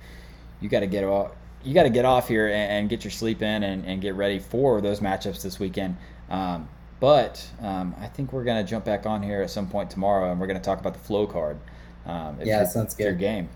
[0.60, 1.32] you got to get off
[1.62, 4.14] you got to get off here and, and, get your sleep in and, and, get
[4.14, 5.96] ready for those matchups this weekend.
[6.30, 6.68] Um,
[7.00, 10.30] but um, I think we're going to jump back on here at some point tomorrow
[10.30, 11.58] and we're going to talk about the Flo card.
[12.06, 13.04] Um, yeah, sounds good.
[13.04, 13.48] Your game.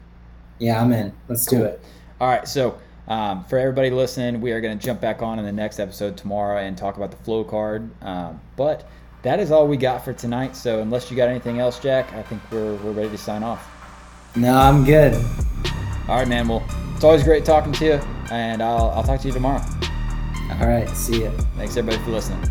[0.58, 1.12] Yeah, I'm in.
[1.28, 1.60] Let's cool.
[1.60, 1.80] do it.
[2.20, 2.78] All right, so
[3.08, 6.16] um, for everybody listening, we are going to jump back on in the next episode
[6.16, 7.90] tomorrow and talk about the Flo card.
[8.02, 8.88] Um, but
[9.22, 10.56] that is all we got for tonight.
[10.56, 13.66] So unless you got anything else, Jack, I think we're, we're ready to sign off.
[14.36, 15.14] No, I'm good.
[16.08, 16.48] All right, man.
[16.48, 16.62] We'll
[16.94, 18.00] it's always great talking to you,
[18.30, 19.62] and I'll, I'll talk to you tomorrow.
[20.60, 20.88] All right.
[20.90, 21.30] See ya.
[21.56, 22.42] Thanks everybody for listening.